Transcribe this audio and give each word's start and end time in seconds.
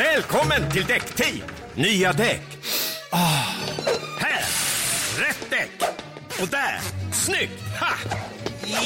Välkommen 0.00 0.70
till 0.70 0.84
Däckteam! 0.84 1.42
Nya 1.74 2.12
däck. 2.12 2.42
Oh. 3.12 3.48
Här! 4.18 4.44
Rätt 5.18 5.50
däck! 5.50 5.70
Och 6.42 6.48
där! 6.48 6.80
Snyggt! 7.12 7.62
Ha! 7.80 8.16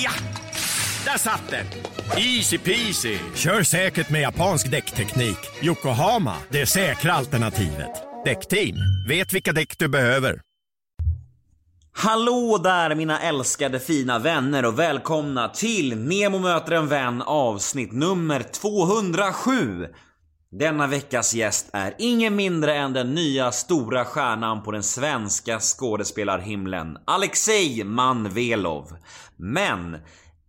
Ja! 0.02 0.10
Där 1.04 1.18
satt 1.18 1.42
den! 1.50 1.66
Easy 2.16 2.58
peasy! 2.58 3.18
Kör 3.34 3.62
säkert 3.62 4.10
med 4.10 4.20
japansk 4.20 4.70
däckteknik. 4.70 5.38
Yokohama, 5.62 6.36
det 6.48 6.66
säkra 6.66 7.12
alternativet. 7.12 7.90
Däckteam, 8.24 8.76
vet 9.08 9.32
vilka 9.32 9.52
däck 9.52 9.78
du 9.78 9.88
behöver. 9.88 10.40
Hallå 11.96 12.60
där 12.64 12.94
mina 12.94 13.20
älskade 13.20 13.80
fina 13.80 14.18
vänner 14.18 14.64
och 14.64 14.78
välkomna 14.78 15.48
till 15.48 15.98
Nemo 15.98 16.38
möter 16.38 16.72
en 16.72 16.88
vän 16.88 17.22
avsnitt 17.22 17.92
nummer 17.92 18.42
207. 18.42 19.86
Denna 20.58 20.86
veckas 20.86 21.34
gäst 21.34 21.70
är 21.72 21.94
ingen 21.98 22.36
mindre 22.36 22.74
än 22.74 22.92
den 22.92 23.14
nya 23.14 23.52
stora 23.52 24.04
stjärnan 24.04 24.62
på 24.62 24.70
den 24.70 24.82
svenska 24.82 25.60
skådespelarhimlen, 25.60 26.98
Alexej 27.04 27.84
Manvelov. 27.84 28.96
Men 29.36 29.96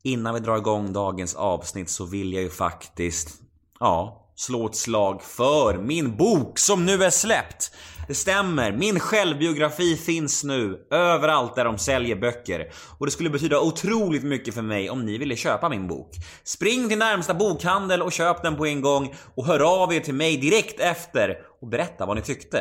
innan 0.04 0.34
vi 0.34 0.40
drar 0.40 0.58
igång 0.58 0.94
dagens 0.94 1.36
avsnitt 1.36 1.90
så 1.90 2.06
vill 2.06 2.34
jag 2.34 2.44
ju 2.44 2.50
faktiskt, 2.50 3.42
ja, 3.80 4.28
slå 4.36 4.66
ett 4.66 4.76
slag 4.76 5.22
för 5.24 5.78
min 5.78 6.18
bok 6.18 6.60
som 6.60 6.86
nu 6.86 7.04
är 7.04 7.10
släppt. 7.10 7.72
Det 8.08 8.16
stämmer, 8.16 8.72
min 8.72 9.00
självbiografi 9.00 9.96
finns 9.96 10.44
nu 10.44 10.88
överallt 10.92 11.56
där 11.56 11.66
de 11.66 11.78
säljer 11.78 12.16
böcker. 12.16 12.72
Och 12.98 13.06
det 13.06 13.12
skulle 13.12 13.30
betyda 13.30 13.60
otroligt 13.60 14.24
mycket 14.24 14.54
för 14.54 14.62
mig 14.62 14.90
om 14.90 15.06
ni 15.06 15.18
ville 15.18 15.36
köpa 15.36 15.70
min 15.70 15.88
bok. 15.88 16.12
Spring 16.44 16.90
till 16.90 16.98
närmsta 16.98 17.34
bokhandel 17.34 18.02
och 18.02 18.12
köp 18.12 18.44
den 18.44 18.56
på 18.56 18.66
en 18.66 18.82
gång 18.82 19.16
och 19.36 19.46
hör 19.46 19.84
av 19.84 19.94
er 19.94 20.00
till 20.00 20.14
mig 20.14 20.38
direkt 20.38 20.80
efter 20.80 21.38
och 21.62 21.68
berätta 21.68 22.06
vad 22.06 22.16
ni 22.16 22.22
tyckte. 22.22 22.58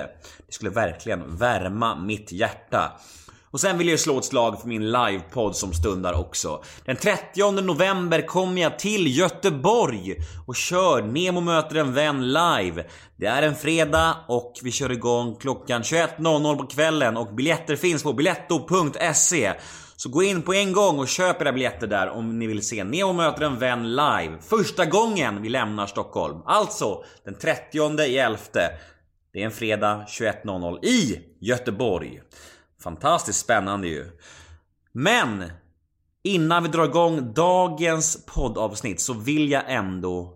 Det 0.47 0.53
skulle 0.53 0.70
verkligen 0.70 1.37
värma 1.37 1.97
mitt 1.97 2.33
hjärta. 2.33 2.92
Och 3.55 3.60
sen 3.60 3.78
vill 3.78 3.88
jag 3.88 4.00
slå 4.00 4.19
ett 4.19 4.24
slag 4.24 4.60
för 4.60 4.69
min 4.69 4.92
livepodd 4.92 5.56
som 5.56 5.72
stundar 5.72 6.12
också. 6.12 6.62
Den 6.84 6.97
30 6.97 7.50
november 7.50 8.27
kommer 8.27 8.62
jag 8.62 8.78
till 8.78 9.19
Göteborg 9.19 10.16
och 10.46 10.56
kör 10.56 11.02
Nemo 11.02 11.41
möter 11.41 11.77
en 11.77 11.94
vän 11.94 12.33
live. 12.33 12.84
Det 13.16 13.27
är 13.27 13.42
en 13.42 13.55
fredag 13.55 14.16
och 14.28 14.52
vi 14.62 14.70
kör 14.70 14.92
igång 14.92 15.36
klockan 15.36 15.83
21.00 15.83 16.56
på 16.56 16.66
kvällen 16.66 17.16
och 17.16 17.34
biljetter 17.34 17.77
finns 17.77 18.02
på 18.02 18.12
biletto.se. 18.12 19.52
Så 19.96 20.08
gå 20.08 20.22
in 20.22 20.42
på 20.42 20.55
en 20.55 20.72
gång 20.72 20.98
och 20.98 21.08
köp 21.08 21.42
era 21.42 21.52
biljetter 21.52 21.86
där 21.86 22.08
om 22.08 22.39
ni 22.39 22.46
vill 22.46 22.66
se 22.66 22.84
Nemo 22.84 23.12
möter 23.12 23.44
en 23.44 23.58
vän 23.58 23.91
live. 23.91 24.39
Första 24.48 24.84
gången 24.84 25.42
vi 25.42 25.48
lämnar 25.48 25.86
Stockholm. 25.86 26.42
Alltså 26.46 27.05
den 27.24 27.34
30 27.34 28.00
i 28.02 28.18
11. 28.18 28.39
Det 29.33 29.41
är 29.41 29.44
en 29.44 29.50
fredag 29.50 30.05
21.00 30.08 30.84
i 30.84 31.20
Göteborg. 31.41 32.20
Fantastiskt 32.84 33.40
spännande 33.40 33.88
ju. 33.88 34.10
Men 34.92 35.44
innan 36.22 36.62
vi 36.62 36.68
drar 36.68 36.84
igång 36.84 37.34
dagens 37.34 38.27
poddavsnitt 38.27 39.00
så 39.00 39.12
vill 39.12 39.50
jag 39.50 39.62
ändå 39.66 40.34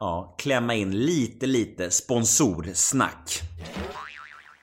ja, 0.00 0.34
klämma 0.38 0.74
in 0.74 0.90
lite, 0.90 1.46
lite 1.46 1.90
sponsorsnack. 1.90 3.40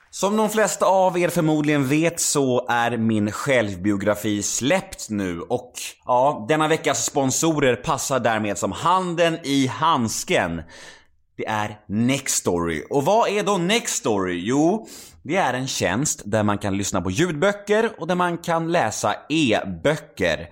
Som 0.10 0.38
de 0.38 0.50
flesta 0.50 0.86
av 0.86 1.18
er 1.18 1.30
förmodligen 1.30 1.88
vet 1.88 2.20
så 2.20 2.66
är 2.70 2.98
min 2.98 3.32
självbiografi 3.32 4.44
släppt 4.44 5.10
nu 5.10 5.42
och 5.42 5.74
ja, 6.06 6.46
denna 6.50 6.68
veckas 6.68 7.06
sponsorer 7.06 7.76
passar 7.76 8.20
därmed 8.20 8.58
som 8.58 8.72
handen 8.72 9.38
i 9.44 9.68
handsken. 9.68 10.62
Det 11.38 11.48
är 11.48 11.80
Nextory. 11.88 12.84
Och 12.90 13.06
vad 13.06 13.30
är 13.30 13.44
då 13.44 13.58
Nextory? 13.58 14.42
Jo, 14.46 14.88
det 15.28 15.36
är 15.36 15.54
en 15.54 15.68
tjänst 15.68 16.22
där 16.26 16.44
man 16.44 16.58
kan 16.58 16.78
lyssna 16.78 17.02
på 17.02 17.12
ljudböcker 17.12 17.92
och 17.98 18.08
där 18.08 18.16
man 18.16 18.38
kan 18.38 18.72
läsa 18.72 19.16
e-böcker. 19.30 20.50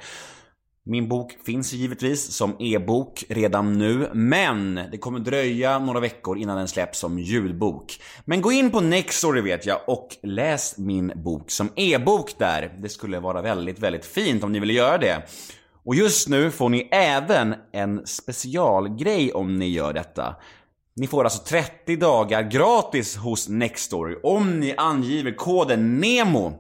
Min 0.86 1.08
bok 1.08 1.32
finns 1.46 1.74
givetvis 1.74 2.34
som 2.34 2.56
e-bok 2.60 3.24
redan 3.30 3.78
nu, 3.78 4.10
men 4.14 4.80
det 4.92 4.98
kommer 4.98 5.20
dröja 5.20 5.80
några 5.80 6.00
veckor 6.00 6.38
innan 6.38 6.58
den 6.58 6.68
släpps 6.68 7.00
som 7.00 7.20
ljudbok. 7.20 8.00
Men 8.26 8.42
gå 8.42 8.52
in 8.52 8.72
på 8.72 8.80
Nextory 8.80 9.42
vet 9.42 9.66
jag 9.66 9.80
och 9.88 10.08
läs 10.24 10.78
min 10.78 11.12
bok 11.16 11.52
som 11.52 11.70
e-bok 11.76 12.36
där. 12.38 12.78
Det 12.80 12.90
skulle 12.90 13.20
vara 13.20 13.42
väldigt, 13.42 13.80
väldigt 13.80 14.06
fint 14.06 14.44
om 14.44 14.52
ni 14.52 14.60
ville 14.60 14.74
göra 14.74 14.98
det. 14.98 15.22
Och 15.86 15.96
just 15.96 16.30
nu 16.30 16.52
får 16.52 16.70
ni 16.70 16.90
även 16.92 17.56
en 17.72 18.08
specialgrej 18.08 19.34
om 19.34 19.60
ni 19.60 19.70
gör 19.70 19.94
detta. 19.94 20.36
Ni 20.96 21.08
får 21.08 21.24
alltså 21.24 21.44
30 21.44 21.96
dagar 21.96 22.42
gratis 22.42 23.16
hos 23.16 23.50
Nextory 23.50 24.16
om 24.24 24.60
ni 24.60 24.74
angiver 24.78 25.32
koden 25.32 26.00
NEMO. 26.00 26.54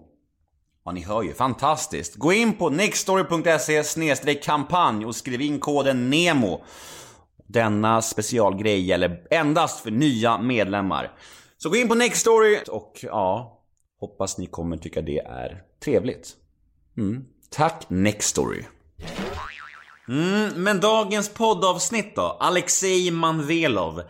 Ja, 0.85 0.91
ni 0.91 1.01
hör 1.01 1.23
ju. 1.23 1.33
Fantastiskt. 1.33 2.15
Gå 2.15 2.33
in 2.33 2.53
på 2.53 2.69
nextory.se 2.69 4.35
kampanj 4.35 5.05
och 5.05 5.15
skriv 5.15 5.41
in 5.41 5.59
koden 5.59 6.09
NEMO. 6.09 6.61
Denna 7.47 8.01
specialgrej 8.01 8.81
gäller 8.81 9.27
endast 9.29 9.79
för 9.79 9.91
nya 9.91 10.37
medlemmar. 10.37 11.11
Så 11.57 11.69
gå 11.69 11.75
in 11.75 11.87
på 11.87 11.95
Nextory 11.95 12.59
och 12.69 12.99
ja, 13.01 13.59
hoppas 13.99 14.37
ni 14.37 14.45
kommer 14.45 14.77
tycka 14.77 15.01
det 15.01 15.19
är 15.19 15.63
trevligt. 15.83 16.35
Mm. 16.97 17.25
Tack 17.49 17.85
Nextory. 17.87 18.63
Mm, 20.07 20.63
men 20.63 20.79
dagens 20.79 21.29
poddavsnitt 21.29 22.15
då? 22.15 22.37
Alexej 22.39 23.11
Manvelov. 23.11 24.01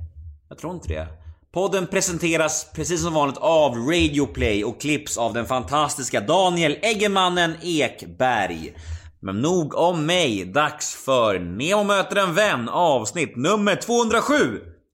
jag 0.52 0.58
tror 0.58 0.74
inte 0.74 0.88
det. 0.88 1.08
Podden 1.54 1.88
presenteras 1.88 2.72
precis 2.76 3.02
som 3.02 3.14
vanligt 3.14 3.38
av 3.38 3.76
Radioplay 3.76 4.64
och 4.64 4.82
klipps 4.82 5.18
av 5.18 5.34
den 5.34 5.46
fantastiska 5.46 6.22
Daniel 6.22 6.78
Eggemannen 6.82 7.56
Ekberg. 7.62 8.74
Men 9.22 9.42
nog 9.42 9.76
om 9.76 10.06
mig, 10.06 10.46
dags 10.46 10.96
för 10.96 11.40
Nemo 11.40 11.84
möter 11.84 12.16
en 12.16 12.34
vän 12.34 12.70
avsnitt 12.70 13.36
nummer 13.36 13.76
207. 13.76 14.36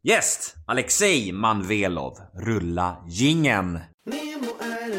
Gäst 0.04 0.56
Alexej 0.68 1.32
Manvelov. 1.32 2.14
Rulla 2.46 2.98
gingen. 3.08 3.80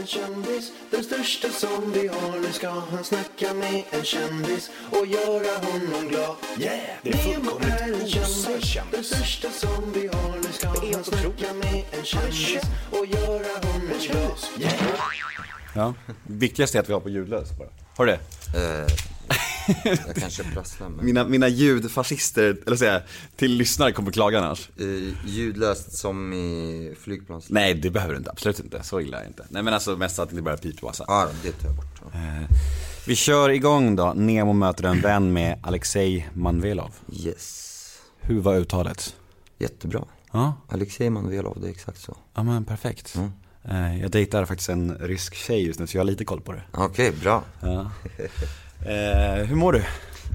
Kändis, 0.08 0.72
den 0.90 1.04
största 1.04 1.48
som 1.48 1.92
vi 1.92 2.08
har. 2.08 2.40
Nu 2.40 2.52
ska 2.52 2.68
han 2.68 3.04
snacka 3.04 3.54
med 3.54 3.82
en 3.90 4.04
kändis 4.04 4.70
och 4.90 5.06
göra 5.06 5.66
honom 5.66 6.08
glad. 6.08 6.36
Yeah! 6.58 6.78
Det 7.02 7.10
är 7.10 7.16
fullkomligt 7.16 7.80
är 7.80 7.84
en 7.84 7.94
osar 7.94 8.60
kändis, 8.60 8.92
den 8.92 9.04
största 9.04 9.50
som 9.50 9.92
vi 9.92 10.08
har. 10.08 10.36
Nu 10.36 10.52
ska 10.52 10.68
han 10.68 11.04
snacka 11.04 11.54
med 11.54 11.84
en 11.90 12.04
kändis 12.04 12.62
och 12.90 13.06
göra 13.06 13.66
honom 13.66 13.90
glad. 14.00 14.38
Yeah! 14.58 14.74
Ja. 15.74 15.94
Viktigast 16.26 16.74
är 16.74 16.80
att 16.80 16.88
vi 16.88 16.92
har 16.92 17.00
på 17.00 17.08
ljudlös 17.08 17.48
bara. 17.58 17.68
Har 17.96 18.06
du 18.06 18.12
det? 18.12 18.18
Jag 19.84 20.16
kanske 20.16 20.44
prasslar 20.44 20.88
men 20.88 21.04
Mina, 21.06 21.24
mina 21.24 21.48
ljudfascister, 21.48 22.56
eller 22.66 22.76
säga, 22.76 23.02
till 23.36 23.52
lyssnare 23.52 23.92
kommer 23.92 24.10
klaga 24.12 24.38
annars. 24.38 24.70
eh, 24.76 24.86
ljudlöst 25.26 25.92
som 25.92 26.32
i 26.32 26.94
flygplans... 27.00 27.46
Nej, 27.50 27.74
det 27.74 27.90
behöver 27.90 28.14
du 28.14 28.18
inte. 28.18 28.30
Absolut 28.30 28.60
inte. 28.60 28.82
Så 28.82 29.00
illa 29.00 29.18
är 29.18 29.22
det 29.22 29.28
inte. 29.28 29.44
Nej, 29.48 29.62
men 29.62 29.74
alltså 29.74 29.96
mest 29.96 30.18
att 30.18 30.30
det 30.30 30.42
börjar 30.42 30.58
pipblåsa. 30.58 31.04
Ja, 31.08 31.24
då, 31.24 31.30
det 31.42 31.52
tar 31.52 31.68
jag 31.68 31.76
bort. 31.76 32.00
Ja. 32.02 32.08
Vi 33.06 33.16
kör 33.16 33.48
igång 33.50 33.96
då. 33.96 34.12
Nemo 34.16 34.52
möter 34.52 34.84
en 34.84 35.00
vän 35.00 35.32
med 35.32 35.58
Alexej 35.62 36.28
Manvelov. 36.34 36.94
Yes. 37.12 37.64
Hur 38.20 38.40
var 38.40 38.54
uttalet? 38.56 39.16
Jättebra. 39.58 40.04
Ja, 40.32 40.52
Alexej 40.68 41.10
Manvelov, 41.10 41.58
det 41.60 41.66
är 41.66 41.70
exakt 41.70 42.00
så. 42.00 42.16
ja 42.34 42.42
men 42.42 42.64
perfekt. 42.64 43.16
Eh, 43.64 44.00
Jag 44.00 44.10
dejtar 44.10 44.44
faktiskt 44.44 44.68
en 44.70 44.94
rysk 45.00 45.34
tjej 45.34 45.66
just 45.66 45.80
nu 45.80 45.86
så 45.86 45.96
jag 45.96 46.00
har 46.00 46.06
lite 46.06 46.24
koll 46.24 46.40
på 46.40 46.52
det. 46.52 46.62
Okej, 46.72 47.12
bra. 47.22 47.44
Ja. 47.60 47.90
Eh, 48.88 49.44
hur 49.46 49.56
mår 49.56 49.72
du? 49.72 49.84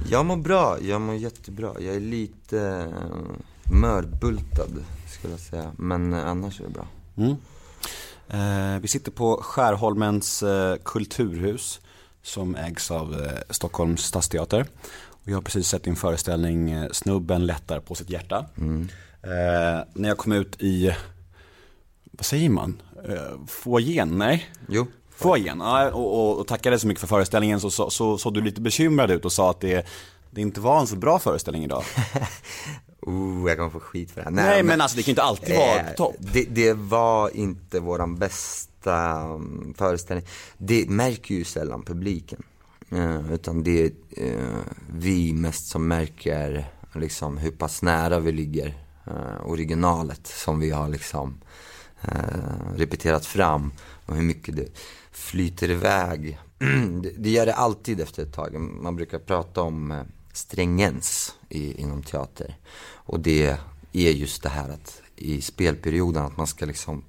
Jag 0.09 0.25
mår 0.25 0.38
bra, 0.38 0.77
jag 0.81 1.01
mår 1.01 1.15
jättebra. 1.15 1.73
Jag 1.79 1.95
är 1.95 2.00
lite 2.00 2.59
eh, 2.59 3.73
mörbultad, 3.73 4.69
skulle 5.07 5.33
jag 5.33 5.39
säga. 5.39 5.71
Men 5.77 6.13
eh, 6.13 6.27
annars 6.27 6.59
är 6.59 6.63
det 6.63 6.69
bra. 6.69 6.88
Mm. 7.17 7.35
Eh, 8.29 8.81
vi 8.81 8.88
sitter 8.88 9.11
på 9.11 9.39
Skärholmens 9.44 10.44
eh, 10.44 10.75
kulturhus 10.83 11.81
som 12.21 12.55
ägs 12.55 12.91
av 12.91 13.21
eh, 13.21 13.31
Stockholms 13.50 14.01
stadsteater. 14.01 14.65
Och 15.07 15.29
jag 15.29 15.35
har 15.35 15.41
precis 15.41 15.67
sett 15.67 15.83
din 15.83 15.95
föreställning 15.95 16.71
eh, 16.71 16.89
Snubben 16.91 17.45
lättar 17.45 17.79
på 17.79 17.95
sitt 17.95 18.09
hjärta. 18.09 18.45
Eh, 19.23 19.83
när 19.94 20.09
jag 20.09 20.17
kom 20.17 20.31
ut 20.31 20.61
i, 20.61 20.95
vad 22.11 22.25
säger 22.25 22.50
man, 22.50 22.81
eh, 23.09 23.45
foajén, 23.47 24.17
nej? 24.17 24.50
Jo. 24.67 24.88
Foajén, 25.15 25.60
ja, 25.60 25.92
och, 25.92 26.19
och, 26.19 26.39
och 26.39 26.48
tackade 26.48 26.80
så 26.80 26.88
mycket 26.88 27.01
för 27.01 27.07
föreställningen 27.07 27.60
så 27.60 27.69
såg 27.69 27.94
så, 27.94 28.18
så, 28.18 28.30
du 28.30 28.42
lite 28.42 28.62
bekymrad 28.62 29.12
ut 29.12 29.25
och 29.25 29.31
sa 29.31 29.50
att 29.50 29.60
det, 29.60 29.86
det 30.31 30.42
inte 30.42 30.62
var 30.62 30.80
en 30.80 30.88
så 30.88 30.95
bra 30.95 31.19
föreställning 31.19 31.63
idag. 31.63 31.83
Oh, 33.06 33.50
jag 33.50 33.57
kommer 33.57 33.69
få 33.69 33.80
skit 33.80 34.12
för 34.12 34.21
det 34.21 34.25
här. 34.25 34.31
Nej, 34.31 34.63
men, 34.63 34.81
alltså 34.81 34.98
det 34.98 35.04
kan 35.04 35.07
ju 35.07 35.12
inte 35.12 35.24
alltid 35.24 35.56
vara 35.56 35.80
Eh, 35.80 35.88
på 35.88 35.94
topp. 35.94 36.15
Det, 36.19 36.44
det 36.50 36.74
var 36.74 37.36
inte 37.36 37.80
våran 37.80 38.15
bästa 38.15 39.24
um, 39.24 39.74
föreställning. 39.77 40.27
Det 40.57 40.89
märker 40.89 41.36
ju 41.36 41.44
sällan 41.44 41.83
publiken. 41.83 42.44
Eh, 42.94 43.33
utan 43.33 43.63
det 43.63 43.86
är 43.86 43.92
eh, 44.12 44.62
vi 44.94 45.33
mest 45.33 45.68
som 45.68 45.88
märker 45.88 46.65
liksom 46.94 47.38
hur 47.38 47.51
pass 47.51 47.81
nära 47.81 48.19
vi 48.19 48.31
ligger 48.31 48.74
eh, 49.07 49.45
originalet 49.45 50.27
som 50.27 50.60
vi 50.60 50.69
har 50.69 50.89
liksom 50.89 51.42
repeterat 52.75 53.25
fram 53.25 53.71
och 54.06 54.15
hur 54.15 54.24
mycket 54.24 54.56
det 54.56 54.68
flyter 55.13 55.71
iväg. 55.71 56.39
det, 57.18 57.30
gör 57.30 57.45
det 57.45 57.54
alltid 57.54 58.00
efter 58.00 58.24
ett 58.24 58.33
tag. 58.33 58.60
Man 58.60 58.95
brukar 58.95 59.19
prata 59.19 59.62
om 59.62 59.92
eh, 59.92 60.01
strängens 60.33 61.36
i, 61.50 61.81
inom 61.81 62.04
teater. 62.04 62.57
Och 62.86 63.19
det 63.19 63.57
är 63.94 64.12
just 64.12 64.44
det 64.44 64.50
här 64.50 64.69
att 64.69 65.01
i 65.15 65.42
spelperioden 65.42 66.25
att 66.25 66.38
man 66.38 66.48
ska 66.48 66.65
liksom 66.65 67.04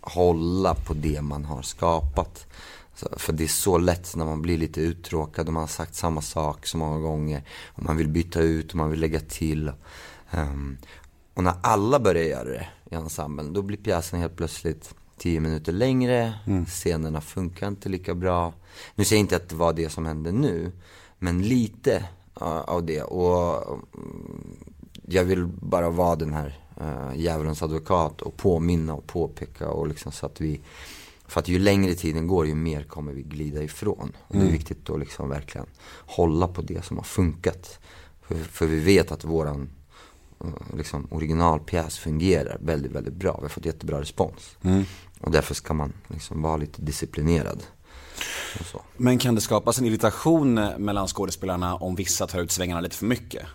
hålla 0.00 0.74
på 0.74 0.94
det 0.94 1.22
man 1.22 1.44
har 1.44 1.62
skapat. 1.62 2.46
För 3.16 3.32
det 3.32 3.44
är 3.44 3.48
så 3.48 3.78
lätt 3.78 4.16
när 4.16 4.24
man 4.24 4.42
blir 4.42 4.58
lite 4.58 4.80
uttråkad 4.80 5.46
och 5.46 5.52
man 5.52 5.60
har 5.60 5.68
sagt 5.68 5.94
samma 5.94 6.20
sak 6.20 6.66
så 6.66 6.78
många 6.78 6.98
gånger. 6.98 7.44
Och 7.66 7.82
man 7.82 7.96
vill 7.96 8.08
byta 8.08 8.40
ut 8.40 8.70
och 8.70 8.76
man 8.76 8.90
vill 8.90 9.00
lägga 9.00 9.20
till. 9.20 9.72
Ehm, 10.30 10.78
och 11.34 11.44
när 11.44 11.54
alla 11.62 12.00
börjar 12.00 12.24
göra 12.24 12.48
det 12.48 12.68
i 12.90 12.94
ensemblen, 12.94 13.52
då 13.52 13.62
blir 13.62 13.76
pjäsen 13.76 14.20
helt 14.20 14.36
plötsligt 14.36 14.94
tio 15.18 15.40
minuter 15.40 15.72
längre, 15.72 16.34
scenerna 16.66 17.20
funkar 17.20 17.68
inte 17.68 17.88
lika 17.88 18.14
bra. 18.14 18.52
Nu 18.94 19.04
säger 19.04 19.20
jag 19.20 19.24
inte 19.24 19.36
att 19.36 19.48
det 19.48 19.56
var 19.56 19.72
det 19.72 19.88
som 19.88 20.06
hände 20.06 20.32
nu, 20.32 20.72
men 21.18 21.42
lite 21.42 22.04
av 22.34 22.86
det. 22.86 23.02
Och 23.02 23.66
mm, 23.94 24.56
jag 25.06 25.24
vill 25.24 25.46
bara 25.46 25.90
vara 25.90 26.16
den 26.16 26.32
här 26.32 26.58
uh, 26.80 27.20
djävulens 27.20 27.62
advokat 27.62 28.22
och 28.22 28.36
påminna 28.36 28.94
och 28.94 29.06
påpeka 29.06 29.68
och 29.68 29.88
liksom 29.88 30.12
så 30.12 30.26
att 30.26 30.40
vi 30.40 30.60
för 31.28 31.40
att 31.40 31.48
ju 31.48 31.58
längre 31.58 31.94
tiden 31.94 32.26
går 32.26 32.46
ju 32.46 32.54
mer 32.54 32.82
kommer 32.82 33.12
vi 33.12 33.22
glida 33.22 33.62
ifrån. 33.62 34.12
Och 34.28 34.36
det 34.36 34.46
är 34.46 34.50
viktigt 34.50 34.90
att 34.90 35.00
liksom 35.00 35.28
verkligen 35.28 35.66
hålla 36.06 36.48
på 36.48 36.62
det 36.62 36.84
som 36.84 36.96
har 36.96 37.04
funkat. 37.04 37.78
För, 38.22 38.34
för 38.34 38.66
vi 38.66 38.80
vet 38.80 39.12
att 39.12 39.24
våran 39.24 39.70
eh, 40.40 40.76
liksom, 40.76 41.06
originalpjäs 41.10 41.98
fungerar 41.98 42.58
väldigt, 42.60 42.92
väldigt 42.92 43.14
bra. 43.14 43.36
Vi 43.36 43.42
har 43.42 43.48
fått 43.48 43.66
jättebra 43.66 44.00
respons. 44.00 44.56
Och 45.20 45.30
därför 45.30 45.54
ska 45.54 45.74
man 45.74 45.92
liksom 46.08 46.42
vara 46.42 46.56
lite 46.56 46.82
disciplinerad. 46.82 47.62
Men 48.96 49.18
kan 49.18 49.34
det 49.34 49.40
skapas 49.40 49.78
en 49.78 49.86
irritation 49.86 50.54
mellan 50.78 51.08
skådespelarna 51.08 51.76
om 51.76 51.94
vissa 51.94 52.26
tar 52.26 52.40
ut 52.40 52.52
svängarna 52.52 52.80
lite 52.80 52.96
för 52.96 53.06
mycket? 53.06 53.46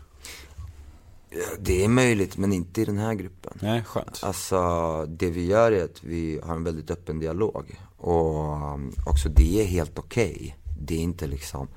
Det 1.60 1.84
är 1.84 1.90
möjligt, 1.90 2.38
men 2.38 2.54
inte 2.54 2.82
i 2.82 2.86
den 2.86 2.98
här 2.98 3.14
gruppen. 3.14 3.58
Nej, 3.62 3.84
skönt. 3.84 4.20
Alltså, 4.24 5.06
det 5.06 5.30
vi 5.30 5.46
gör 5.46 5.72
är 5.72 5.84
att 5.84 6.04
vi 6.04 6.40
har 6.44 6.56
en 6.56 6.64
väldigt 6.64 6.92
öppen 6.92 7.20
dialog. 7.20 7.80
Och 7.98 8.74
um, 8.74 8.94
också 9.06 9.30
det 9.30 9.62
är 9.62 9.66
helt 9.66 10.00
okej. 10.00 10.58
Det 10.80 10.96
är 10.96 11.00
inte 11.00 11.28
liksom... 11.28 11.68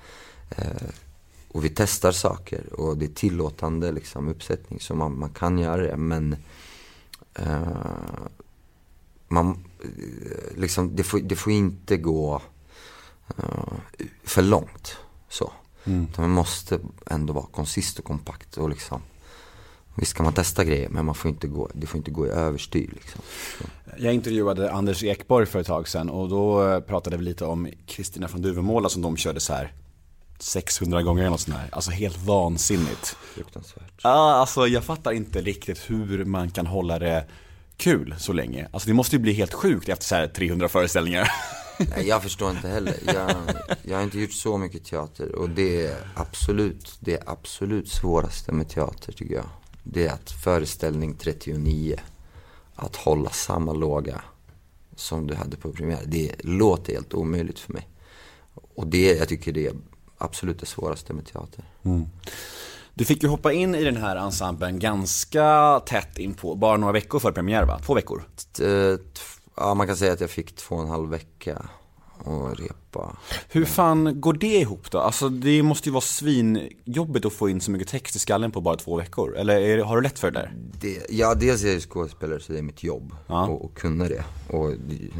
Eh, 0.50 0.88
och 1.49 1.65
vi 1.65 1.69
testar 1.69 2.12
saker 2.12 2.73
och 2.73 2.99
det 2.99 3.05
är 3.05 3.15
tillåtande 3.15 3.93
liksom 3.93 4.29
uppsättning 4.29 4.81
så 4.81 4.94
man, 4.94 5.19
man 5.19 5.31
kan 5.31 5.59
göra 5.59 5.83
det. 5.83 5.97
Men 5.97 6.37
eh, 7.35 7.69
man, 9.29 9.65
liksom, 10.56 10.96
det, 10.96 11.02
får, 11.02 11.19
det 11.19 11.37
får 11.37 11.52
inte 11.52 11.96
gå 11.96 12.43
eh, 13.38 13.75
för 14.25 14.43
långt. 14.43 14.96
Så. 15.28 15.52
Utan 15.84 16.25
man 16.25 16.31
måste 16.31 16.78
ändå 17.06 17.32
vara 17.32 17.46
konsist 17.46 17.99
och 17.99 18.05
kompakt 18.05 18.56
och 18.56 18.70
liksom 18.70 19.00
Visst 19.99 20.14
kan 20.14 20.25
man 20.25 20.32
testa 20.32 20.64
grejer 20.64 20.88
men 20.88 21.05
man 21.05 21.14
får 21.14 21.31
inte 21.31 21.46
gå, 21.46 21.70
det 21.75 21.87
får 21.87 21.99
inte 21.99 22.11
gå 22.11 22.26
i 22.26 22.31
överstyr 22.31 22.90
liksom. 22.94 23.20
Jag 23.96 24.14
intervjuade 24.14 24.73
Anders 24.73 25.05
Ekborg 25.05 25.46
för 25.46 25.61
ett 25.61 25.67
tag 25.67 25.88
sedan 25.88 26.11
och 26.11 26.28
då 26.28 26.69
eh, 26.69 26.81
pratade 26.81 27.17
vi 27.17 27.25
lite 27.25 27.44
om 27.44 27.69
Kristina 27.87 28.28
från 28.28 28.43
Duvemåla 28.43 28.88
som 28.88 29.02
de 29.02 29.17
körde 29.17 29.40
så 29.40 29.52
här 29.52 29.73
600 30.38 31.02
gånger 31.02 31.23
eller 31.23 31.31
något 31.31 31.40
sånt 31.40 31.56
här. 31.56 31.69
Alltså 31.73 31.90
helt 31.90 32.19
vansinnigt. 32.19 33.17
Fruktansvärt. 33.34 34.00
Alltså 34.02 34.67
jag 34.67 34.84
fattar 34.84 35.12
inte 35.12 35.40
riktigt 35.40 35.78
hur 35.90 36.25
man 36.25 36.50
kan 36.50 36.67
hålla 36.67 36.99
det 36.99 37.25
kul 37.76 38.14
så 38.19 38.32
länge. 38.32 38.69
Alltså 38.73 38.88
det 38.88 38.94
måste 38.94 39.17
ju 39.17 39.23
bli 39.23 39.32
helt 39.32 39.55
sjukt 39.55 39.88
efter 39.88 40.06
så 40.06 40.14
här 40.14 40.26
300 40.28 40.69
föreställningar. 40.69 41.28
Nej, 41.78 42.08
jag 42.08 42.23
förstår 42.23 42.50
inte 42.50 42.69
heller. 42.69 42.94
Jag, 43.06 43.31
jag 43.82 43.96
har 43.96 44.05
inte 44.05 44.19
gjort 44.19 44.32
så 44.32 44.58
mycket 44.58 44.84
teater 44.84 45.34
och 45.34 45.50
det 45.50 45.87
är 45.87 45.96
absolut, 46.14 46.96
det 47.00 47.23
absolut 47.26 47.88
svåraste 47.88 48.52
med 48.52 48.69
teater 48.69 49.12
tycker 49.12 49.34
jag. 49.34 49.46
Det 49.82 50.06
är 50.06 50.12
att 50.12 50.31
föreställning 50.31 51.14
39, 51.14 51.96
att 52.75 52.96
hålla 52.96 53.31
samma 53.31 53.73
låga 53.73 54.23
som 54.96 55.26
du 55.26 55.34
hade 55.34 55.56
på 55.56 55.73
premiär. 55.73 56.02
Det 56.06 56.34
låter 56.38 56.93
helt 56.93 57.14
omöjligt 57.14 57.59
för 57.59 57.73
mig. 57.73 57.88
Och 58.75 58.87
det, 58.87 59.16
jag 59.16 59.28
tycker 59.28 59.52
det 59.52 59.66
är 59.66 59.75
absolut 60.18 60.61
det 60.61 60.66
svåraste 60.66 61.12
med 61.12 61.26
teater. 61.26 61.64
Du 62.99 63.05
fick 63.05 63.23
ju 63.23 63.29
hoppa 63.29 63.53
in 63.53 63.75
i 63.75 63.85
den 63.85 63.97
här 63.97 64.17
ensemblen 64.17 64.79
ganska 64.79 65.81
tätt 65.87 66.19
in 66.19 66.35
på, 66.35 66.55
bara 66.55 66.76
några 66.76 66.93
veckor 66.93 67.19
före 67.19 67.33
premiär 67.33 67.65
va? 67.65 67.79
Två 67.87 67.95
veckor? 67.95 68.23
Eh, 68.61 68.99
Ja, 69.59 69.75
man 69.75 69.87
kan 69.87 69.97
säga 69.97 70.12
att 70.12 70.21
jag 70.21 70.31
fick 70.31 70.57
två 70.57 70.75
och 70.75 70.83
en 70.83 70.88
halv 70.88 71.11
vecka 71.11 71.67
och 72.25 72.57
repa. 72.59 73.17
Hur 73.49 73.65
fan 73.65 74.21
går 74.21 74.33
det 74.33 74.47
ihop 74.61 74.91
då? 74.91 74.99
Alltså 74.99 75.29
det 75.29 75.62
måste 75.62 75.88
ju 75.88 75.93
vara 75.93 76.00
svinjobbigt 76.00 77.26
att 77.26 77.33
få 77.33 77.49
in 77.49 77.61
så 77.61 77.71
mycket 77.71 77.88
text 77.88 78.17
i 78.17 78.19
skallen 78.19 78.50
på 78.50 78.61
bara 78.61 78.76
två 78.76 78.97
veckor. 78.97 79.37
Eller 79.37 79.57
är, 79.61 79.79
har 79.85 79.97
du 79.97 80.03
lätt 80.03 80.19
för 80.19 80.31
det 80.31 80.38
där? 80.41 80.53
Det, 80.81 81.07
ja, 81.11 81.35
dels 81.35 81.62
är 81.62 81.67
jag 81.67 81.75
ju 81.75 81.81
skådespelare 81.81 82.41
så 82.41 82.53
det 82.53 82.59
är 82.59 82.62
mitt 82.62 82.83
jobb 82.83 83.15
Ja. 83.26 83.45
att 83.45 83.65
att 83.65 83.75
kunna 83.75 84.05
det. 84.09 84.25
Och 84.49 84.71
du, 84.71 85.11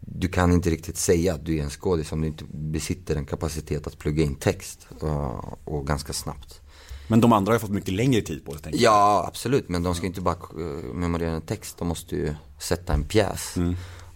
du 0.00 0.28
kan 0.28 0.52
inte 0.52 0.70
riktigt 0.70 0.96
säga 0.96 1.34
att 1.34 1.44
du 1.46 1.58
är 1.58 1.62
en 1.62 1.70
skådis 1.70 2.12
om 2.12 2.20
du 2.20 2.26
inte 2.26 2.44
besitter 2.50 3.16
en 3.16 3.26
kapacitet 3.26 3.86
att 3.86 3.98
plugga 3.98 4.24
in 4.24 4.34
text 4.34 4.88
och, 5.00 5.68
och 5.74 5.86
ganska 5.86 6.12
snabbt. 6.12 6.60
Men 7.08 7.20
de 7.20 7.32
andra 7.32 7.50
har 7.50 7.54
ju 7.54 7.60
fått 7.60 7.70
mycket 7.70 7.94
längre 7.94 8.20
tid 8.20 8.44
på 8.44 8.52
sig. 8.52 8.72
Ja, 8.74 9.24
absolut. 9.28 9.68
Men 9.68 9.82
de 9.82 9.94
ska 9.94 10.06
inte 10.06 10.20
bara 10.20 10.34
eh, 10.34 10.94
memorera 10.94 11.30
en 11.30 11.42
text. 11.42 11.78
De 11.78 11.88
måste 11.88 12.16
ju 12.16 12.34
sätta 12.58 12.92
en 12.92 13.04
pjäs. 13.04 13.54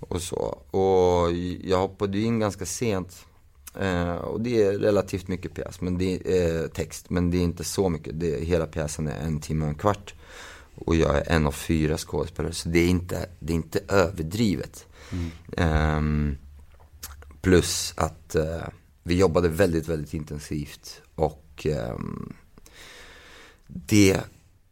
Och 0.01 0.23
så. 0.23 0.37
Och 0.71 1.33
jag 1.63 1.79
hoppade 1.79 2.19
ju 2.19 2.25
in 2.25 2.39
ganska 2.39 2.67
sent. 2.67 3.25
Eh, 3.81 4.15
och 4.15 4.41
det 4.41 4.63
är 4.63 4.79
relativt 4.79 5.29
mycket 5.29 5.55
pjäs, 5.55 5.81
men 5.81 5.99
det 5.99 6.21
är 6.25 6.63
eh, 6.63 6.69
text. 6.69 7.11
Men 7.11 7.31
det 7.31 7.39
är 7.39 7.43
inte 7.43 7.65
så 7.65 7.89
mycket. 7.89 8.21
Det, 8.21 8.45
hela 8.45 8.67
pjäsen 8.67 9.09
är 9.09 9.21
en 9.21 9.41
timme 9.41 9.65
och 9.65 9.69
en 9.69 9.75
kvart. 9.75 10.15
Och 10.75 10.97
jag 10.97 11.17
är 11.17 11.33
en 11.33 11.47
av 11.47 11.53
fyra 11.53 11.99
skådespelare. 11.99 12.53
Så 12.53 12.69
det 12.69 12.79
är 12.79 12.89
inte, 12.89 13.29
det 13.41 13.53
är 13.53 13.57
inte 13.57 13.81
överdrivet. 13.89 14.87
Ehm, 15.57 16.37
plus 17.41 17.95
att 17.97 18.35
eh, 18.35 18.69
vi 19.03 19.17
jobbade 19.17 19.49
väldigt, 19.49 19.89
väldigt 19.89 20.15
intensivt. 20.15 21.03
Och 21.15 21.67
ehm, 21.67 22.33
det 23.69 24.21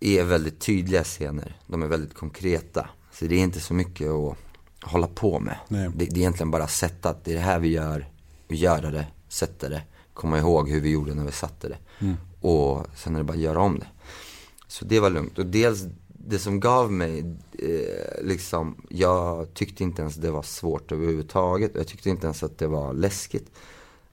är 0.00 0.24
väldigt 0.24 0.60
tydliga 0.60 1.04
scener. 1.04 1.56
De 1.66 1.82
är 1.82 1.86
väldigt 1.86 2.14
konkreta. 2.14 2.88
Så 3.12 3.24
det 3.24 3.34
är 3.34 3.38
inte 3.40 3.60
så 3.60 3.74
mycket 3.74 4.10
att 4.10 4.36
hålla 4.82 5.06
på 5.06 5.40
med. 5.40 5.56
Det, 5.94 6.04
det 6.04 6.16
är 6.16 6.18
egentligen 6.18 6.50
bara 6.50 6.68
sätta 6.68 7.10
att 7.10 7.24
det 7.24 7.30
är 7.30 7.34
det 7.34 7.40
här 7.40 7.58
vi 7.58 7.68
gör 7.68 8.08
och 8.48 8.54
göra 8.54 8.90
det, 8.90 9.06
sätta 9.28 9.68
det, 9.68 9.82
komma 10.14 10.38
ihåg 10.38 10.68
hur 10.68 10.80
vi 10.80 10.90
gjorde 10.90 11.14
när 11.14 11.24
vi 11.24 11.32
satte 11.32 11.68
det. 11.68 11.78
Och 12.40 12.86
sen 12.96 13.14
är 13.14 13.18
det 13.18 13.24
bara 13.24 13.32
att 13.32 13.38
göra 13.38 13.60
om 13.60 13.78
det. 13.78 13.86
Så 14.68 14.84
det 14.84 15.00
var 15.00 15.10
lugnt. 15.10 15.38
Och 15.38 15.46
dels 15.46 15.84
det 16.08 16.38
som 16.38 16.60
gav 16.60 16.92
mig, 16.92 17.36
eh, 17.52 18.24
liksom, 18.24 18.86
jag 18.88 19.54
tyckte 19.54 19.82
inte 19.82 20.02
ens 20.02 20.14
det 20.14 20.30
var 20.30 20.42
svårt 20.42 20.92
överhuvudtaget. 20.92 21.70
Jag 21.74 21.86
tyckte 21.86 22.10
inte 22.10 22.26
ens 22.26 22.42
att 22.42 22.58
det 22.58 22.66
var 22.66 22.92
läskigt. 22.92 23.50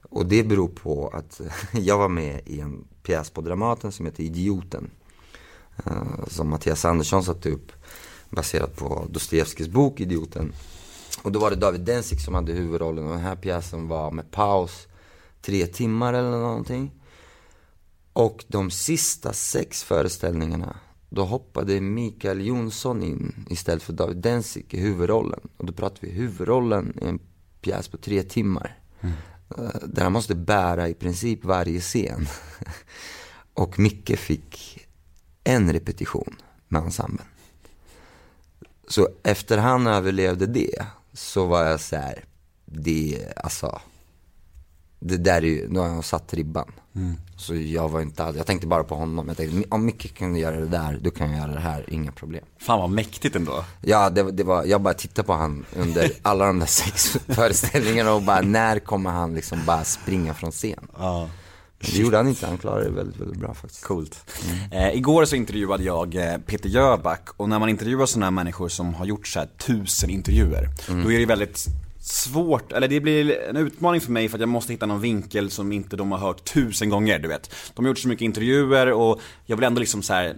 Och 0.02 0.26
det 0.26 0.42
beror 0.42 0.68
på 0.68 1.08
att 1.08 1.40
jag 1.72 1.98
var 1.98 2.08
med 2.08 2.40
i 2.46 2.60
en 2.60 2.84
pjäs 3.04 3.30
på 3.30 3.40
Dramaten 3.40 3.92
som 3.92 4.06
heter 4.06 4.22
Idioten. 4.24 4.90
Eh, 5.86 6.26
som 6.28 6.48
Mattias 6.48 6.84
Andersson 6.84 7.24
satte 7.24 7.50
upp 7.50 7.72
baserat 8.30 8.76
på 8.76 9.06
Dostojevskijs 9.10 9.68
bok 9.68 10.00
Idioten. 10.00 10.52
Och 11.22 11.32
då 11.32 11.38
var 11.38 11.50
det 11.50 11.56
David 11.56 11.80
Dencik 11.80 12.20
som 12.20 12.34
hade 12.34 12.52
huvudrollen 12.52 13.06
och 13.06 13.12
den 13.12 13.20
här 13.20 13.36
pjäsen 13.36 13.88
var 13.88 14.10
med 14.10 14.30
paus 14.30 14.86
tre 15.42 15.66
timmar 15.66 16.14
eller 16.14 16.30
någonting. 16.30 16.92
Och 18.12 18.44
de 18.48 18.70
sista 18.70 19.32
sex 19.32 19.84
föreställningarna, 19.84 20.76
då 21.08 21.24
hoppade 21.24 21.80
Mikael 21.80 22.46
Jonsson 22.46 23.02
in 23.02 23.46
istället 23.50 23.82
för 23.82 23.92
David 23.92 24.16
Dencik 24.16 24.74
i 24.74 24.80
huvudrollen. 24.80 25.40
Och 25.56 25.66
då 25.66 25.72
pratar 25.72 25.98
vi 26.00 26.10
huvudrollen 26.10 26.98
i 27.02 27.04
en 27.04 27.18
pjäs 27.60 27.88
på 27.88 27.96
tre 27.96 28.22
timmar. 28.22 28.78
Mm. 29.00 29.14
Eh, 29.58 29.80
Där 29.82 30.02
han 30.02 30.12
måste 30.12 30.34
bära 30.34 30.88
i 30.88 30.94
princip 30.94 31.44
varje 31.44 31.80
scen. 31.80 32.26
Och 33.54 33.78
Micke 33.78 34.18
fick 34.18 34.80
en 35.44 35.72
repetition 35.72 36.36
med 36.68 36.82
ensemblen. 36.82 37.26
Så 38.88 39.08
efter 39.22 39.58
han 39.58 39.86
överlevde 39.86 40.46
det, 40.46 40.86
så 41.12 41.46
var 41.46 41.64
jag 41.64 41.80
så 41.80 41.96
här, 41.96 42.24
det, 42.64 43.32
alltså, 43.36 43.80
det 45.06 45.16
där 45.16 45.36
är 45.36 45.42
ju, 45.42 45.68
nu 45.68 45.78
har 45.78 45.88
jag 45.88 46.04
satt 46.04 46.34
ribban. 46.34 46.72
Så 47.36 47.54
jag 47.54 47.88
var 47.88 48.00
inte 48.00 48.24
alls, 48.24 48.36
jag 48.36 48.46
tänkte 48.46 48.66
bara 48.66 48.84
på 48.84 48.94
honom. 48.94 49.28
Jag 49.28 49.36
tänkte, 49.36 49.68
om 49.68 49.84
Micke 49.84 50.14
kan 50.14 50.36
göra 50.36 50.56
det 50.56 50.66
där, 50.66 50.98
då 51.02 51.10
kan 51.10 51.30
jag 51.30 51.38
göra 51.38 51.54
det 51.54 51.60
här, 51.60 51.84
inga 51.88 52.12
problem. 52.12 52.44
Fan 52.58 52.80
vad 52.80 52.90
mäktigt 52.90 53.36
ändå. 53.36 53.64
Ja, 53.80 54.10
det, 54.10 54.30
det 54.30 54.44
var, 54.44 54.64
jag 54.64 54.80
bara 54.80 54.94
tittade 54.94 55.26
på 55.26 55.32
han 55.32 55.64
under 55.76 56.10
alla 56.22 56.46
de 56.46 56.58
där 56.58 56.66
sex 56.66 57.18
föreställningarna 57.28 58.12
och 58.12 58.22
bara, 58.22 58.40
när 58.40 58.78
kommer 58.78 59.10
han 59.10 59.34
liksom 59.34 59.58
bara 59.66 59.84
springa 59.84 60.34
från 60.34 60.50
scen? 60.50 60.88
Ja. 60.98 61.28
Det 61.80 61.98
gjorde 61.98 62.16
han 62.16 62.28
inte, 62.28 62.46
han 62.46 62.58
klarade 62.58 62.84
det 62.84 62.90
väldigt, 62.90 63.20
väldigt 63.20 63.38
bra 63.38 63.54
faktiskt. 63.54 63.84
Coolt. 63.84 64.30
Eh, 64.72 64.96
igår 64.96 65.24
så 65.24 65.36
intervjuade 65.36 65.84
jag 65.84 66.14
eh, 66.14 66.38
Peter 66.38 66.68
Jöback 66.68 67.28
och 67.36 67.48
när 67.48 67.58
man 67.58 67.68
intervjuar 67.68 68.06
sådana 68.06 68.26
här 68.26 68.30
människor 68.30 68.68
som 68.68 68.94
har 68.94 69.06
gjort 69.06 69.26
så 69.26 69.38
här 69.38 69.48
tusen 69.58 70.10
intervjuer, 70.10 70.68
då 71.04 71.12
är 71.12 71.18
det 71.18 71.26
väldigt 71.26 71.66
svårt, 72.04 72.72
eller 72.72 72.88
det 72.88 73.00
blir 73.00 73.40
en 73.48 73.56
utmaning 73.56 74.00
för 74.00 74.12
mig 74.12 74.28
för 74.28 74.36
att 74.36 74.40
jag 74.40 74.48
måste 74.48 74.72
hitta 74.72 74.86
någon 74.86 75.00
vinkel 75.00 75.50
som 75.50 75.72
inte 75.72 75.96
de 75.96 76.12
har 76.12 76.18
hört 76.18 76.44
tusen 76.44 76.88
gånger, 76.88 77.18
du 77.18 77.28
vet. 77.28 77.54
De 77.74 77.84
har 77.84 77.90
gjort 77.90 77.98
så 77.98 78.08
mycket 78.08 78.24
intervjuer 78.24 78.92
och 78.92 79.20
jag 79.46 79.56
vill 79.56 79.64
ändå 79.64 79.80
liksom 79.80 80.02
så 80.02 80.12
här 80.14 80.36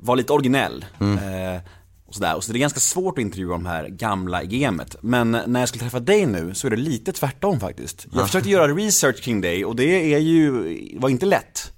vara 0.00 0.14
lite 0.14 0.32
originell. 0.32 0.84
Eh, 1.00 1.60
och 2.06 2.14
sådär. 2.14 2.36
Och 2.36 2.44
så 2.44 2.52
det 2.52 2.58
är 2.58 2.60
ganska 2.60 2.80
svårt 2.80 3.18
att 3.18 3.22
intervjua 3.22 3.52
de 3.52 3.66
här 3.66 3.88
gamla 3.88 4.42
i 4.42 4.46
gamet. 4.46 4.96
Men 5.00 5.30
när 5.46 5.60
jag 5.60 5.68
skulle 5.68 5.82
träffa 5.82 6.00
dig 6.00 6.26
nu 6.26 6.54
så 6.54 6.66
är 6.66 6.70
det 6.70 6.76
lite 6.76 7.12
tvärtom 7.12 7.60
faktiskt. 7.60 8.06
Jag 8.12 8.26
försökte 8.26 8.50
göra 8.50 8.72
research 8.72 9.22
kring 9.22 9.40
dig 9.40 9.64
och 9.64 9.76
det 9.76 10.14
är 10.14 10.18
ju, 10.18 10.50
var 10.98 11.08
inte 11.08 11.26
lätt. 11.26 11.72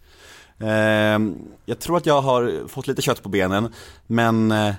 Eh, 0.61 1.19
jag 1.67 1.79
tror 1.81 1.97
att 1.97 2.07
jag 2.07 2.23
har 2.23 2.69
fått 2.69 2.87
lite 2.87 3.03
kött 3.03 3.23
på 3.23 3.29
benen, 3.29 3.73
men 4.07 4.53
eh, 4.53 4.75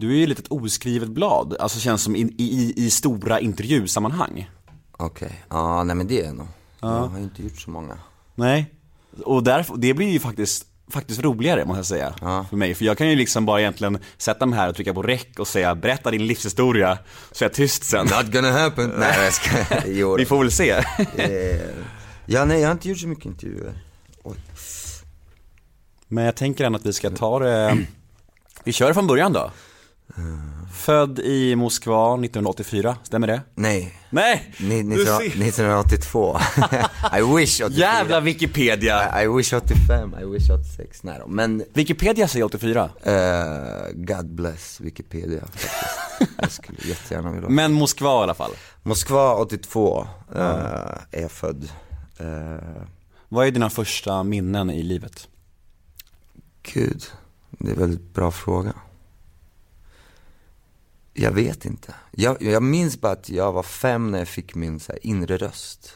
du 0.00 0.10
är 0.12 0.16
ju 0.16 0.26
lite 0.26 0.42
ett 0.42 0.48
oskrivet 0.52 1.08
blad, 1.08 1.56
alltså 1.60 1.78
känns 1.80 2.02
som 2.02 2.16
i, 2.16 2.20
i, 2.38 2.72
i 2.76 2.90
stora 2.90 3.40
intervjusammanhang. 3.40 4.50
Okej, 4.92 5.44
ja 5.50 5.84
nej 5.84 5.96
men 5.96 6.06
det 6.06 6.24
är 6.24 6.32
nog. 6.32 6.46
Jag 6.80 6.88
har 6.88 7.18
inte 7.18 7.42
gjort 7.42 7.60
så 7.60 7.70
många. 7.70 7.98
Nej, 8.34 8.74
och 9.24 9.42
därför, 9.42 9.76
det 9.76 9.94
blir 9.94 10.08
ju 10.10 10.18
faktiskt 10.20 10.64
Faktiskt 10.90 11.20
roligare 11.22 11.64
måste 11.64 11.78
jag 11.78 11.86
säga, 11.86 12.44
för 12.50 12.56
mig. 12.56 12.74
För 12.74 12.84
jag 12.84 12.98
kan 12.98 13.08
ju 13.08 13.16
liksom 13.16 13.46
bara 13.46 13.60
egentligen 13.60 13.98
sätta 14.18 14.46
mig 14.46 14.58
här 14.58 14.68
och 14.68 14.74
trycka 14.74 14.94
på 14.94 15.02
räck 15.02 15.38
och 15.38 15.48
säga 15.48 15.74
berätta 15.74 16.10
din 16.10 16.26
livshistoria, 16.26 16.98
så 17.32 17.44
är 17.44 17.48
jag 17.48 17.54
tyst 17.54 17.84
sen. 17.84 18.06
Not 18.06 18.32
gonna 18.32 18.50
happen. 18.52 18.92
nej 18.98 19.24
jag 19.24 19.32
ska, 19.32 19.50
jo, 19.86 20.16
Vi 20.16 20.24
får 20.26 20.38
väl 20.38 20.50
se. 20.52 20.70
eh, 20.70 21.60
Ja 22.26 22.44
nej 22.44 22.60
jag 22.60 22.68
har 22.68 22.72
inte 22.72 22.88
gjort 22.88 22.98
så 22.98 23.08
mycket 23.08 23.24
intervjuer. 23.24 23.72
Oj. 24.22 24.36
Men 26.08 26.24
jag 26.24 26.36
tänker 26.36 26.64
ändå 26.64 26.78
att 26.78 26.86
vi 26.86 26.92
ska 26.92 27.10
ta 27.10 27.38
det, 27.38 27.78
vi 28.64 28.72
kör 28.72 28.92
från 28.92 29.06
början 29.06 29.32
då. 29.32 29.50
Född 30.72 31.18
i 31.18 31.56
Moskva 31.56 32.14
1984, 32.14 32.96
stämmer 33.02 33.26
det? 33.26 33.40
Nej, 33.54 33.94
Nej! 34.10 34.54
Ni- 34.60 34.82
Du 34.82 34.88
19, 34.88 35.04
ser. 35.06 35.24
1982. 35.26 36.38
I 37.18 37.36
wish 37.36 37.60
84. 37.60 37.68
Jävla 37.80 38.20
Wikipedia! 38.20 39.22
I, 39.22 39.24
I 39.24 39.28
wish 39.28 39.52
85, 39.52 40.14
I 40.22 40.24
wish 40.24 40.50
86. 40.50 41.02
Nej 41.02 41.18
då. 41.20 41.26
Men, 41.26 41.64
Wikipedia 41.74 42.28
säger 42.28 42.44
84. 42.44 42.90
eh, 43.02 43.92
God 43.94 44.26
bless 44.34 44.80
Wikipedia 44.80 45.40
faktiskt. 45.40 45.74
Jag 46.38 46.50
skulle 46.52 46.78
jättegärna 46.84 47.30
vilja 47.32 47.48
Men 47.48 47.72
Moskva 47.72 48.20
i 48.20 48.22
alla 48.22 48.34
fall. 48.34 48.50
Moskva 48.82 49.34
82 49.34 50.08
eh, 50.34 50.40
är 51.10 51.20
jag 51.22 51.30
född. 51.30 51.68
Eh, 52.18 52.82
Vad 53.28 53.46
är 53.46 53.50
dina 53.50 53.70
första 53.70 54.22
minnen 54.22 54.70
i 54.70 54.82
livet? 54.82 55.28
Gud, 56.62 57.02
det 57.50 57.68
är 57.68 57.72
en 57.72 57.78
väldigt 57.78 58.14
bra 58.14 58.30
fråga. 58.30 58.72
Jag 61.18 61.32
vet 61.32 61.64
inte. 61.64 61.94
Jag, 62.10 62.42
jag 62.42 62.62
minns 62.62 63.00
bara 63.00 63.12
att 63.12 63.28
jag 63.28 63.52
var 63.52 63.62
fem 63.62 64.10
när 64.10 64.18
jag 64.18 64.28
fick 64.28 64.54
min 64.54 64.80
så 64.80 64.92
här, 64.92 65.06
inre 65.06 65.36
röst. 65.36 65.92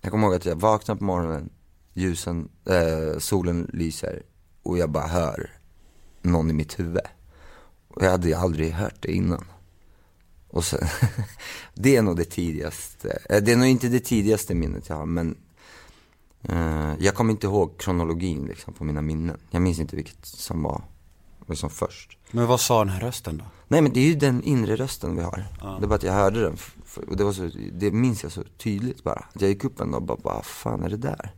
Jag 0.00 0.10
kommer 0.10 0.26
ihåg 0.26 0.36
att 0.36 0.44
jag 0.44 0.56
vaknade 0.56 0.98
på 0.98 1.04
morgonen, 1.04 1.50
ljusen, 1.92 2.48
äh, 2.64 3.18
solen 3.18 3.70
lyser 3.72 4.22
och 4.62 4.78
jag 4.78 4.90
bara 4.90 5.06
hör 5.06 5.50
någon 6.22 6.50
i 6.50 6.52
mitt 6.52 6.78
huvud. 6.78 7.00
Och 7.88 8.02
jag 8.02 8.10
hade 8.10 8.28
ju 8.28 8.34
aldrig 8.34 8.72
hört 8.72 9.02
det 9.02 9.12
innan. 9.12 9.44
Och 10.48 10.64
sen, 10.64 10.88
det 11.74 11.96
är 11.96 12.02
nog 12.02 12.16
det 12.16 12.24
tidigaste, 12.24 13.18
eh, 13.30 13.42
det 13.42 13.52
är 13.52 13.56
nog 13.56 13.66
inte 13.66 13.88
det 13.88 14.00
tidigaste 14.00 14.54
minnet 14.54 14.88
jag 14.88 14.96
har 14.96 15.06
men 15.06 15.36
Eh, 16.42 16.94
jag 16.98 17.14
kommer 17.14 17.30
inte 17.30 17.46
ihåg 17.46 17.78
kronologin 17.78 18.46
liksom 18.46 18.74
på 18.74 18.84
mina 18.84 19.02
minnen. 19.02 19.36
Jag 19.50 19.62
minns 19.62 19.78
inte 19.78 19.96
vilket 19.96 20.26
som 20.26 20.62
var 20.62 20.82
liksom 21.50 21.70
först. 21.70 22.18
Men 22.30 22.46
vad 22.46 22.60
sa 22.60 22.78
den 22.78 22.88
här 22.94 23.00
rösten 23.00 23.36
då? 23.38 23.44
Nej 23.68 23.80
men 23.82 23.92
det 23.92 24.00
är 24.00 24.04
ju 24.06 24.14
den 24.14 24.42
inre 24.42 24.76
rösten 24.76 25.16
vi 25.16 25.22
har. 25.22 25.44
Det 25.78 25.84
är 25.84 25.88
bara 25.88 25.94
att 25.94 26.02
jag 26.02 26.12
hörde 26.12 26.40
den. 26.42 26.56
Och 27.08 27.16
det, 27.16 27.24
var 27.24 27.32
så, 27.32 27.50
det 27.72 27.90
minns 27.90 28.22
jag 28.22 28.32
så 28.32 28.42
tydligt 28.58 29.04
bara. 29.04 29.24
Att 29.34 29.40
jag 29.40 29.50
gick 29.50 29.64
upp 29.64 29.80
en 29.80 29.90
dag 29.90 30.10
och 30.10 30.18
bara, 30.22 30.34
vad 30.34 30.44
fan 30.44 30.82
är 30.82 30.88
det 30.90 30.96
där? 30.96 31.30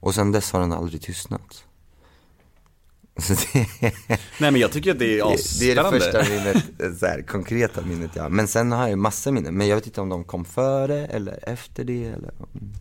Och 0.00 0.14
sen 0.14 0.32
dess 0.32 0.52
har 0.52 0.60
den 0.60 0.72
aldrig 0.72 1.02
tystnat. 1.02 1.64
Det, 3.28 3.66
Nej 4.40 4.50
men 4.50 4.56
jag 4.56 4.72
tycker 4.72 4.90
att 4.90 4.98
det 4.98 5.20
är 5.20 5.24
det, 5.30 5.58
det 5.60 5.70
är 5.70 5.74
det 5.74 5.80
asspännande. 5.82 6.00
första 6.00 6.34
minnet, 6.34 6.98
så 7.00 7.06
här, 7.06 7.22
konkreta 7.22 7.80
minnet 7.82 8.10
jag. 8.16 8.32
Men 8.32 8.48
sen 8.48 8.72
har 8.72 8.80
jag 8.80 8.90
ju 8.90 8.96
massa 8.96 9.32
minnen. 9.32 9.54
Men 9.54 9.68
jag 9.68 9.76
vet 9.76 9.86
inte 9.86 10.00
om 10.00 10.08
de 10.08 10.24
kom 10.24 10.44
före 10.44 11.06
eller 11.06 11.48
efter 11.48 11.84
det 11.84 12.04
eller 12.04 12.30
mm. 12.54 12.72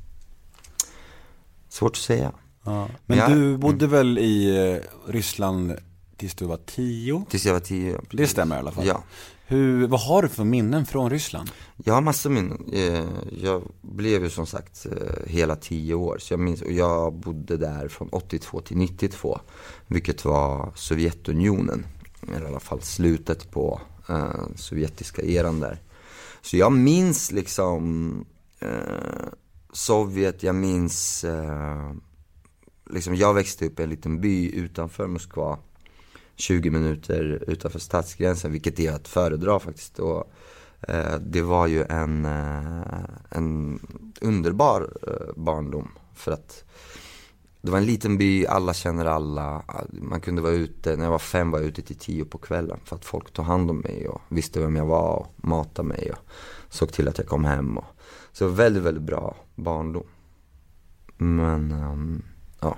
Svårt 1.69 1.91
att 1.91 1.97
säga. 1.97 2.31
Ja. 2.63 2.88
Men 3.05 3.17
Ja. 3.17 3.27
du 3.27 3.57
bodde 3.57 3.88
väl 3.88 4.17
i 4.17 4.57
eh, 4.71 5.11
Ryssland 5.11 5.75
tills 6.19 6.35
du 6.35 6.45
var 6.45 6.57
tio? 6.65 7.25
Tills 7.29 7.45
jag 7.45 7.53
var 7.53 7.59
tio. 7.59 8.01
Det 8.11 8.27
stämmer 8.27 8.55
i 8.55 8.59
alla 8.59 8.71
fall. 8.71 8.85
Ja. 8.88 9.03
Hur, 9.47 9.88
vad 9.88 9.99
har 9.99 10.21
du 10.21 10.27
för 10.27 10.43
minnen 10.43 10.85
från 10.85 11.09
Ryssland? 11.09 11.51
Jag 11.77 11.93
har 11.93 12.01
massor 12.01 12.29
minnen. 12.29 12.69
Eh, 12.73 13.05
Jag 13.31 13.63
blev 13.81 14.23
ju 14.23 14.29
som 14.29 14.45
sagt 14.45 14.85
eh, 14.85 15.27
hela 15.27 15.55
tio 15.55 15.93
år. 15.93 16.17
Så 16.19 16.33
jag 16.33 16.39
minns, 16.39 16.61
och 16.61 16.71
jag 16.71 17.13
bodde 17.13 17.57
där 17.57 17.88
från 17.88 18.09
82 18.09 18.61
till 18.61 18.77
92. 18.77 19.39
Vilket 19.88 20.25
var 20.25 20.71
Sovjetunionen. 20.75 21.85
Eller 22.35 22.45
i 22.45 22.47
alla 22.47 22.59
fall 22.59 22.81
slutet 22.81 23.51
på 23.51 23.81
eh, 24.09 24.29
sovjetiska 24.55 25.21
eran 25.21 25.59
där. 25.59 25.81
Så 26.41 26.57
jag 26.57 26.71
minns 26.71 27.31
liksom 27.31 28.25
eh, 28.59 28.69
Sovjet, 29.73 30.43
jag 30.43 30.55
minns 30.55 31.23
eh, 31.23 31.93
liksom 32.89 33.15
jag 33.15 33.33
växte 33.33 33.65
upp 33.65 33.79
i 33.79 33.83
en 33.83 33.89
liten 33.89 34.21
by 34.21 34.51
utanför 34.55 35.07
Moskva. 35.07 35.57
20 36.39 36.69
minuter 36.69 37.43
utanför 37.48 37.79
stadsgränsen, 37.79 38.51
vilket 38.51 38.79
är 38.79 38.91
att 38.91 39.08
föredra 39.08 39.60
faktiskt. 39.60 40.00
Och, 40.00 40.31
eh, 40.81 41.15
det 41.19 41.41
var 41.41 41.67
ju 41.67 41.84
en, 41.84 42.25
eh, 42.25 43.03
en 43.29 43.79
underbar 44.22 44.93
eh, 45.08 45.34
barndom. 45.36 45.91
För 46.15 46.31
att 46.31 46.63
det 47.62 47.72
var 47.72 47.77
en 47.77 47.86
liten 47.86 48.17
by, 48.17 48.46
alla 48.46 48.74
känner 48.74 49.05
alla. 49.05 49.63
Man 49.91 50.22
kunde 50.22 50.41
vara 50.41 50.53
ute, 50.53 50.96
när 50.96 51.03
jag 51.03 51.12
var 51.12 51.19
fem 51.19 51.51
var 51.51 51.60
jag 51.60 51.67
ute 51.67 51.81
till 51.81 51.96
tio 51.96 52.25
på 52.25 52.38
kvällen. 52.38 52.79
För 52.84 52.96
att 52.96 53.05
folk 53.05 53.34
tog 53.34 53.46
hand 53.46 53.69
om 53.69 53.79
mig 53.79 54.08
och 54.08 54.22
visste 54.29 54.60
vem 54.60 54.75
jag 54.75 54.86
var 54.86 55.15
och 55.15 55.27
matade 55.36 55.88
mig 55.88 56.12
och 56.12 56.19
såg 56.69 56.91
till 56.91 57.08
att 57.08 57.17
jag 57.17 57.27
kom 57.27 57.46
hem. 57.46 57.77
Och, 57.77 57.86
så 58.31 58.48
väldigt, 58.48 58.84
väldigt 58.84 59.03
bra 59.03 59.36
barndom. 59.55 60.03
Men, 61.17 61.72
um, 61.72 62.24
ja. 62.60 62.77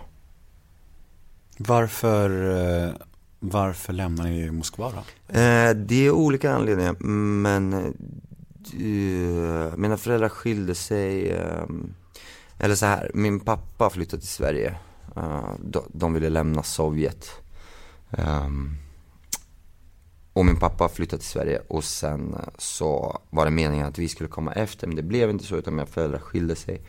Varför, 1.57 2.29
eh, 2.59 2.93
varför 3.43 3.93
lämnade 3.93 4.29
ni 4.29 4.51
Moskva 4.51 4.91
då? 4.91 4.97
Eh, 5.39 5.75
det 5.75 6.07
är 6.07 6.11
olika 6.11 6.51
anledningar, 6.51 6.95
men 7.41 7.73
eh, 7.73 9.77
mina 9.77 9.97
föräldrar 9.97 10.29
skilde 10.29 10.75
sig. 10.75 11.31
Eh, 11.31 11.65
eller 12.57 12.75
så 12.75 12.85
här, 12.85 13.11
min 13.13 13.39
pappa 13.39 13.89
flyttade 13.89 14.21
till 14.21 14.31
Sverige. 14.31 14.75
Uh, 15.17 15.53
de, 15.59 15.83
de 15.87 16.13
ville 16.13 16.29
lämna 16.29 16.63
Sovjet. 16.63 17.31
Um, 18.09 18.77
och 20.33 20.45
min 20.45 20.59
pappa 20.59 20.89
flyttade 20.89 21.19
till 21.19 21.29
Sverige 21.29 21.61
och 21.67 21.83
sen 21.83 22.33
eh, 22.33 22.39
så 22.57 23.21
var 23.29 23.45
det 23.45 23.51
meningen 23.51 23.87
att 23.87 23.97
vi 23.97 24.07
skulle 24.07 24.29
komma 24.29 24.53
efter. 24.53 24.87
Men 24.87 24.95
det 24.95 25.03
blev 25.03 25.29
inte 25.29 25.45
så 25.45 25.55
utan 25.55 25.75
mina 25.75 25.85
föräldrar 25.85 26.19
skilde 26.19 26.55
sig. 26.55 26.81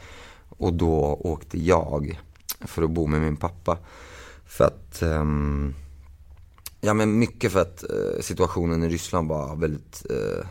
Och 0.49 0.75
då 0.75 1.19
åkte 1.21 1.59
jag 1.59 2.21
för 2.61 2.83
att 2.83 2.91
bo 2.91 3.07
med 3.07 3.21
min 3.21 3.37
pappa. 3.37 3.79
För 4.45 4.65
att, 4.65 5.03
um, 5.03 5.75
ja 6.85 6.95
men 6.95 7.19
mycket 7.19 7.53
för 7.53 7.61
att 7.61 7.85
uh, 7.91 8.21
situationen 8.21 8.85
i 8.85 8.89
Ryssland 8.89 9.29
var 9.29 9.57
väldigt 9.57 10.07
uh, 10.11 10.45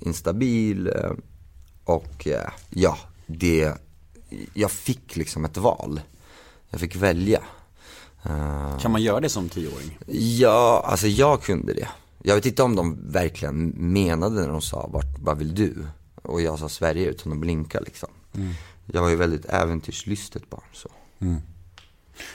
instabil. 0.00 0.88
Uh, 0.88 1.12
och 1.84 2.28
ja, 2.70 2.98
det, 3.26 3.72
jag 4.54 4.70
fick 4.70 5.16
liksom 5.16 5.44
ett 5.44 5.56
val. 5.56 6.00
Jag 6.70 6.80
fick 6.80 6.96
välja. 6.96 7.42
Kan 8.80 8.92
man 8.92 9.02
göra 9.02 9.20
det 9.20 9.28
som 9.28 9.48
tioåring? 9.48 9.98
Ja, 10.38 10.84
alltså 10.86 11.06
jag 11.06 11.42
kunde 11.42 11.74
det. 11.74 11.88
Jag 12.22 12.34
vet 12.34 12.46
inte 12.46 12.62
om 12.62 12.76
de 12.76 13.10
verkligen 13.12 13.68
menade 13.68 14.40
när 14.40 14.48
de 14.48 14.60
sa, 14.60 14.86
vart, 14.92 15.18
vad 15.18 15.38
vill 15.38 15.54
du? 15.54 15.86
Och 16.22 16.42
jag 16.42 16.58
sa 16.58 16.68
Sverige 16.68 17.06
utan 17.06 17.32
att 17.32 17.38
blinka 17.38 17.80
liksom. 17.80 18.08
Mm. 18.34 18.54
Jag 18.86 19.02
var 19.02 19.08
ju 19.08 19.16
väldigt 19.16 19.44
äventyrslystet 19.44 20.50
barn 20.50 20.62
så. 20.72 20.88
Mm. 21.18 21.40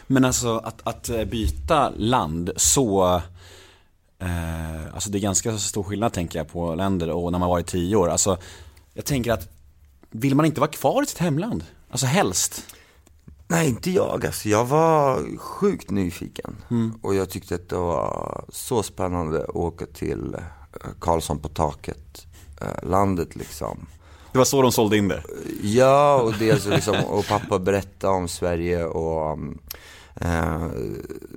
Men 0.08 0.26
alltså 0.26 0.58
att, 0.58 0.82
att 0.84 1.10
eh, 1.10 1.26
byta 1.26 1.90
land 1.90 2.52
så 2.56 3.22
eh, 4.20 4.94
Alltså 4.94 5.10
det 5.10 5.18
är 5.18 5.22
ganska 5.22 5.58
stor 5.58 5.84
skillnad 5.84 6.14
tänker 6.14 6.40
jag 6.40 6.52
på 6.52 6.76
länder 6.76 7.10
och 7.10 7.32
när 7.32 7.40
man 7.40 7.50
varit 7.50 7.68
tio 7.68 7.96
år. 7.96 8.10
Alltså 8.10 8.38
jag 8.94 9.06
tänker 9.06 9.32
att 9.32 9.50
Vill 10.16 10.36
man 10.36 10.46
inte 10.46 10.60
vara 10.60 10.72
kvar 10.72 11.04
i 11.04 11.06
sitt 11.06 11.18
hemland? 11.18 11.64
Alltså 11.90 12.06
helst? 12.06 12.76
Nej, 13.48 13.70
inte 13.70 13.92
jag. 13.92 14.26
Alltså, 14.26 14.50
jag 14.50 14.66
var 14.66 15.38
sjukt 15.38 15.90
nyfiken. 15.90 16.56
Mm. 16.72 17.00
Och 17.02 17.16
jag 17.16 17.30
tyckte 17.30 17.56
att 17.56 17.70
det 17.70 17.76
var 17.76 18.46
så 18.50 18.84
spännande 18.84 19.44
att 19.44 19.50
åka 19.50 19.86
till 19.86 20.36
eh, 20.36 20.90
Karlsson 21.00 21.40
på 21.40 21.50
taket, 21.50 22.26
eh, 22.62 22.90
landet 22.90 23.36
liksom. 23.36 23.86
Det 24.34 24.38
var 24.38 24.46
så 24.46 24.62
de 24.62 24.72
sålde 24.72 24.98
in 24.98 25.08
det? 25.08 25.24
Ja, 25.62 26.22
och 26.22 26.34
dels 26.40 26.66
liksom, 26.66 26.96
och 26.96 27.28
pappa 27.28 27.60
berättade 27.60 28.14
om 28.14 28.28
Sverige 28.28 28.86
och 28.86 29.40
eh, 30.16 30.68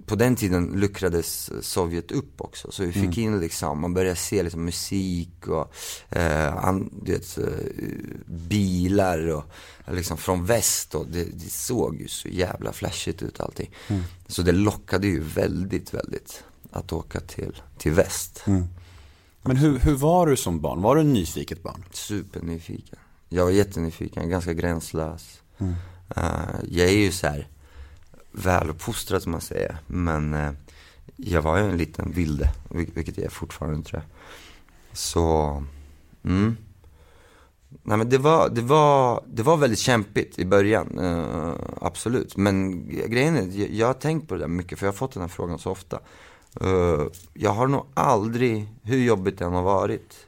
på 0.07 0.17
den 0.17 0.37
tiden 0.37 0.73
luckrades 0.75 1.51
Sovjet 1.61 2.11
upp 2.11 2.41
också. 2.41 2.73
Så 2.73 2.83
vi 2.83 2.93
fick 2.93 3.19
mm. 3.19 3.19
in 3.19 3.41
liksom, 3.41 3.81
man 3.81 3.95
började 3.95 4.17
se 4.17 4.43
liksom 4.43 4.65
musik 4.65 5.49
och 5.49 5.73
eh, 6.11 6.57
an, 6.65 6.91
vet, 7.03 7.39
eh, 7.39 7.45
bilar 8.27 9.29
och 9.29 9.45
liksom 9.93 10.17
från 10.17 10.45
väst 10.45 10.95
och 10.95 11.07
det, 11.07 11.25
det, 11.25 11.51
såg 11.51 12.01
ju 12.01 12.09
så 12.09 12.29
jävla 12.29 12.73
flashigt 12.73 13.23
ut 13.23 13.41
allting. 13.41 13.71
Mm. 13.89 14.03
Så 14.27 14.43
det 14.43 14.53
lockade 14.53 15.07
ju 15.07 15.23
väldigt, 15.23 15.95
väldigt 15.95 16.45
att 16.73 16.93
åka 16.93 17.21
till, 17.21 17.63
till 17.79 17.93
väst. 17.93 18.43
Mm. 18.47 18.65
Men 19.47 19.57
hur, 19.57 19.79
hur 19.79 19.95
var 19.95 20.27
du 20.27 20.37
som 20.37 20.61
barn? 20.61 20.83
Var 20.83 20.95
du 20.95 21.01
en 21.01 21.13
nyfiket 21.13 21.63
barn? 21.63 21.85
Supernyfiken. 21.93 22.99
Jag 23.29 23.45
var 23.45 23.51
jättenyfiken, 23.51 24.29
ganska 24.29 24.53
gränslös. 24.53 25.41
Mm. 25.59 25.75
Uh, 26.17 26.57
jag 26.71 26.89
är 26.89 26.99
ju 26.99 27.13
så 27.13 27.27
här 27.27 27.49
väluppfostrad 28.33 29.23
som 29.23 29.33
man 29.33 29.41
säger. 29.41 29.77
Men 29.87 30.35
uh, 30.35 30.51
jag 31.17 31.43
var 31.43 31.59
ju 31.59 31.65
en 31.65 31.77
liten 31.77 32.13
vilde, 32.13 32.53
vilket 32.71 33.17
jag 33.17 33.27
är 33.27 33.31
fortfarande 33.31 33.83
tror 33.83 34.03
jag. 34.03 34.11
Så, 34.99 35.65
mm. 36.23 36.57
Nej 37.83 37.99
men 37.99 38.09
det 38.09 38.19
var, 38.19 38.49
det 38.49 38.63
var, 38.63 39.25
det 39.27 39.43
var 39.43 39.57
väldigt 39.57 39.79
kämpigt 39.79 40.39
i 40.39 40.45
början, 40.45 40.99
uh, 40.99 41.55
absolut. 41.81 42.37
Men 42.37 42.89
grejen 42.89 43.37
är, 43.37 43.61
jag, 43.61 43.71
jag 43.71 43.87
har 43.87 43.95
tänkt 43.95 44.29
på 44.29 44.35
det 44.35 44.41
där 44.41 44.49
mycket, 44.49 44.79
för 44.79 44.87
jag 44.87 44.93
har 44.93 44.97
fått 44.97 45.13
den 45.13 45.23
här 45.23 45.29
frågan 45.29 45.59
så 45.59 45.71
ofta. 45.71 46.01
Uh, 46.65 47.07
jag 47.35 47.51
har 47.51 47.67
nog 47.67 47.87
aldrig, 47.95 48.69
hur 48.83 48.99
jobbigt 48.99 49.39
det 49.39 49.45
än 49.45 49.53
har 49.53 49.63
varit, 49.63 50.27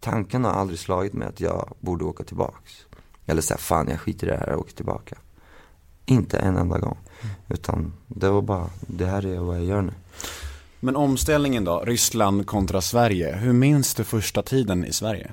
tanken 0.00 0.44
har 0.44 0.52
aldrig 0.52 0.78
slagit 0.78 1.12
mig 1.12 1.28
att 1.28 1.40
jag 1.40 1.74
borde 1.80 2.04
åka 2.04 2.24
tillbaks. 2.24 2.86
Eller 3.26 3.42
säga, 3.42 3.58
fan 3.58 3.88
jag 3.88 4.00
skiter 4.00 4.26
i 4.26 4.30
det 4.30 4.36
här 4.36 4.52
och 4.52 4.60
åker 4.60 4.74
tillbaka. 4.74 5.18
Inte 6.06 6.38
en 6.38 6.56
enda 6.56 6.78
gång. 6.78 6.98
Mm. 7.22 7.34
Utan 7.48 7.92
det 8.06 8.30
var 8.30 8.42
bara, 8.42 8.70
det 8.80 9.06
här 9.06 9.26
är 9.26 9.38
vad 9.38 9.56
jag 9.56 9.64
gör 9.64 9.82
nu. 9.82 9.92
Men 10.80 10.96
omställningen 10.96 11.64
då, 11.64 11.80
Ryssland 11.80 12.46
kontra 12.46 12.80
Sverige. 12.80 13.36
Hur 13.36 13.52
minns 13.52 13.94
du 13.94 14.04
första 14.04 14.42
tiden 14.42 14.84
i 14.84 14.92
Sverige? 14.92 15.32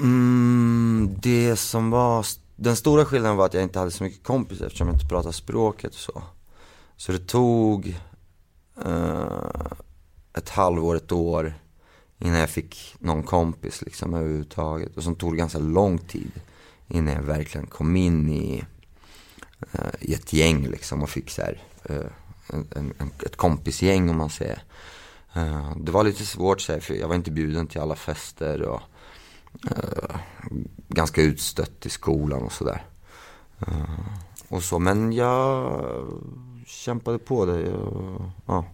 Mm, 0.00 1.16
det 1.22 1.56
som 1.56 1.90
var, 1.90 2.26
den 2.56 2.76
stora 2.76 3.04
skillnaden 3.04 3.36
var 3.36 3.46
att 3.46 3.54
jag 3.54 3.62
inte 3.62 3.78
hade 3.78 3.90
så 3.90 4.04
mycket 4.04 4.22
kompisar 4.22 4.66
eftersom 4.66 4.88
jag 4.88 4.96
inte 4.96 5.08
pratade 5.08 5.32
språket 5.32 5.94
och 5.94 6.00
så. 6.00 6.22
Så 6.96 7.12
det 7.12 7.18
tog 7.18 8.00
Eh, 8.84 9.72
ett 10.34 10.48
halvår, 10.48 10.96
ett 10.96 11.12
år 11.12 11.54
innan 12.18 12.38
jag 12.38 12.50
fick 12.50 12.94
någon 12.98 13.22
kompis 13.22 13.82
liksom 13.82 14.14
överhuvudtaget. 14.14 14.96
Och 14.96 15.02
sen 15.02 15.14
tog 15.14 15.32
det 15.32 15.36
ganska 15.36 15.58
lång 15.58 15.98
tid 15.98 16.32
innan 16.88 17.14
jag 17.14 17.22
verkligen 17.22 17.66
kom 17.66 17.96
in 17.96 18.28
i, 18.28 18.64
uh, 19.74 19.94
i 20.00 20.14
ett 20.14 20.32
gäng 20.32 20.66
liksom 20.66 21.02
och 21.02 21.10
fick 21.10 21.30
så 21.30 21.42
här, 21.42 21.62
uh, 21.90 22.06
en, 22.46 22.94
en, 22.98 23.10
ett 23.26 23.36
kompisgäng 23.36 24.10
om 24.10 24.16
man 24.16 24.30
säger. 24.30 24.62
Uh, 25.36 25.76
det 25.76 25.92
var 25.92 26.04
lite 26.04 26.26
svårt 26.26 26.60
så 26.60 26.72
här, 26.72 26.80
för 26.80 26.94
jag 26.94 27.08
var 27.08 27.14
inte 27.14 27.30
bjuden 27.30 27.66
till 27.66 27.80
alla 27.80 27.96
fester 27.96 28.62
och 28.62 28.80
ganska 30.88 31.22
utstött 31.22 31.86
i 31.86 31.90
skolan 31.90 32.42
och 32.42 32.52
sådär. 32.52 32.86
och 34.48 34.62
så, 34.62 34.78
men 34.78 35.12
jag 35.12 35.72
kämpade 36.72 37.18
på 37.18 37.46
det. 37.46 37.60
Jag, 37.60 38.30
ja 38.46 38.64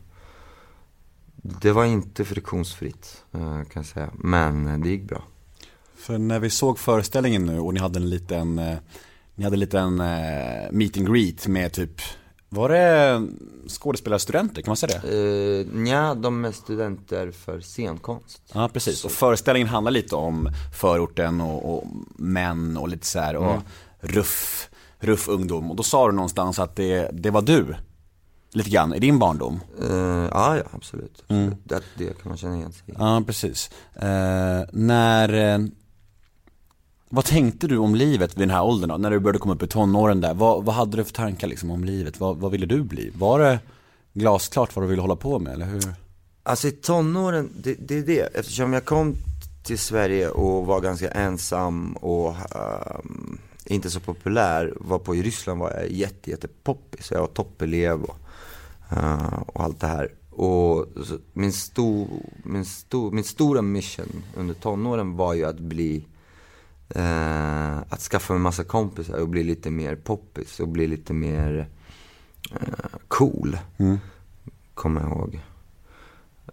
det 1.43 1.73
var 1.73 1.85
inte 1.85 2.25
friktionsfritt 2.25 3.25
eh, 3.33 3.41
kan 3.41 3.67
jag 3.75 3.87
säga, 3.87 4.11
men 4.15 4.81
det 4.83 4.89
gick 4.89 5.03
bra. 5.03 5.23
För 5.97 6.19
när 6.19 6.39
vi 6.39 6.51
såg 6.51 6.79
föreställningen 6.79 7.47
nu 7.47 7.59
och 7.59 7.75
ni 7.75 7.81
hade 7.81 7.99
en 7.99 8.11
liten, 8.11 8.59
eh, 8.59 8.79
ni 9.35 9.45
hade 9.45 9.55
en 9.55 9.61
liten 9.61 10.01
eh, 10.01 10.71
meet 10.71 10.97
and 10.97 11.13
greet 11.13 11.47
med 11.47 11.73
typ 11.73 12.01
var 12.51 12.69
det 12.69 13.23
skådespelarstudenter, 13.69 14.63
kan 14.63 14.71
man 14.71 14.77
säga 14.77 15.01
det? 15.01 15.17
Uh, 15.17 15.67
nja, 15.73 16.15
de 16.15 16.45
är 16.45 16.53
studenter 16.53 17.31
för 17.31 17.61
scenkonst. 17.61 18.43
Ja, 18.53 18.69
precis. 18.73 19.05
Och 19.05 19.11
föreställningen 19.11 19.69
handlar 19.69 19.93
lite 19.93 20.17
om 20.17 20.51
förorten 20.81 21.41
och, 21.41 21.75
och 21.75 21.85
män 22.17 22.77
och 22.77 22.89
lite 22.89 23.07
så 23.07 23.19
här, 23.19 23.37
och 23.37 23.51
mm. 23.51 23.63
ruff, 24.01 24.71
ruff 24.99 25.29
ungdom. 25.29 25.71
Och 25.71 25.77
då 25.77 25.83
sa 25.83 26.07
du 26.07 26.13
någonstans 26.13 26.59
att 26.59 26.77
det, 26.77 27.11
det 27.13 27.31
var 27.31 27.43
du 27.43 27.75
lite 28.59 28.71
grann 28.71 28.94
i 28.94 28.99
din 28.99 29.18
barndom? 29.18 29.61
Uh, 29.83 30.29
ja, 30.33 30.57
ja, 30.57 30.62
absolut. 30.71 31.25
Mm. 31.29 31.55
Det, 31.64 31.83
det 31.99 32.05
kan 32.05 32.29
man 32.29 32.37
känna 32.37 32.57
igen 32.57 32.73
sig 32.73 32.83
i. 32.87 32.92
Ja, 32.99 33.23
precis. 33.27 33.71
Uh, 33.97 34.03
när, 34.73 35.59
uh, 35.59 35.66
vad 37.09 37.25
tänkte 37.25 37.66
du 37.66 37.79
om 37.79 37.94
livet 37.94 38.37
vid 38.37 38.42
den 38.42 38.51
här 38.51 38.64
åldern 38.64 38.90
då? 38.90 38.97
När 38.97 39.11
du 39.11 39.18
började 39.18 39.38
komma 39.38 39.55
upp 39.55 39.62
i 39.62 39.66
tonåren 39.66 40.21
där, 40.21 40.35
vad, 40.35 40.64
vad 40.64 40.75
hade 40.75 40.97
du 40.97 41.05
för 41.05 41.12
tankar 41.12 41.49
liksom 41.49 41.71
om 41.71 41.85
livet? 41.85 42.21
Vad, 42.21 42.37
vad 42.37 42.51
ville 42.51 42.66
du 42.66 42.83
bli? 42.83 43.11
Var 43.14 43.38
det 43.38 43.59
glasklart 44.12 44.77
vad 44.77 44.85
du 44.85 44.88
ville 44.88 45.03
hålla 45.03 45.16
på 45.16 45.38
med, 45.38 45.53
eller 45.53 45.66
hur? 45.66 45.83
Alltså 46.42 46.68
i 46.68 46.71
tonåren, 46.71 47.51
det, 47.57 47.75
det 47.79 47.99
är 47.99 48.03
det, 48.03 48.21
eftersom 48.21 48.73
jag 48.73 48.85
kom 48.85 49.14
till 49.62 49.79
Sverige 49.79 50.29
och 50.29 50.66
var 50.66 50.81
ganska 50.81 51.11
ensam 51.11 51.92
och 51.92 52.29
um, 52.29 53.38
inte 53.64 53.90
så 53.90 54.01
populär, 54.01 54.75
var 54.77 54.99
på 54.99 55.14
i 55.14 55.23
Ryssland 55.23 55.61
var 55.61 55.71
jag 55.71 55.90
jätte, 55.90 56.31
jätte 56.31 56.49
poppis, 56.62 57.11
jag 57.11 57.21
var 57.21 57.27
toppelev 57.27 58.03
och 58.03 58.16
Uh, 58.92 59.42
och 59.46 59.64
allt 59.64 59.81
det 59.81 59.87
här. 59.87 60.14
Och 60.31 60.87
min, 61.33 61.53
stor, 61.53 62.09
min, 62.42 62.64
stor, 62.64 63.11
min 63.11 63.24
stora 63.24 63.62
mission 63.62 64.22
under 64.37 64.55
tonåren 64.55 65.16
var 65.16 65.35
ju 65.35 65.44
att 65.44 65.59
bli 65.59 66.07
uh, 66.96 67.79
att 67.79 68.01
skaffa 68.01 68.33
mig 68.33 68.42
massa 68.42 68.64
kompisar 68.64 69.20
och 69.20 69.29
bli 69.29 69.42
lite 69.42 69.70
mer 69.70 69.96
poppis 69.96 70.61
och 70.61 70.68
bli 70.68 70.87
lite 70.87 71.12
mer 71.12 71.68
uh, 72.53 72.98
cool. 73.09 73.59
Mm. 73.77 73.98
Kommer 74.74 75.01
jag 75.01 75.11
ihåg. 75.11 75.40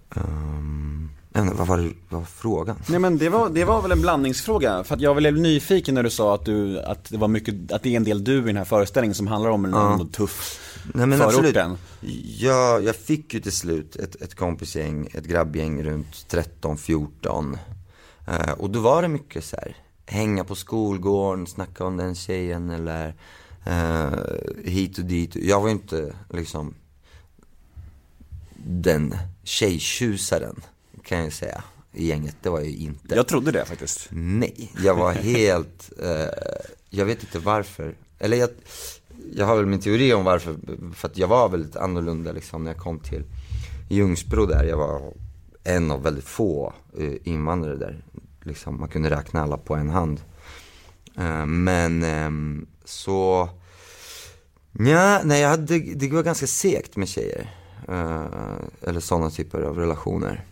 Um, 0.10 1.10
vad 1.36 1.68
var, 1.68 1.78
vad 2.10 2.22
var 2.22 2.26
frågan? 2.26 2.76
Nej 2.88 3.00
men 3.00 3.18
det 3.18 3.30
var, 3.30 3.50
det 3.50 3.64
var 3.64 3.82
väl 3.82 3.92
en 3.92 4.02
blandningsfråga. 4.02 4.84
För 4.84 4.96
att 4.96 5.02
jag 5.02 5.16
blev 5.16 5.38
nyfiken 5.38 5.96
när 5.96 6.04
du 6.04 6.10
sa 6.10 6.36
att, 6.36 6.46
du, 6.46 6.80
att, 6.80 7.10
det 7.10 7.18
var 7.18 7.28
mycket, 7.28 7.72
att 7.72 7.84
det 7.84 7.90
är 7.90 7.98
en 7.98 8.04
del 8.04 8.24
du 8.24 8.38
i 8.38 8.42
den 8.42 8.58
här 8.58 8.66
föreställningen 8.66 9.16
som 9.16 9.28
handlar 9.28 9.50
om 9.50 9.66
en 9.66 9.72
ja. 9.72 10.08
tuff 10.12 10.60
Nej, 10.94 11.08
men 11.08 11.20
förorten. 11.20 11.72
Absolut. 11.72 12.26
Jag, 12.40 12.84
jag 12.84 12.96
fick 12.96 13.34
ju 13.34 13.40
till 13.40 13.52
slut 13.52 13.96
ett, 13.96 14.22
ett 14.22 14.36
kompisgäng, 14.36 15.08
ett 15.14 15.26
grabbgäng 15.26 15.84
runt 15.84 16.08
13-14. 16.62 17.58
Uh, 18.28 18.52
och 18.52 18.70
då 18.70 18.80
var 18.80 19.02
det 19.02 19.08
mycket 19.08 19.46
så 19.46 19.56
här, 19.56 19.78
hänga 20.06 20.44
på 20.44 20.56
skolgården, 20.56 21.48
snacka 21.48 21.86
om 21.86 21.98
den 21.98 22.16
tjejen 22.16 22.70
eller 22.70 23.16
uh, 23.68 24.20
hit 24.64 24.98
och 24.98 25.06
dit. 25.06 25.36
Jag 25.36 25.62
var 25.62 25.70
inte 25.70 26.16
liksom 26.30 26.74
den 28.56 29.16
tjejtjusaren 29.44 30.62
kan 31.06 31.24
jag 31.24 31.34
säga 31.34 31.64
i 31.94 32.08
gänget. 32.08 32.36
Det 32.42 32.50
var 32.50 32.60
jag 32.60 32.70
inte. 32.70 33.16
Jag 33.16 33.28
trodde 33.28 33.52
det 33.52 33.66
faktiskt. 33.66 34.08
Nej, 34.12 34.72
jag 34.84 34.96
var 34.96 35.12
helt, 35.24 35.92
uh, 36.04 36.30
jag 36.90 37.06
vet 37.06 37.24
inte 37.24 37.40
varför. 37.40 37.96
eller 38.20 38.38
jag, 38.38 38.50
jag 39.34 39.46
har 39.46 39.56
väl 39.56 39.66
min 39.66 39.80
teori 39.80 40.14
om 40.14 40.24
varför, 40.24 40.56
för 40.96 41.08
att 41.08 41.18
jag 41.18 41.28
var 41.28 41.50
väldigt 41.50 41.76
annorlunda 41.76 42.32
liksom 42.32 42.64
när 42.64 42.72
jag 42.72 42.82
kom 42.82 43.00
till 43.00 43.24
Ljungsbro 43.90 44.46
där. 44.46 44.64
Jag 44.64 44.78
var 44.78 45.14
en 45.64 45.92
av 45.92 46.04
väldigt 46.04 46.26
få 46.26 46.74
eh, 46.98 47.14
invandrare 47.24 47.76
där. 47.76 48.04
Liksom, 48.44 48.80
man 48.80 48.90
kunde 48.90 49.10
räkna 49.10 49.42
alla 49.42 49.58
på 49.58 49.76
en 49.76 49.90
hand. 49.90 50.22
Eh, 51.18 51.46
men 51.46 52.04
ehm, 52.04 52.68
så, 52.86 53.50
ja, 54.72 55.22
nej 55.24 55.42
jag 55.42 55.50
hade, 55.50 55.80
det 55.80 56.12
var 56.12 56.24
ganska 56.24 56.48
segt 56.48 56.96
med 56.96 57.08
tjejer. 57.08 57.54
Eh, 57.88 58.26
eller 58.82 59.00
sådana 59.00 59.30
typer 59.30 59.62
av 59.62 59.78
relationer. 59.78 60.46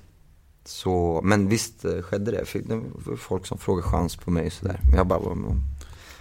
Så, 0.66 1.22
men 1.24 1.48
visst 1.50 1.86
eh, 1.86 2.02
skedde 2.02 2.32
det. 2.32 2.46
Det 2.68 2.82
var 3.06 3.16
folk 3.16 3.46
som 3.46 3.58
frågade 3.58 3.88
chans 3.88 4.16
på 4.16 4.32
mig 4.32 4.50
sådär. 4.52 4.80
Men 4.84 4.94
jag 4.98 5.08
bara, 5.08 5.20
"Vad- 5.20 5.62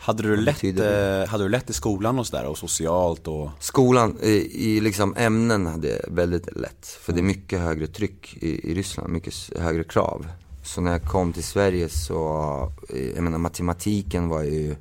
Hade 0.01 0.23
du, 0.23 0.37
lätt, 0.37 0.65
eh, 0.65 1.29
hade 1.31 1.45
du 1.45 1.49
lätt 1.49 1.71
i 1.71 1.73
skolan 1.73 2.19
och 2.19 2.27
sådär 2.27 2.47
och 2.47 2.59
socialt 2.59 3.29
och? 3.29 3.51
Skolan 3.61 4.19
i, 4.23 4.31
i 4.77 4.81
liksom 4.81 5.15
ämnen 5.17 5.67
hade 5.67 5.89
jag 5.89 6.01
väldigt 6.15 6.57
lätt. 6.57 6.87
För 6.87 7.13
det 7.13 7.21
är 7.21 7.23
mycket 7.23 7.61
högre 7.61 7.87
tryck 7.87 8.37
i, 8.41 8.71
i 8.71 8.75
Ryssland, 8.75 9.13
mycket 9.13 9.35
högre 9.59 9.85
krav. 9.85 10.27
Så 10.65 10.81
när 10.81 10.93
jag 10.93 11.03
kom 11.03 11.33
till 11.33 11.45
Sverige 11.45 11.89
så, 11.89 12.73
eh, 12.89 13.11
jag 13.15 13.23
menar 13.25 13.39
matematiken 13.39 14.29
var 14.29 14.43
ju 14.43 14.77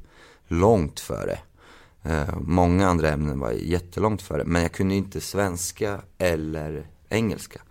långt 0.48 1.00
före. 1.00 1.40
Eh, 2.04 2.36
många 2.42 2.88
andra 2.88 3.10
ämnen 3.10 3.40
var 3.40 3.52
jättelångt 3.52 4.22
före. 4.22 4.44
Men 4.46 4.62
jag 4.62 4.72
kunde 4.72 4.96
inte 4.96 5.22
svenska 5.22 6.02
eller 6.18 6.88
engelska. 7.10 7.62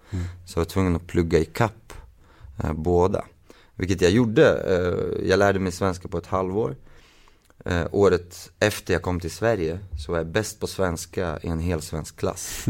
Så 0.45 0.59
jag 0.59 0.65
var 0.65 0.71
tvungen 0.71 0.97
att 0.97 1.07
plugga 1.07 1.39
i 1.39 1.45
kapp 1.45 1.93
eh, 2.65 2.73
båda. 2.73 3.25
Vilket 3.75 4.01
jag 4.01 4.11
gjorde. 4.11 4.47
Eh, 4.47 5.29
jag 5.29 5.39
lärde 5.39 5.59
mig 5.59 5.73
svenska 5.73 6.09
på 6.09 6.19
ett 6.19 6.27
halvår. 6.27 6.77
Eh, 7.65 7.87
året 7.93 8.51
efter 8.59 8.93
jag 8.93 9.03
kom 9.03 9.21
till 9.21 9.31
Sverige 9.31 9.79
så 9.99 10.13
var 10.13 10.19
jag 10.19 10.27
bäst 10.27 10.61
på 10.61 10.67
svenska 10.67 11.39
i 11.43 11.49
en 11.49 11.61
hel 11.61 11.83
svensk 11.83 12.17
klass. 12.17 12.67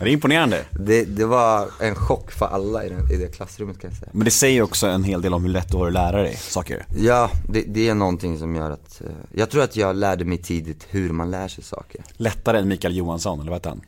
Är 0.00 0.04
det 0.04 0.10
imponerande? 0.10 0.64
Det, 0.70 1.04
det 1.04 1.24
var 1.24 1.68
en 1.80 1.94
chock 1.94 2.30
för 2.30 2.46
alla 2.46 2.84
i, 2.84 2.88
den, 2.88 3.12
i 3.12 3.16
det 3.16 3.28
klassrummet 3.36 3.80
kan 3.80 3.90
jag 3.90 3.98
säga. 3.98 4.10
Men 4.14 4.24
det 4.24 4.30
säger 4.30 4.62
också 4.62 4.86
en 4.86 5.04
hel 5.04 5.22
del 5.22 5.34
om 5.34 5.42
hur 5.42 5.50
lätt 5.50 5.70
du 5.70 5.76
har 5.76 5.86
att 5.86 5.92
lära 5.92 6.22
dig 6.22 6.36
saker. 6.36 6.86
Ja, 6.96 7.30
det, 7.48 7.62
det 7.62 7.88
är 7.88 7.94
någonting 7.94 8.38
som 8.38 8.56
gör 8.56 8.70
att, 8.70 9.00
eh, 9.00 9.06
jag 9.32 9.50
tror 9.50 9.62
att 9.62 9.76
jag 9.76 9.96
lärde 9.96 10.24
mig 10.24 10.38
tidigt 10.38 10.86
hur 10.90 11.10
man 11.10 11.30
lär 11.30 11.48
sig 11.48 11.64
saker. 11.64 12.04
Lättare 12.16 12.58
än 12.58 12.68
Mikael 12.68 12.96
Johansson, 12.96 13.40
eller 13.40 13.50
vad 13.50 13.58
heter 13.58 13.70
han? 13.70 13.80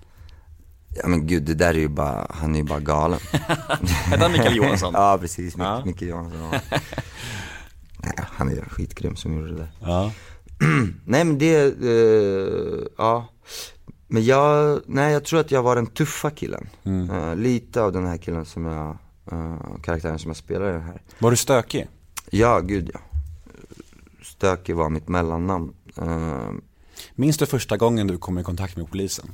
Ja 1.02 1.08
men 1.08 1.26
gud, 1.26 1.42
det 1.42 1.54
där 1.54 1.74
är 1.74 1.78
ju 1.78 1.88
bara, 1.88 2.26
han 2.30 2.54
är 2.54 2.58
ju 2.58 2.64
bara 2.64 2.80
galen. 2.80 3.18
Hette 3.32 4.22
han 4.22 4.32
Mikael 4.32 4.56
Johansson? 4.56 4.94
ja 4.96 5.18
precis, 5.20 5.56
Mik- 5.56 5.64
Ja. 5.64 5.82
Micke 5.84 6.02
Johansson. 6.02 6.50
Nej, 7.98 8.14
han 8.18 8.48
är 8.48 8.62
skitgrym 8.62 9.16
som 9.16 9.34
gjorde 9.34 9.52
det 9.52 9.58
där. 9.58 9.68
Ja. 9.80 10.12
Nej 11.04 11.24
men 11.24 11.38
det, 11.38 11.56
eh, 11.82 12.86
ja. 12.98 13.28
Men 14.08 14.24
jag, 14.24 14.80
nej 14.86 15.12
jag 15.12 15.24
tror 15.24 15.40
att 15.40 15.50
jag 15.50 15.62
var 15.62 15.76
den 15.76 15.86
tuffa 15.86 16.30
killen. 16.30 16.68
Eh, 17.12 17.36
lite 17.36 17.82
av 17.82 17.92
den 17.92 18.06
här 18.06 18.16
killen 18.16 18.44
som 18.44 18.64
jag, 18.66 18.98
uh, 19.32 19.56
karaktären 19.82 20.18
som 20.18 20.28
jag 20.28 20.36
spelar 20.36 20.70
i 20.70 20.72
den 20.72 20.82
här. 20.82 21.02
Var 21.18 21.30
du 21.30 21.36
stökig? 21.36 21.86
Ja, 22.30 22.60
gud 22.60 22.90
ja. 22.94 23.00
Stökig 24.22 24.76
var 24.76 24.90
mitt 24.90 25.08
mellannamn. 25.08 25.72
Uh, 26.02 26.50
Minns 27.14 27.38
du 27.38 27.46
första 27.46 27.76
gången 27.76 28.06
du 28.06 28.18
kom 28.18 28.38
i 28.38 28.42
kontakt 28.44 28.76
med 28.76 28.90
polisen? 28.90 29.26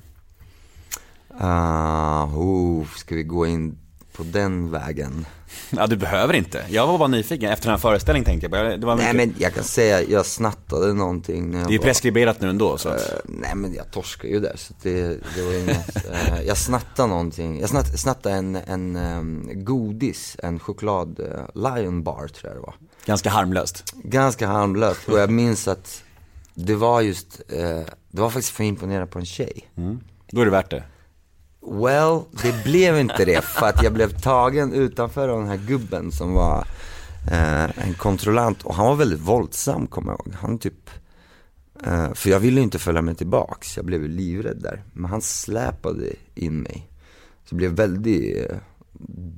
Uh, 1.41 2.39
oh, 2.39 2.87
ska 2.97 3.15
vi 3.15 3.23
gå 3.23 3.47
in 3.47 3.79
på 4.17 4.23
den 4.23 4.71
vägen? 4.71 5.27
Ja, 5.71 5.87
du 5.87 5.97
behöver 5.97 6.35
inte. 6.35 6.65
Jag 6.69 6.87
var 6.87 6.99
bara 6.99 7.09
nyfiken. 7.09 7.51
Efter 7.53 7.65
den 7.67 7.71
här 7.73 7.79
föreställningen 7.79 8.25
tänkte 8.25 8.45
jag 8.45 8.51
bara, 8.51 8.77
det 8.77 8.87
var 8.87 8.97
Nej 8.97 9.15
mycket... 9.15 9.29
men 9.33 9.43
jag 9.43 9.55
kan 9.55 9.65
säga, 9.65 10.03
jag 10.03 10.27
snattade 10.27 10.93
någonting 10.93 11.51
när 11.51 11.59
jag 11.59 11.69
Det 11.69 11.75
är 11.75 11.79
var- 11.79 11.85
preskriberat 11.85 12.41
nu 12.41 12.49
ändå, 12.51 12.79
så 12.79 12.89
att... 12.89 13.11
Eh, 13.13 13.17
nej 13.25 13.55
men 13.55 13.75
jag 13.75 13.91
torskade 13.91 14.33
ju 14.33 14.41
där 14.41 14.57
så 14.57 14.75
det, 14.83 15.09
det 15.37 15.43
var 15.43 15.59
inget, 15.59 16.07
eh, 16.11 16.43
jag 16.43 16.57
snattade 16.57 17.09
någonting, 17.09 17.61
jag 17.61 17.69
snatt, 17.69 18.01
snattade 18.01 18.35
en, 18.35 18.57
en 18.57 18.97
um, 18.97 19.51
godis, 19.65 20.37
en 20.43 20.59
choklad, 20.59 21.21
uh, 21.21 21.77
Lion 21.77 22.03
Bar 22.03 22.29
tror 22.29 22.53
jag 22.53 22.57
det 22.57 22.61
var. 22.67 22.75
Ganska 23.07 23.31
harmlöst. 23.31 23.95
Ganska 24.05 24.47
harmlöst 24.47 25.09
och 25.09 25.19
jag 25.19 25.31
minns 25.31 25.69
att 25.69 26.03
det 26.55 26.75
var 26.75 27.01
just, 27.01 27.41
det 27.49 28.21
var 28.21 28.31
faktiskt 28.31 28.53
för 28.57 28.65
att 28.65 28.69
imponera 28.69 29.07
på 29.07 29.19
en 29.19 29.27
tjej. 29.27 29.69
Då 30.31 30.41
är 30.41 30.45
det 30.45 30.51
värt 30.51 30.71
det. 30.71 30.83
Well, 31.67 32.21
det 32.43 32.65
blev 32.65 32.99
inte 32.99 33.25
det 33.25 33.45
för 33.45 33.67
att 33.67 33.83
jag 33.83 33.93
blev 33.93 34.21
tagen 34.21 34.73
utanför 34.73 35.29
av 35.29 35.39
den 35.39 35.49
här 35.49 35.57
gubben 35.57 36.13
som 36.13 36.35
var 36.35 36.67
eh, 37.31 37.87
en 37.87 37.95
kontrollant 37.99 38.63
och 38.63 38.75
han 38.75 38.87
var 38.87 38.95
väldigt 38.95 39.21
våldsam 39.21 39.87
kommer 39.87 40.13
jag 40.13 40.21
ihåg. 40.21 40.35
Han 40.41 40.59
typ, 40.59 40.91
eh, 41.87 42.13
för 42.15 42.31
jag 42.31 42.41
ville 42.41 42.61
inte 42.61 42.79
följa 42.79 43.03
med 43.03 43.19
tillbaks, 43.19 43.77
jag 43.77 43.87
blev 43.87 44.09
livrädd 44.09 44.63
där. 44.63 44.83
Men 44.93 45.11
han 45.11 45.23
släpade 45.23 46.13
in 46.35 46.61
mig. 46.61 46.89
Så 47.45 47.49
det 47.49 47.57
blev 47.57 47.73
väldigt 47.73 48.51
eh, 48.51 48.57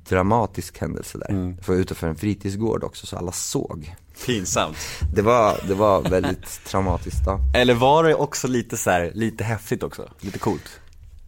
dramatisk 0.09 0.79
händelse 0.79 1.19
där. 1.19 1.31
Mm. 1.31 1.57
För 1.57 1.73
jag 1.73 1.77
var 1.77 1.83
utanför 1.83 2.07
en 2.07 2.17
fritidsgård 2.17 2.85
också 2.85 3.07
så 3.07 3.17
alla 3.17 3.33
såg. 3.33 3.95
Pinsamt. 4.27 4.77
Det 5.15 5.23
var, 5.23 5.61
det 5.69 5.75
var 5.75 6.03
väldigt 6.03 6.65
traumatiskt 6.67 7.25
då. 7.25 7.41
Eller 7.55 7.75
var 7.75 8.05
det 8.05 8.15
också 8.15 8.49
lite 8.49 8.77
så 8.77 8.91
här, 8.91 9.13
lite 9.15 9.45
häftigt 9.45 9.83
också? 9.83 10.09
Lite 10.21 10.39
coolt? 10.39 10.81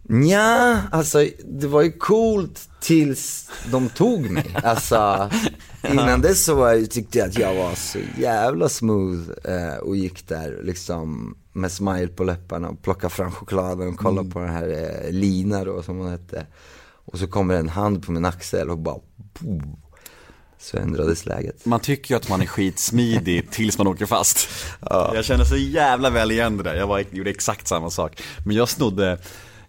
Ja, 0.09 0.81
alltså 0.91 1.29
det 1.45 1.67
var 1.67 1.83
ju 1.83 1.93
coolt 1.93 2.69
tills 2.81 3.51
de 3.71 3.89
tog 3.89 4.31
mig. 4.31 4.57
Alltså 4.65 5.31
innan 5.91 6.21
dess 6.21 6.45
så 6.45 6.55
var 6.55 6.73
jag, 6.73 6.91
tyckte 6.91 7.19
jag 7.19 7.29
att 7.29 7.39
jag 7.39 7.55
var 7.55 7.75
så 7.75 7.99
jävla 8.19 8.69
smooth 8.69 9.31
eh, 9.45 9.77
och 9.77 9.97
gick 9.97 10.29
där 10.29 10.61
liksom 10.63 11.37
med 11.53 11.73
smile 11.73 12.09
på 12.09 12.25
läpparna 12.25 12.69
och 12.69 12.83
plockade 12.83 13.15
fram 13.15 13.31
chokladen 13.31 13.89
och 13.89 13.97
kollade 13.97 14.31
på 14.31 14.39
den 14.39 14.49
här 14.49 14.69
eh, 14.69 15.13
Lina 15.13 15.65
då 15.65 15.83
som 15.83 15.99
hon 15.99 16.11
hette. 16.11 16.47
Och 16.89 17.19
så 17.19 17.27
kommer 17.27 17.55
en 17.55 17.69
hand 17.69 18.07
på 18.07 18.13
min 18.13 18.25
axel 18.25 18.71
och 18.71 18.79
bara 18.79 18.99
boom, 19.17 19.77
så 20.59 20.77
ändrades 20.77 21.27
läget. 21.27 21.67
Man 21.67 21.81
tycker 21.81 22.15
ju 22.15 22.17
att 22.17 22.29
man 22.29 22.43
är 22.43 22.47
skitsmidig 22.47 23.51
tills 23.51 23.79
man 23.79 23.87
åker 23.87 24.07
fast. 24.07 24.49
Jag 24.91 25.25
känner 25.25 25.45
så 25.45 25.57
jävla 25.57 26.11
väl 26.11 26.31
igen 26.31 26.57
det 26.57 26.63
där. 26.63 26.75
Jag 26.75 26.87
var, 26.87 27.05
gjorde 27.11 27.31
exakt 27.31 27.69
samma 27.69 27.91
sak. 27.91 28.23
Men 28.47 28.57
jag 28.57 28.69
snodde, 28.69 29.19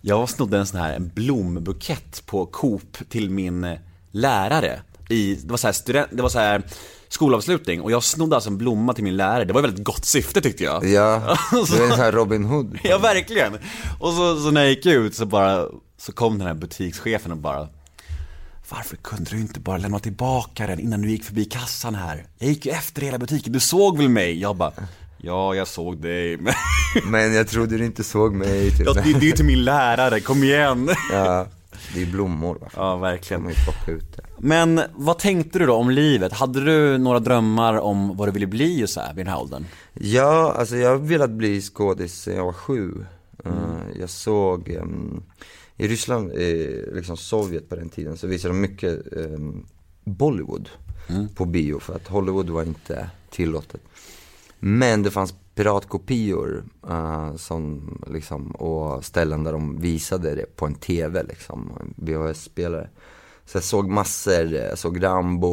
jag 0.02 0.30
snodde 0.30 0.58
en 0.58 0.66
sån 0.68 0.80
här 0.80 0.94
en 0.94 1.12
blombukett 1.16 2.26
på 2.26 2.46
Coop 2.46 2.98
till 3.10 3.30
min 3.30 3.64
eh, 3.64 3.78
lärare. 4.12 4.82
I, 5.10 5.36
det 5.36 5.52
var 5.52 5.58
så 5.58 5.68
här, 5.68 5.74
student, 5.74 6.08
det 6.12 6.22
var 6.22 6.30
så 6.30 6.40
här 6.40 6.62
skolavslutning 7.10 7.82
och 7.82 7.92
jag 7.92 8.04
snodde 8.04 8.36
alltså 8.36 8.50
en 8.50 8.58
blomma 8.58 8.94
till 8.94 9.04
min 9.04 9.18
lärare. 9.18 9.46
Det 9.46 9.54
var 9.54 9.60
ett 9.62 9.66
väldigt 9.66 9.84
gott 9.86 10.06
syfte 10.06 10.42
tyckte 10.42 10.64
jag. 10.64 10.86
Ja, 10.86 11.20
det 11.52 11.56
var 11.56 11.86
en 11.86 11.92
sån 11.92 12.00
här 12.00 12.12
Robin 12.12 12.44
Hood. 12.46 12.80
Ja, 12.84 12.98
verkligen. 12.98 13.54
Och 14.00 14.14
så, 14.14 14.40
så 14.40 14.52
när 14.52 14.62
jag 14.62 14.70
gick 14.70 14.86
ut 14.86 15.16
så 15.16 15.26
bara, 15.26 15.66
så 15.98 16.12
kom 16.12 16.38
den 16.38 16.48
här 16.48 16.54
butikschefen 16.54 17.32
och 17.32 17.38
bara 17.38 17.68
Varför 18.70 18.96
kunde 18.98 19.32
du 19.32 19.40
inte 19.40 19.60
bara 19.60 19.78
lämna 19.78 20.00
tillbaka 20.00 20.68
den 20.68 20.80
innan 20.80 21.02
du 21.02 21.10
gick 21.12 21.24
förbi 21.24 21.46
kassan 21.46 21.96
här? 21.96 22.26
Jag 22.38 22.50
gick 22.50 22.66
ju 22.66 22.72
efter 22.72 23.02
hela 23.02 23.18
butiken, 23.18 23.54
du 23.54 23.60
såg 23.60 23.98
väl 23.98 24.10
mig? 24.10 24.40
Jag 24.42 24.56
bara 24.56 24.74
Ja, 25.18 25.56
jag 25.56 25.68
såg 25.68 26.02
dig, 26.02 26.38
men 26.42 26.54
Men 27.06 27.34
jag 27.34 27.48
trodde 27.48 27.78
du 27.78 27.86
inte 27.86 28.04
såg 28.04 28.34
mig. 28.34 28.72
Typ. 28.72 28.86
ja, 28.86 28.94
det, 28.94 29.02
det 29.02 29.10
är 29.10 29.22
ju 29.22 29.32
till 29.32 29.46
min 29.46 29.64
lärare, 29.64 30.20
kom 30.20 30.44
igen! 30.44 30.90
Ja, 31.12 31.48
det 31.94 32.02
är 32.02 32.06
blommor 32.06 32.56
va? 32.56 32.68
Ja, 32.76 32.96
verkligen. 32.98 33.44
man 33.44 33.52
ju 33.52 33.58
plocka 33.64 33.92
ut 33.92 34.18
det. 34.18 34.24
Men 34.38 34.82
vad 34.96 35.20
tänkte 35.20 35.60
du 35.60 35.66
då 35.66 35.74
om 35.74 35.90
livet? 35.90 36.34
Hade 36.34 36.66
du 36.66 36.98
några 36.98 37.20
drömmar 37.20 37.80
om 37.80 38.18
vad 38.18 38.28
du 38.28 38.32
ville 38.32 38.48
bli 38.48 38.88
så 38.88 39.00
här, 39.02 39.14
vid 39.14 39.26
den 39.26 39.34
här 39.34 39.42
åldern? 39.42 39.66
Ja, 39.94 40.54
alltså 40.58 40.76
jag 40.76 40.90
har 40.90 40.98
velat 40.98 41.30
bli 41.30 41.62
skådis 41.62 42.22
sedan 42.22 42.36
jag 42.36 42.46
var 42.46 42.54
sju. 42.54 43.06
Eh, 43.46 43.52
jag 44.00 44.10
såg, 44.10 44.70
ehm, 44.70 45.24
i 45.78 45.88
Ryssland, 45.88 46.32
eh, 46.32 46.94
liksom 46.96 47.18
Sovjet 47.18 47.70
på 47.70 47.76
den 47.76 47.90
tiden, 47.90 48.18
så 48.18 48.28
visade 48.28 48.54
de 48.54 48.62
mycket 48.62 49.14
ehm, 49.14 49.66
Bollywood 50.04 50.70
på 51.36 51.46
bio 51.46 51.80
för 51.80 51.96
att 51.96 52.08
Hollywood 52.08 52.50
var 52.50 52.64
inte 52.64 53.10
tillåtet. 53.30 53.82
Men 54.60 55.04
det 55.04 55.12
fanns 55.12 55.36
piratkopior 55.56 56.64
uh, 56.90 57.36
som, 57.36 57.92
liksom, 58.08 58.52
och 58.52 59.06
ställen 59.06 59.44
där 59.44 59.52
de 59.52 59.82
visade 59.82 60.36
det 60.36 60.56
på 60.56 60.66
en 60.66 60.76
TV, 60.76 61.24
liksom, 61.24 61.72
en 61.80 61.94
VHS-spelare. 62.06 62.90
Så 63.48 63.58
jag 63.58 63.64
såg 63.64 63.90
massor, 63.90 64.54
eh, 64.54 64.66
jag 64.66 64.78
såg 64.78 65.04
Rambo 65.04 65.48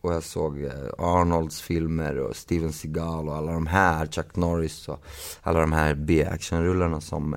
och, 0.00 0.14
jag 0.14 0.22
såg 0.22 0.64
eh, 0.64 0.72
Arnolds 0.98 1.60
filmer 1.60 2.18
och 2.18 2.36
Steven 2.36 2.72
Seagal 2.72 3.28
och 3.28 3.36
alla 3.36 3.52
de 3.52 3.66
här, 3.66 4.06
Chuck 4.06 4.36
Norris 4.36 4.88
och 4.88 5.04
alla 5.42 5.60
de 5.60 5.72
här 5.72 5.94
B-actionrullarna 5.94 7.00
som 7.00 7.36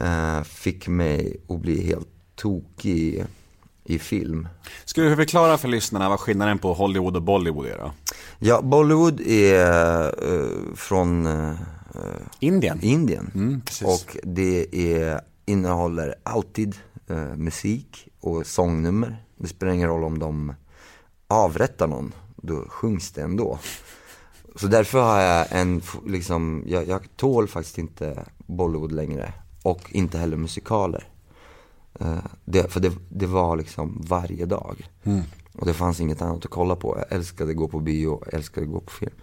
uh, 0.00 0.42
fick 0.42 0.88
mig 0.88 1.36
att 1.48 1.60
bli 1.60 1.86
helt 1.86 2.08
tokig 2.34 3.24
i, 3.84 3.98
film. 3.98 4.48
Skulle 4.84 5.08
du 5.08 5.16
förklara 5.16 5.58
för 5.58 5.68
lyssnarna 5.68 6.08
vad 6.08 6.20
skillnaden 6.20 6.58
på 6.58 6.74
Hollywood 6.74 7.16
och 7.16 7.22
Bollywood 7.22 7.66
är 7.66 7.78
då? 7.78 7.92
Ja, 8.38 8.62
Bollywood 8.62 9.20
är 9.20 10.06
eh, 10.06 10.74
från 10.74 11.26
eh, 11.26 11.54
Indien? 12.38 12.80
Indien. 12.82 13.30
Mm, 13.34 13.62
och 13.84 14.16
det 14.22 14.66
är, 14.94 15.20
innehåller 15.46 16.14
alltid 16.22 16.76
eh, 17.08 17.36
musik 17.36 18.08
och 18.20 18.46
sångnummer. 18.46 19.16
Det 19.36 19.48
spelar 19.48 19.72
ingen 19.72 19.88
roll 19.88 20.04
om 20.04 20.18
de 20.18 20.54
avrättar 21.28 21.86
någon, 21.86 22.12
då 22.36 22.64
sjungs 22.68 23.12
det 23.12 23.22
ändå. 23.22 23.58
Så 24.56 24.66
därför 24.66 25.02
har 25.02 25.20
jag 25.20 25.46
en, 25.50 25.82
liksom, 26.06 26.64
jag, 26.66 26.88
jag 26.88 27.16
tål 27.16 27.48
faktiskt 27.48 27.78
inte 27.78 28.24
Bollywood 28.46 28.92
längre. 28.92 29.32
Och 29.62 29.80
inte 29.88 30.18
heller 30.18 30.36
musikaler. 30.36 31.08
Eh, 32.00 32.24
det, 32.44 32.72
för 32.72 32.80
det, 32.80 32.92
det 33.08 33.26
var 33.26 33.56
liksom 33.56 34.02
varje 34.06 34.46
dag. 34.46 34.88
Och 35.52 35.66
det 35.66 35.74
fanns 35.74 36.00
inget 36.00 36.22
annat 36.22 36.44
att 36.44 36.50
kolla 36.50 36.76
på. 36.76 36.98
Jag 36.98 37.18
älskade 37.18 37.50
att 37.50 37.56
gå 37.56 37.68
på 37.68 37.80
bio, 37.80 38.22
jag 38.24 38.34
älskade 38.34 38.66
att 38.66 38.72
gå 38.72 38.80
på 38.80 38.92
film. 38.92 39.14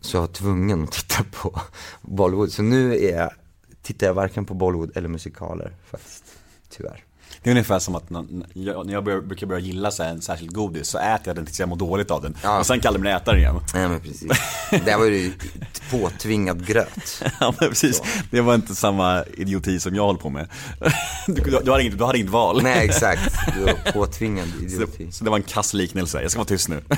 Så 0.00 0.16
jag 0.16 0.20
var 0.20 0.28
tvungen 0.28 0.82
att 0.82 0.92
titta 1.08 1.24
på 1.32 1.60
Bollywood. 2.02 2.52
Så 2.52 2.62
nu 2.62 2.96
är 2.96 3.18
jag, 3.18 3.30
tittar 3.82 4.06
jag 4.06 4.14
varken 4.14 4.44
på 4.44 4.54
Bollywood 4.54 4.96
eller 4.96 5.08
musikaler 5.08 5.76
faktiskt. 5.84 6.24
Tyvärr. 6.68 7.04
Det 7.44 7.50
är 7.50 7.52
ungefär 7.52 7.78
som 7.78 7.94
att 7.94 8.10
när 8.10 8.92
jag, 8.92 9.04
börjar, 9.04 9.20
brukar 9.20 9.46
börja 9.46 9.60
gilla 9.60 9.90
så 9.90 10.02
en 10.02 10.22
särskild 10.22 10.54
godis 10.54 10.88
så 10.88 10.98
äter 10.98 11.22
jag 11.24 11.36
den 11.36 11.46
tills 11.46 11.60
jag 11.60 11.68
mår 11.68 11.76
dåligt 11.76 12.10
av 12.10 12.22
den. 12.22 12.36
Ja. 12.42 12.58
Och 12.58 12.66
sen 12.66 12.80
kallar 12.80 12.98
jag 12.98 13.02
mig 13.02 13.12
äta 13.12 13.30
den 13.30 13.40
igen. 13.40 13.60
Nej 13.74 13.88
men 13.88 14.00
precis. 14.00 14.32
Där 14.84 14.98
var 14.98 15.04
det 15.04 15.16
ju 15.16 15.32
påtvingad 15.90 16.66
gröt. 16.66 17.22
Ja 17.40 17.54
men 17.60 17.68
precis, 17.68 18.02
det 18.30 18.40
var 18.40 18.54
inte 18.54 18.74
samma 18.74 19.24
idioti 19.36 19.80
som 19.80 19.94
jag 19.94 20.02
håller 20.02 20.20
på 20.20 20.30
med. 20.30 20.48
Du, 21.26 21.34
du, 21.34 21.60
du, 21.64 21.70
har, 21.70 21.78
inget, 21.78 21.98
du 21.98 22.04
har 22.04 22.14
inget 22.14 22.30
val. 22.30 22.62
Nej 22.62 22.84
exakt, 22.88 23.36
du 23.54 23.64
var 23.64 23.92
påtvingad 23.92 24.48
idioti. 24.62 25.06
Så, 25.06 25.12
så 25.18 25.24
det 25.24 25.30
var 25.30 25.36
en 25.36 25.42
kass 25.42 25.74
liknelse, 25.74 26.22
jag 26.22 26.30
ska 26.30 26.38
vara 26.38 26.48
tyst 26.48 26.68
nu. 26.68 26.82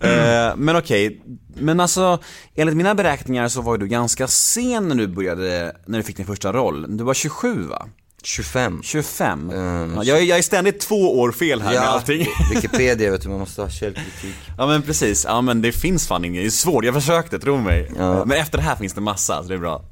Eh, 0.00 0.56
men 0.56 0.76
okej, 0.76 1.22
men 1.56 1.80
alltså 1.80 2.18
enligt 2.54 2.76
mina 2.76 2.94
beräkningar 2.94 3.48
så 3.48 3.60
var 3.60 3.78
du 3.78 3.86
ganska 3.86 4.26
sen 4.26 4.88
när 4.88 4.94
du 4.94 5.06
började, 5.06 5.76
när 5.86 5.98
du 5.98 6.04
fick 6.04 6.16
din 6.16 6.26
första 6.26 6.52
roll. 6.52 6.96
Du 6.96 7.04
var 7.04 7.14
27 7.14 7.66
va? 7.66 7.86
25. 8.26 8.80
25? 8.82 9.50
Ja, 9.96 10.04
jag, 10.04 10.18
är- 10.18 10.22
jag 10.22 10.38
är 10.38 10.42
ständigt 10.42 10.80
två 10.80 11.20
år 11.20 11.32
fel 11.32 11.60
här 11.62 11.70
med 11.72 11.82
allting. 11.82 12.26
Wikipedia 12.54 13.10
vet 13.10 13.22
du, 13.22 13.28
man 13.28 13.38
måste 13.38 13.62
ha 13.62 13.68
källkritik. 13.80 14.34
Ja 14.58 14.66
men 14.66 14.82
precis, 14.82 15.24
ja 15.28 15.40
men 15.40 15.62
det 15.62 15.72
finns 15.72 16.08
fan 16.08 16.24
inget, 16.24 16.42
det 16.42 16.46
är 16.46 16.50
svårt, 16.50 16.84
jag 16.84 16.94
försökte, 16.94 17.38
tro 17.38 17.56
mig. 17.60 17.92
Ja. 17.98 18.24
Men 18.24 18.38
efter 18.38 18.58
det 18.58 18.64
här 18.64 18.76
finns 18.76 18.92
det 18.94 19.00
massa, 19.00 19.42
så 19.42 19.48
det 19.48 19.54
är 19.54 19.58
bra. 19.58 19.84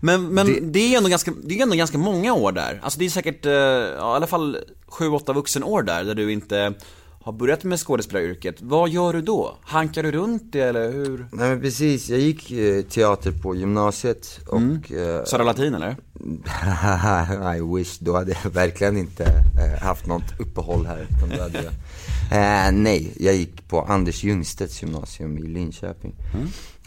Men, 0.00 0.28
men 0.28 0.46
det... 0.46 0.60
Det- 0.60 0.94
är 0.94 0.96
ändå 0.96 1.08
ganska, 1.08 1.32
det 1.44 1.58
är 1.58 1.62
ändå 1.62 1.76
ganska 1.76 1.98
många 1.98 2.34
år 2.34 2.52
där. 2.52 2.80
Alltså 2.82 2.98
det 2.98 3.04
är 3.04 3.10
säkert, 3.10 3.46
eh, 3.46 3.52
ja, 3.52 4.12
i 4.12 4.16
alla 4.16 4.26
fall 4.26 4.58
sju, 4.88 5.08
åtta 5.08 5.32
vuxenår 5.32 5.82
där, 5.82 6.04
där 6.04 6.14
du 6.14 6.32
inte 6.32 6.74
har 7.22 7.32
börjat 7.32 7.64
med 7.64 7.80
skådespelaryrket. 7.80 8.56
Vad 8.60 8.88
gör 8.90 9.12
du 9.12 9.22
då? 9.22 9.56
Hankar 9.62 10.02
du 10.02 10.10
runt 10.12 10.52
det 10.52 10.60
eller 10.60 10.92
hur? 10.92 11.26
Nej 11.32 11.48
men 11.48 11.60
precis, 11.60 12.08
jag 12.10 12.18
gick 12.20 12.50
eh, 12.50 12.82
teater 12.82 13.32
på 13.32 13.54
gymnasiet 13.54 14.40
och... 14.48 14.92
eh, 14.92 15.24
Södra 15.24 15.44
Latin 15.44 15.74
eller? 15.74 15.96
I 17.56 17.60
wish, 17.76 17.98
då 18.00 18.16
hade 18.16 18.36
jag 18.44 18.50
verkligen 18.50 18.96
inte 18.96 19.24
eh, 19.24 19.82
haft 19.82 20.06
något 20.06 20.40
uppehåll 20.40 20.86
här. 20.86 21.06
Utan 21.16 21.40
hade 21.40 21.62
jag, 21.62 21.72
eh, 22.66 22.72
nej, 22.72 23.12
jag 23.20 23.34
gick 23.34 23.68
på 23.68 23.80
Anders 23.82 24.24
Ljungstedts 24.24 24.82
gymnasium 24.82 25.38
i 25.38 25.42
Linköping. 25.42 26.14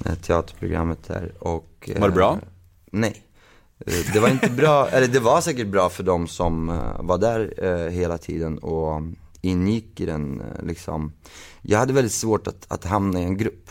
Eh, 0.06 0.14
teaterprogrammet 0.16 1.08
där 1.08 1.32
och... 1.40 1.90
eh, 1.96 2.02
Var 2.02 2.10
det 2.10 2.16
bra? 2.16 2.40
Nej. 2.92 3.24
Eh, 3.86 3.94
Det 4.14 4.20
var 4.20 4.30
inte 4.30 4.50
bra, 4.50 4.88
eller 4.92 5.08
det 5.08 5.20
var 5.20 5.42
säkert 5.42 5.68
bra 5.68 5.90
för 5.90 6.04
de 6.04 6.28
som 6.28 6.70
eh, 6.70 7.02
var 7.02 7.18
där 7.18 7.90
hela 7.90 8.18
tiden 8.18 8.58
och 8.58 9.02
ingick 9.42 10.00
i 10.00 10.06
den 10.06 10.42
liksom. 10.64 11.12
Jag 11.62 11.80
hade 11.80 11.94
väldigt 11.94 12.14
svårt 12.14 12.48
att, 12.48 12.66
att 12.68 12.86
hamna 12.86 13.20
i 13.22 13.24
en 13.24 13.38
grupp. 13.38 13.70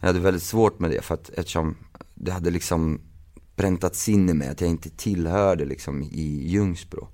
Jag 0.00 0.06
hade 0.06 0.20
väldigt 0.20 0.42
svårt 0.42 0.78
med 0.78 0.90
det 0.90 1.02
för 1.04 1.14
att 1.14 1.28
eftersom 1.30 1.76
det 2.14 2.32
hade 2.32 2.50
liksom 2.50 3.00
präntats 3.56 4.08
in 4.08 4.28
i 4.28 4.34
mig 4.34 4.48
att 4.48 4.60
jag 4.60 4.70
inte 4.70 4.90
tillhörde 4.90 5.64
liksom 5.64 6.02
i 6.02 6.48
Ljungsbro. 6.48 7.08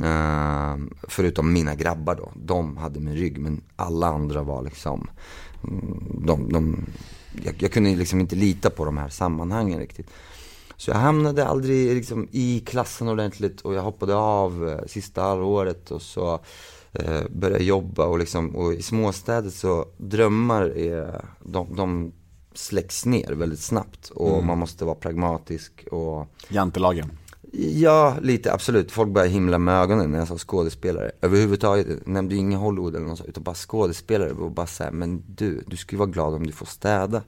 Uh, 0.00 0.76
förutom 1.08 1.52
mina 1.52 1.74
grabbar 1.74 2.14
då, 2.14 2.32
de 2.34 2.76
hade 2.76 3.00
min 3.00 3.16
rygg 3.16 3.38
men 3.38 3.60
alla 3.76 4.06
andra 4.06 4.42
var 4.42 4.62
liksom, 4.62 5.10
mm, 5.64 6.26
de, 6.26 6.52
de, 6.52 6.86
jag, 7.44 7.54
jag 7.58 7.72
kunde 7.72 7.96
liksom 7.96 8.20
inte 8.20 8.36
lita 8.36 8.70
på 8.70 8.84
de 8.84 8.98
här 8.98 9.08
sammanhangen 9.08 9.78
riktigt. 9.78 10.10
Så 10.76 10.90
jag 10.90 10.98
hamnade 10.98 11.46
aldrig 11.46 11.94
liksom 11.94 12.28
i 12.30 12.60
klassen 12.60 13.08
ordentligt 13.08 13.60
och 13.60 13.74
jag 13.74 13.82
hoppade 13.82 14.14
av 14.14 14.68
eh, 14.68 14.86
sista 14.86 15.22
halvåret 15.22 15.90
och 15.90 16.02
så 16.02 16.40
eh, 16.92 17.22
började 17.30 17.64
jobba 17.64 18.06
och 18.06 18.18
liksom, 18.18 18.56
och 18.56 18.74
i 18.74 18.82
småstäder 18.82 19.50
så 19.50 19.86
drömmar 19.96 20.62
är, 20.62 21.24
de, 21.40 21.76
de 21.76 22.12
släcks 22.58 23.06
ner 23.06 23.32
väldigt 23.32 23.60
snabbt 23.60 24.10
och 24.10 24.44
man 24.44 24.58
måste 24.58 24.84
vara 24.84 24.94
pragmatisk 24.94 25.86
och 25.90 26.26
Jantelagen. 26.48 27.10
Ja, 27.52 28.16
lite 28.22 28.52
absolut. 28.52 28.92
Folk 28.92 29.10
började 29.10 29.32
himla 29.32 29.58
med 29.58 29.74
ögonen 29.74 30.10
när 30.10 30.18
jag 30.18 30.28
sa 30.28 30.38
skådespelare. 30.38 31.10
Överhuvudtaget 31.20 32.06
nämnde 32.06 32.34
ju 32.34 32.40
ingen 32.40 32.58
Hollywood 32.58 32.96
eller 32.96 33.06
något 33.06 33.18
sånt, 33.18 33.30
utan 33.30 33.42
bara 33.42 33.54
skådespelare. 33.54 34.30
Och 34.30 34.50
bara 34.50 34.66
såhär, 34.66 34.90
men 34.90 35.22
du, 35.26 35.64
du 35.66 35.76
skulle 35.76 35.98
vara 35.98 36.10
glad 36.10 36.34
om 36.34 36.46
du 36.46 36.52
får 36.52 36.66
städa. 36.66 37.22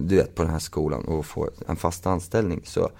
Du 0.00 0.16
vet, 0.16 0.34
på 0.34 0.42
den 0.42 0.52
här 0.52 0.58
skolan 0.58 1.04
och 1.04 1.26
få 1.26 1.50
en 1.66 1.76
fast 1.76 2.06
anställning. 2.06 2.60
Så 2.64 2.90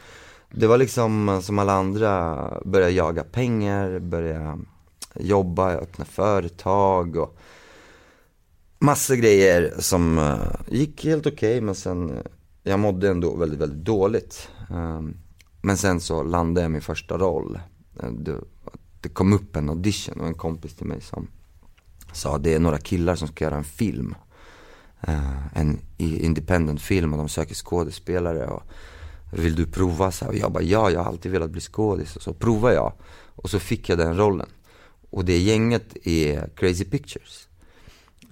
det 0.50 0.66
var 0.66 0.78
liksom 0.78 1.40
som 1.42 1.58
alla 1.58 1.72
andra, 1.72 2.62
börja 2.64 2.90
jaga 2.90 3.24
pengar, 3.24 3.98
börja 3.98 4.58
jobba, 5.14 5.72
öppna 5.72 6.04
företag 6.04 7.16
och 7.16 7.36
massa 8.82 9.16
grejer 9.16 9.74
som 9.78 10.18
eh, 10.18 10.36
gick 10.68 11.04
helt 11.04 11.26
okej 11.26 11.60
men 11.60 11.74
sen, 11.74 12.10
eh, 12.10 12.22
jag 12.62 12.80
mådde 12.80 13.08
ändå 13.08 13.36
väldigt, 13.36 13.60
väldigt 13.60 13.84
dåligt. 13.84 14.48
Ehm, 14.70 15.16
men 15.62 15.76
sen 15.76 16.00
så 16.00 16.22
landade 16.22 16.64
jag 16.64 16.70
min 16.70 16.80
första 16.80 17.18
roll. 17.18 17.58
Eh, 18.02 18.10
det, 18.10 18.40
det 19.00 19.08
kom 19.08 19.32
upp 19.32 19.56
en 19.56 19.68
audition 19.68 20.20
och 20.20 20.26
en 20.26 20.34
kompis 20.34 20.74
till 20.74 20.86
mig 20.86 21.00
som 21.00 21.28
sa 22.12 22.38
det 22.38 22.54
är 22.54 22.58
några 22.58 22.78
killar 22.78 23.14
som 23.14 23.28
ska 23.28 23.44
göra 23.44 23.56
en 23.56 23.64
film. 23.64 24.14
En 25.52 25.80
independent 25.98 26.82
film 26.82 27.12
och 27.12 27.18
de 27.18 27.28
söker 27.28 27.54
skådespelare 27.54 28.46
och 28.46 28.62
vill 29.32 29.54
du 29.54 29.66
prova? 29.66 30.12
Så 30.12 30.24
här, 30.24 30.32
och 30.32 30.38
jag 30.38 30.52
bara 30.52 30.62
ja, 30.62 30.90
jag 30.90 31.00
har 31.00 31.06
alltid 31.06 31.32
velat 31.32 31.50
bli 31.50 31.60
skådis 31.60 32.16
och 32.16 32.22
så 32.22 32.34
provade 32.34 32.74
jag. 32.74 32.92
Och 33.34 33.50
så 33.50 33.58
fick 33.58 33.88
jag 33.88 33.98
den 33.98 34.16
rollen. 34.16 34.48
Och 35.10 35.24
det 35.24 35.38
gänget 35.38 36.06
är 36.06 36.48
Crazy 36.56 36.84
Pictures. 36.84 37.48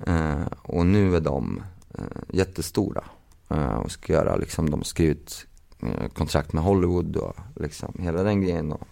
Eh, 0.07 0.47
och 0.63 0.87
nu 0.87 1.17
är 1.17 1.21
de 1.21 1.63
eh, 1.99 2.05
jättestora. 2.29 3.05
Eh, 3.49 3.75
och 3.75 3.91
ska 3.91 4.13
göra 4.13 4.37
liksom, 4.37 4.71
de 4.71 4.81
har 4.81 4.85
skrivit 4.85 5.47
eh, 5.83 6.09
kontrakt 6.09 6.53
med 6.53 6.63
Hollywood 6.65 7.17
och 7.17 7.37
liksom 7.57 7.95
hela 7.99 8.23
den 8.23 8.41
grejen. 8.41 8.73
Och 8.73 8.89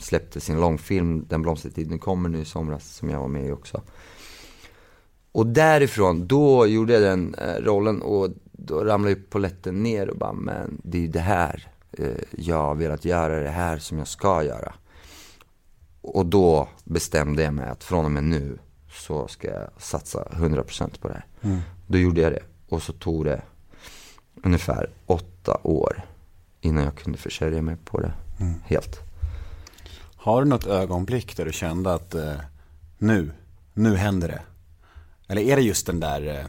släppte 0.00 0.40
sin 0.40 0.60
långfilm, 0.60 1.24
Den 1.28 1.42
blomstertid 1.42 1.90
nu 1.90 1.98
kommer 1.98 2.28
nu 2.28 2.40
i 2.40 2.44
somras, 2.44 2.94
som 2.94 3.10
jag 3.10 3.20
var 3.20 3.28
med 3.28 3.46
i 3.46 3.50
också. 3.50 3.82
Och 5.32 5.46
därifrån, 5.46 6.26
då 6.26 6.66
gjorde 6.66 6.92
jag 6.92 7.02
den 7.02 7.34
eh, 7.34 7.62
rollen 7.62 8.02
och 8.02 8.28
då 8.52 8.84
ramlade 8.84 9.14
ju 9.14 9.22
polletten 9.22 9.82
ner 9.82 10.10
och 10.10 10.18
bara, 10.18 10.32
men 10.32 10.80
det 10.84 10.98
är 10.98 11.02
ju 11.02 11.08
det 11.08 11.20
här 11.20 11.68
eh, 11.92 12.08
jag 12.30 12.56
har 12.56 12.74
velat 12.74 13.04
göra, 13.04 13.40
det 13.40 13.48
här 13.48 13.78
som 13.78 13.98
jag 13.98 14.08
ska 14.08 14.44
göra. 14.44 14.74
Och 16.00 16.26
då 16.26 16.68
bestämde 16.84 17.42
jag 17.42 17.54
mig 17.54 17.68
att 17.68 17.84
från 17.84 18.04
och 18.04 18.10
med 18.10 18.24
nu 18.24 18.58
så 18.92 19.28
ska 19.28 19.50
jag 19.50 19.68
satsa 19.78 20.28
100% 20.32 21.00
på 21.00 21.08
det 21.08 21.14
här. 21.14 21.24
Då 21.86 21.98
gjorde 21.98 22.20
jag 22.20 22.32
det. 22.32 22.42
Och 22.68 22.82
så 22.82 22.92
tog 22.92 23.24
det 23.24 23.42
ungefär 24.42 24.90
åtta 25.06 25.60
år 25.62 26.02
innan 26.60 26.84
jag 26.84 26.94
kunde 26.94 27.18
försörja 27.18 27.62
mig 27.62 27.76
på 27.84 28.00
det 28.00 28.12
helt. 28.64 29.00
Har 30.16 30.42
du 30.42 30.48
något 30.48 30.66
ögonblick 30.66 31.36
där 31.36 31.44
du 31.44 31.52
kände 31.52 31.94
att 31.94 32.14
eh, 32.14 32.34
nu, 32.98 33.30
nu 33.74 33.96
händer 33.96 34.28
det? 34.28 34.42
Eller 35.28 35.42
är 35.42 35.56
det 35.56 35.62
just 35.62 35.86
den 35.86 36.00
där 36.00 36.38
eh, 36.38 36.46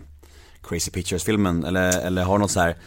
Crazy 0.62 0.92
Pictures-filmen? 0.92 1.64
Eller, 1.64 2.00
eller 2.00 2.24
har 2.24 2.38
du 2.38 2.42
något 2.42 2.52
så 2.52 2.60
här 2.60 2.78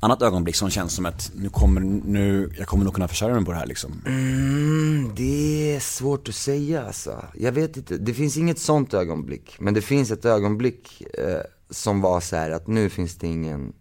annat 0.00 0.22
ögonblick 0.22 0.56
som 0.56 0.70
känns 0.70 0.94
som 0.94 1.06
att 1.06 1.30
nu 1.34 1.48
kommer, 1.48 1.80
nu, 1.80 2.52
jag 2.58 2.68
kommer 2.68 2.84
nog 2.84 2.94
kunna 2.94 3.08
försörja 3.08 3.34
mig 3.34 3.44
på 3.44 3.52
det 3.52 3.58
här 3.58 3.66
liksom? 3.66 4.02
Mm, 4.06 5.12
det 5.16 5.76
är 5.76 5.80
svårt 5.80 6.28
att 6.28 6.34
säga 6.34 6.86
alltså. 6.86 7.24
Jag 7.34 7.52
vet 7.52 7.76
inte, 7.76 7.96
det 7.96 8.14
finns 8.14 8.36
inget 8.36 8.58
sånt 8.58 8.94
ögonblick. 8.94 9.56
Men 9.58 9.74
det 9.74 9.82
finns 9.82 10.10
ett 10.10 10.24
ögonblick 10.24 11.02
eh, 11.14 11.40
som 11.70 12.00
var 12.00 12.20
så 12.20 12.36
här 12.36 12.50
att 12.50 12.66
nu 12.66 12.88
finns 12.88 13.16
det 13.16 13.26
ingen 13.26 13.72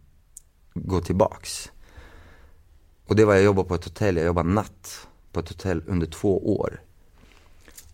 gå 0.74 1.02
tillbaks. 1.02 1.72
Och 3.08 3.16
det 3.16 3.26
var 3.26 3.34
jag 3.34 3.44
jobbade 3.44 3.68
på 3.68 3.76
ett 3.76 3.84
hotell, 3.84 4.18
jag 4.18 4.26
jobbade 4.26 4.50
natt 4.50 5.08
på 5.32 5.40
ett 5.40 5.50
hotell 5.50 5.84
under 5.88 6.08
två 6.08 6.60
år. 6.60 6.82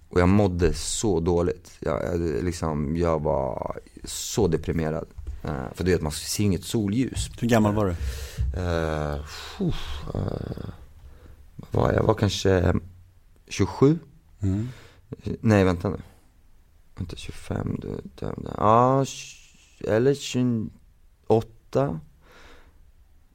Och 0.10 0.20
jag 0.20 0.30
mådde 0.30 0.74
så 0.74 1.20
dåligt. 1.20 1.72
Jag, 1.80 2.04
jag, 2.04 2.44
liksom, 2.44 2.98
jag 2.98 3.24
var 3.24 3.80
så 4.04 4.48
deprimerad. 4.48 5.08
Eh, 5.43 5.73
för 5.73 5.84
du 5.84 5.91
vet, 5.91 6.01
man 6.01 6.12
ser 6.12 6.43
inget 6.43 6.63
solljus. 6.63 7.29
Hur 7.39 7.47
gammal 7.47 7.73
var 7.73 7.86
du? 7.86 7.91
Uh, 8.62 9.21
vad 11.56 11.84
var 11.84 11.93
jag? 11.93 12.03
Var 12.03 12.13
kanske 12.13 12.73
27? 13.47 13.99
Nej, 15.41 15.63
vänta 15.63 15.89
nu. 15.89 15.97
Inte 16.99 17.15
25, 17.15 17.79
du, 17.82 18.01
du. 18.15 18.34
ja, 18.58 19.06
eller 19.88 20.13
28. 20.13 21.99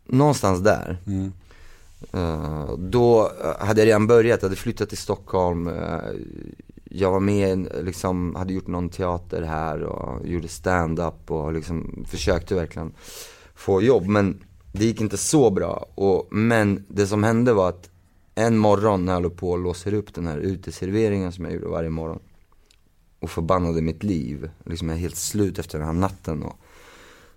Någonstans 0.05 0.61
där. 0.61 0.99
Eh, 2.13 2.77
då 2.79 3.33
eh, 3.43 3.67
hade 3.67 3.81
jag 3.81 3.87
redan 3.87 4.07
börjat, 4.07 4.43
jag 4.43 4.49
hade 4.49 4.61
flyttat 4.61 4.89
till 4.89 4.99
Stockholm. 4.99 5.71
Jag 6.91 7.13
var 7.13 7.21
med, 7.21 7.69
liksom, 7.83 8.35
hade 8.35 8.53
gjort 8.53 8.67
någon 8.67 8.89
teater 8.89 9.43
här 9.43 9.83
och 9.83 10.27
gjorde 10.27 10.49
stand-up 10.49 11.31
och 11.31 11.53
liksom 11.53 12.05
försökte 12.09 12.55
verkligen 12.55 12.93
få 13.55 13.83
jobb. 13.83 14.07
Men 14.07 14.45
det 14.73 14.85
gick 14.85 15.01
inte 15.01 15.17
så 15.17 15.51
bra. 15.51 15.87
Och, 15.95 16.29
men 16.31 16.85
det 16.89 17.07
som 17.07 17.23
hände 17.25 17.53
var 17.53 17.69
att 17.69 17.91
en 18.35 18.59
morgon 18.59 19.05
när 19.05 19.13
jag 19.13 19.21
höll 19.21 19.31
på 19.31 19.51
och 19.51 19.59
låser 19.59 19.95
upp 19.95 20.15
den 20.15 20.27
här 20.27 20.39
uteserveringen 20.39 21.33
som 21.33 21.45
jag 21.45 21.55
gjorde 21.55 21.69
varje 21.69 21.91
morgon 21.91 22.19
och 23.21 23.31
förbannade 23.31 23.83
mitt 23.83 24.03
liv. 24.03 24.51
Liksom 24.65 24.89
jag 24.89 24.97
är 24.97 25.01
helt 25.01 25.17
slut 25.17 25.59
efter 25.59 25.79
den 25.79 25.87
här 25.87 25.95
natten. 25.95 26.43
Och 26.43 26.59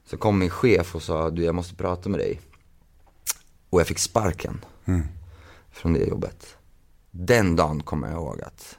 så 0.06 0.18
kom 0.18 0.40
min 0.40 0.50
chef 0.50 0.96
och 0.96 1.02
sa, 1.02 1.30
du 1.30 1.44
jag 1.44 1.56
måste 1.56 1.76
prata 1.76 2.10
med 2.10 2.20
dig. 2.20 2.42
Och 3.70 3.80
jag 3.80 3.88
fick 3.88 4.00
sparken 4.00 4.66
Mm. 4.86 5.02
från 5.72 5.94
det 5.94 6.06
jobbet. 6.06 6.58
Den 7.12 7.56
dagen 7.56 7.84
kommer 7.84 8.08
jag 8.08 8.16
ihåg 8.16 8.42
att 8.42 8.78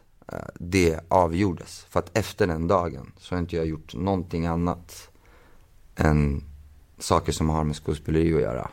det 0.55 1.01
avgjordes. 1.09 1.87
För 1.91 2.01
att 2.01 2.19
efter 2.19 2.47
den 2.47 2.69
dagen 2.69 3.13
så 3.19 3.35
har 3.35 3.41
inte 3.41 3.57
jag 3.57 3.67
gjort 3.67 3.95
någonting 3.95 4.47
annat 4.47 5.11
än 5.97 6.45
saker 6.99 7.33
som 7.33 7.49
har 7.49 7.65
med 7.65 7.77
skådespeleri 7.77 8.35
att 8.35 8.41
göra. 8.41 8.71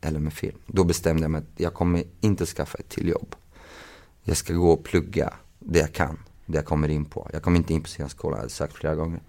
Eller 0.00 0.20
med 0.20 0.32
film. 0.32 0.58
Då 0.66 0.84
bestämde 0.84 1.22
jag 1.22 1.30
mig 1.30 1.38
att 1.38 1.60
jag 1.60 1.74
kommer 1.74 2.04
inte 2.20 2.46
skaffa 2.46 2.78
ett 2.78 2.88
till 2.88 3.08
jobb. 3.08 3.34
Jag 4.22 4.36
ska 4.36 4.52
gå 4.52 4.70
och 4.70 4.84
plugga 4.84 5.34
det 5.58 5.78
jag 5.78 5.92
kan, 5.92 6.18
det 6.46 6.58
jag 6.58 6.64
kommer 6.64 6.88
in 6.88 7.04
på. 7.04 7.30
Jag 7.32 7.42
kom 7.42 7.56
inte 7.56 7.74
in 7.74 7.82
på 7.82 7.88
scenskolan, 7.88 8.36
jag 8.36 8.40
hade 8.40 8.50
sökt 8.50 8.74
flera 8.74 8.94
gånger. 8.94 9.20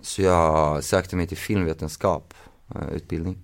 Så 0.00 0.22
jag 0.22 0.84
sökte 0.84 1.16
mig 1.16 1.26
till 1.26 1.36
filmvetenskap, 1.36 2.34
eh, 2.74 2.88
utbildning, 2.92 3.38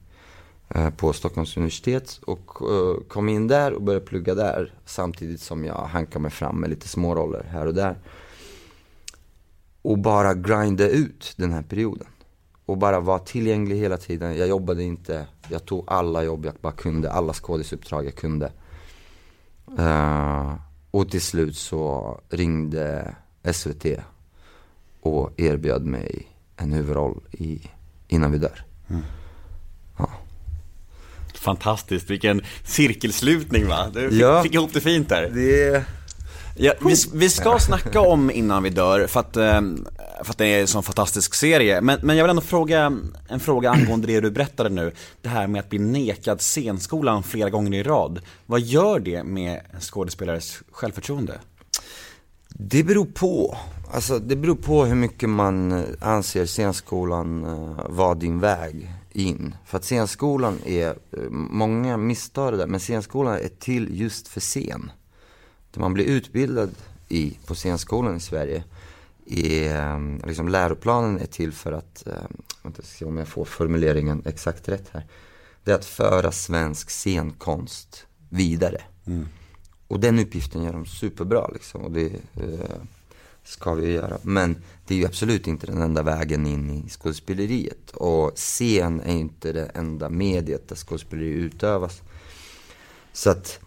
Eh, 0.75 0.91
på 0.91 1.13
Stockholms 1.13 1.57
universitet 1.57 2.21
och 2.27 2.71
eh, 2.71 3.03
kom 3.09 3.29
in 3.29 3.49
där 3.49 3.73
och 3.73 3.83
började 3.83 4.07
plugga 4.07 4.35
där 4.35 4.75
samtidigt 4.85 5.41
som 5.41 5.65
jag 5.65 5.75
hankade 5.75 6.23
mig 6.23 6.31
fram 6.31 6.61
med 6.61 6.71
lite 6.71 6.89
småroller 6.89 7.45
här 7.51 7.67
och 7.67 7.75
där. 7.75 7.99
Och 9.83 9.99
bara 9.99 10.35
grinda 10.35 10.89
ut 10.89 11.35
den 11.37 11.53
här 11.53 11.63
perioden. 11.63 12.07
Och 12.67 12.79
bara 12.79 13.01
vara 13.01 13.19
tillgänglig 13.19 13.77
hela 13.77 13.97
tiden. 13.97 14.37
Jag 14.37 14.49
jobbade 14.49 14.83
inte, 14.83 15.27
jag 15.49 15.65
tog 15.65 15.85
alla 15.87 16.23
jobb 16.23 16.45
jag 16.45 16.55
bara 16.61 16.73
kunde, 16.73 17.13
alla 17.13 17.33
skådisuppdrag 17.33 18.07
jag 18.07 18.15
kunde. 18.15 18.53
Eh, 19.79 20.55
och 20.91 21.11
till 21.11 21.23
slut 21.23 21.57
så 21.57 22.21
ringde 22.29 23.15
SVT 23.53 23.87
och 25.01 25.41
erbjöd 25.41 25.87
mig 25.87 26.29
en 26.57 26.73
huvudroll 26.73 27.21
i 27.33 27.71
Innan 28.09 28.33
vi 28.33 28.39
dör. 28.39 28.65
Mm. 28.89 29.03
Fantastiskt, 31.38 32.11
vilken 32.11 32.43
cirkelslutning 32.64 33.66
va? 33.69 33.87
Du 33.95 34.11
fick, 34.11 34.21
Ja. 34.21 34.43
fick 34.43 34.55
ihop 34.55 34.71
det 34.73 34.81
fint 34.81 35.09
där. 35.09 35.31
Det... 35.35 35.85
Ja, 36.57 36.73
vi, 36.87 36.95
vi 37.14 37.31
ska 37.31 37.59
snacka 37.59 38.01
om 38.01 38.31
Innan 38.31 38.62
vi 38.62 38.71
dör, 38.71 39.07
för 39.07 39.21
att, 39.21 39.37
eh, 39.37 39.61
för 40.25 40.31
att 40.31 40.38
det 40.38 40.47
är 40.47 40.61
en 40.61 40.66
sån 40.66 40.83
fantastisk 40.83 41.35
serie. 41.35 41.81
Men, 41.81 41.99
men 42.03 42.16
jag 42.16 42.25
vill 42.25 42.31
ändå 42.31 42.43
fråga 42.43 42.93
en 43.29 43.40
fråga 43.40 43.71
angående 43.71 44.07
det 44.07 44.21
du 44.21 44.31
berättade 44.31 44.69
nu. 44.69 44.93
Det 45.23 45.29
här 45.29 45.47
med 45.47 45.61
att 45.61 45.69
bli 45.69 45.79
nekad 45.79 46.40
scenskolan 46.40 47.23
flera 47.23 47.51
gånger 47.51 47.75
i 47.75 47.83
rad. 47.83 48.21
Vad 48.47 48.61
gör 48.61 48.99
det 49.01 49.25
med 49.25 49.61
en 49.75 49.81
skådespelares 49.81 50.59
självförtroende? 50.73 51.38
Det 52.49 52.83
beror 52.85 53.05
på. 53.07 53.57
Alltså 53.93 54.19
det 54.19 54.37
beror 54.37 54.55
på 54.57 54.85
hur 54.85 54.95
mycket 54.95 55.29
man 55.29 55.73
eh, 55.73 55.85
anser 56.01 56.47
scenskolan 56.47 57.45
eh, 57.45 57.87
vara 57.88 58.14
din 58.14 58.40
väg 58.40 58.93
in. 59.12 59.55
För 59.64 59.79
att 59.79 59.85
scenskolan 59.85 60.59
är, 60.64 60.88
eh, 60.88 61.31
många 61.31 61.96
misstar 61.96 62.53
det 62.53 62.59
där, 62.59 62.66
men 62.66 62.81
scenskolan 62.81 63.35
är 63.35 63.51
till 63.59 64.01
just 64.01 64.29
för 64.29 64.40
scen. 64.40 64.90
Det 65.70 65.81
man 65.81 65.94
blir 65.94 66.05
utbildad 66.05 66.70
i 67.09 67.38
på 67.46 67.55
scenskolan 67.55 68.16
i 68.16 68.20
Sverige 68.20 68.64
är, 69.27 69.94
eh, 69.94 70.27
liksom 70.27 70.49
läroplanen 70.49 71.18
är 71.18 71.27
till 71.27 71.53
för 71.53 71.73
att, 71.73 72.07
eh, 72.07 72.12
vänta, 72.62 72.83
ska 72.83 72.99
se 72.99 73.05
om 73.05 73.16
jag 73.16 73.29
får 73.29 73.44
formuleringen 73.44 74.23
exakt 74.27 74.68
rätt 74.68 74.88
här. 74.92 75.07
Det 75.64 75.70
är 75.70 75.75
att 75.75 75.85
föra 75.85 76.33
svensk 76.33 76.90
scenkonst 76.90 78.07
vidare. 78.29 78.83
Och 79.88 80.01
den 80.01 80.18
uppgiften 80.18 80.62
gör 80.62 80.73
de 80.73 80.87
superbra 80.87 81.49
liksom. 81.49 81.81
Och 81.81 81.92
det 81.92 82.07
eh, 82.35 82.81
ska 83.51 83.75
vi 83.75 83.93
göra. 83.93 84.19
Men 84.23 84.63
det 84.87 84.95
är 84.95 84.99
ju 84.99 85.07
absolut 85.07 85.47
inte 85.47 85.67
den 85.67 85.83
enda 85.83 86.03
vägen 86.03 86.47
in 86.47 86.71
i 86.71 86.89
skådespeleriet. 86.89 87.91
Och 87.91 88.33
scen 88.37 89.01
är 89.01 89.13
inte 89.13 89.53
det 89.53 89.65
enda 89.75 90.09
mediet 90.09 90.69
där 90.69 90.77
skådespeleri 90.77 91.29
utövas. 91.29 92.03
Så 93.13 93.31
att, 93.31 93.61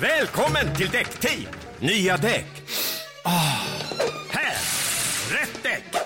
Välkommen 0.00 0.76
till 0.76 0.88
Däckteam! 0.88 1.52
Nya 1.80 2.16
däck. 2.16 2.62
Oh. 3.24 3.62
här! 4.30 4.56
Rätt 5.32 5.62
däck! 5.62 6.02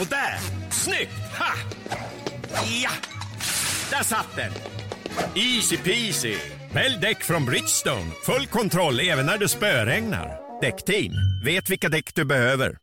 Och 0.00 0.06
där! 0.06 0.38
Snyggt! 0.70 1.12
Ha! 1.38 1.54
Ja! 2.82 2.90
Där 3.90 4.02
satt 4.02 4.36
den! 4.36 4.83
Easy 5.34 5.76
peasy! 5.76 6.36
Välj 6.74 6.98
däck 7.02 7.24
från 7.24 7.44
Bridgestone. 7.44 8.10
Full 8.26 8.46
kontroll 8.46 9.00
även 9.00 9.26
när 9.26 9.38
det 9.38 9.48
spöregnar. 9.48 10.40
Däckteam, 10.60 11.12
vet 11.44 11.70
vilka 11.70 11.88
däck 11.88 12.14
du 12.14 12.24
behöver. 12.24 12.78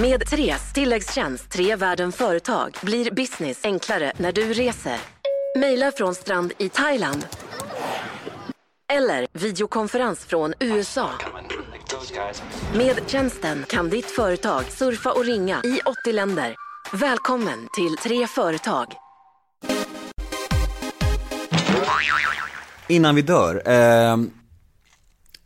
Med 0.00 0.26
Tres 0.26 0.72
tilläggstjänst 0.72 1.50
Tre 1.50 1.76
världen 1.76 2.12
företag 2.12 2.76
blir 2.82 3.10
business 3.10 3.64
enklare 3.64 4.12
när 4.16 4.32
du 4.32 4.52
reser. 4.52 4.96
Mejla 5.58 5.92
från 5.92 6.14
strand 6.14 6.52
i 6.58 6.68
Thailand. 6.68 7.26
Eller 8.92 9.26
videokonferens 9.32 10.24
från 10.24 10.54
USA. 10.60 11.10
Med 12.74 13.00
tjänsten 13.06 13.64
kan 13.68 13.90
ditt 13.90 14.10
företag 14.10 14.64
surfa 14.64 15.12
och 15.12 15.24
ringa 15.24 15.62
i 15.64 15.80
80 15.84 16.12
länder. 16.12 16.54
Välkommen 16.92 17.68
till 17.76 17.96
Tre 17.96 18.26
företag. 18.26 19.07
Innan 22.88 23.14
vi 23.14 23.22
dör, 23.22 23.62
eh, 23.70 24.16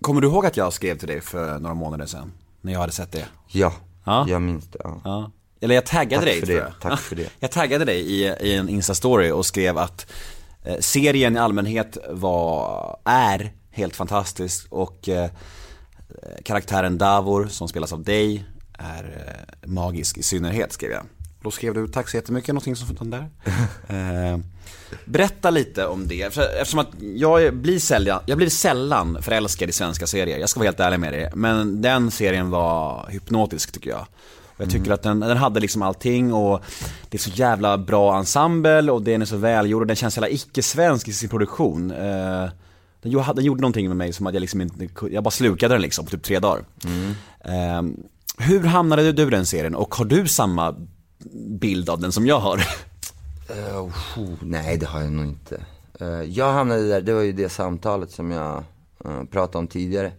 kommer 0.00 0.20
du 0.20 0.28
ihåg 0.28 0.46
att 0.46 0.56
jag 0.56 0.72
skrev 0.72 0.98
till 0.98 1.08
dig 1.08 1.20
för 1.20 1.58
några 1.58 1.74
månader 1.74 2.06
sedan? 2.06 2.32
När 2.60 2.72
jag 2.72 2.80
hade 2.80 2.92
sett 2.92 3.12
det? 3.12 3.26
ja, 3.48 3.72
Ja. 4.04 4.26
jag 4.28 4.42
minns 4.42 4.64
det. 4.66 4.78
Ja. 4.84 5.00
Ja. 5.04 5.30
Eller 5.60 5.74
jag 5.74 5.86
taggade 5.86 6.16
Tack 6.16 6.24
dig 6.24 6.40
för 6.40 6.46
tror 6.46 6.56
det, 6.56 6.62
jag. 6.62 6.72
tack 6.90 7.00
för 7.00 7.16
det. 7.16 7.28
Jag 7.40 7.50
taggade 7.50 7.84
dig 7.84 8.00
i, 8.00 8.24
i 8.40 8.54
en 8.54 8.68
Insta-story 8.68 9.30
och 9.30 9.46
skrev 9.46 9.78
att 9.78 10.06
eh, 10.64 10.76
serien 10.80 11.36
i 11.36 11.38
allmänhet 11.38 11.98
var, 12.10 12.96
är 13.04 13.52
helt 13.70 13.96
fantastisk 13.96 14.66
och 14.72 15.08
eh, 15.08 15.30
karaktären 16.44 16.98
Davor 16.98 17.46
som 17.46 17.68
spelas 17.68 17.92
av 17.92 18.02
dig 18.02 18.44
är 18.78 19.04
eh, 19.62 19.68
magisk 19.68 20.18
i 20.18 20.22
synnerhet 20.22 20.72
skrev 20.72 20.90
jag. 20.90 21.02
Då 21.42 21.50
skrev 21.50 21.74
du 21.74 21.88
tack 21.88 22.08
så 22.08 22.16
jättemycket, 22.16 22.48
någonting 22.48 22.76
sånt 22.76 23.10
där. 23.10 23.28
eh, 24.32 24.38
berätta 25.04 25.50
lite 25.50 25.86
om 25.86 26.08
det, 26.08 26.22
eftersom 26.22 26.78
att 26.80 26.88
jag 27.16 27.54
blir 27.54 27.78
sällan, 27.78 28.20
jag 28.26 28.38
blir 28.38 28.48
sällan 28.48 29.18
förälskad 29.22 29.68
i 29.68 29.72
svenska 29.72 30.06
serier, 30.06 30.38
jag 30.38 30.48
ska 30.48 30.60
vara 30.60 30.66
helt 30.66 30.80
ärlig 30.80 31.00
med 31.00 31.12
dig. 31.12 31.30
Men 31.34 31.82
den 31.82 32.10
serien 32.10 32.50
var 32.50 33.06
hypnotisk 33.10 33.72
tycker 33.72 33.90
jag. 33.90 34.06
Och 34.46 34.60
jag 34.60 34.70
tycker 34.70 34.90
att 34.90 35.02
den, 35.02 35.20
den 35.20 35.36
hade 35.36 35.60
liksom 35.60 35.82
allting 35.82 36.32
och 36.32 36.62
det 37.10 37.16
är 37.16 37.20
så 37.20 37.30
jävla 37.30 37.78
bra 37.78 38.18
ensemble 38.18 38.92
och 38.92 39.02
den 39.02 39.22
är 39.22 39.26
så 39.26 39.36
välgjord 39.36 39.80
och 39.82 39.86
den 39.86 39.96
känns 39.96 40.16
jävla 40.16 40.28
icke-svensk 40.28 41.08
i 41.08 41.12
sin 41.12 41.28
produktion. 41.28 41.90
Eh, 41.90 42.48
den, 43.02 43.12
gjorde- 43.12 43.32
den 43.34 43.44
gjorde 43.44 43.60
någonting 43.60 43.88
med 43.88 43.96
mig 43.96 44.12
som 44.12 44.26
att 44.26 44.34
jag 44.34 44.40
liksom 44.40 44.60
inte, 44.60 44.88
jag 45.10 45.24
bara 45.24 45.30
slukade 45.30 45.74
den 45.74 45.82
liksom 45.82 46.04
på 46.04 46.10
typ 46.10 46.22
tre 46.22 46.38
dagar. 46.38 46.64
Eh, 47.44 47.82
hur 48.38 48.60
hamnade 48.64 49.12
du 49.12 49.22
i 49.22 49.30
den 49.30 49.46
serien 49.46 49.74
och 49.74 49.94
har 49.94 50.04
du 50.04 50.28
samma 50.28 50.74
bild 51.58 51.90
av 51.90 52.00
den 52.00 52.12
som 52.12 52.26
jag 52.26 52.40
har? 52.40 52.58
Eh, 53.48 53.84
oh, 54.16 54.34
nej, 54.40 54.76
det 54.76 54.86
har 54.86 55.00
jag 55.00 55.12
nog 55.12 55.26
inte. 55.26 55.64
Eh, 56.00 56.22
jag 56.22 56.52
hamnade 56.52 56.88
där, 56.88 57.00
det 57.00 57.14
var 57.14 57.22
ju 57.22 57.32
det 57.32 57.48
samtalet 57.48 58.10
som 58.10 58.30
jag 58.30 58.64
eh, 59.04 59.24
pratade 59.24 59.58
om 59.58 59.66
tidigare. 59.66 60.12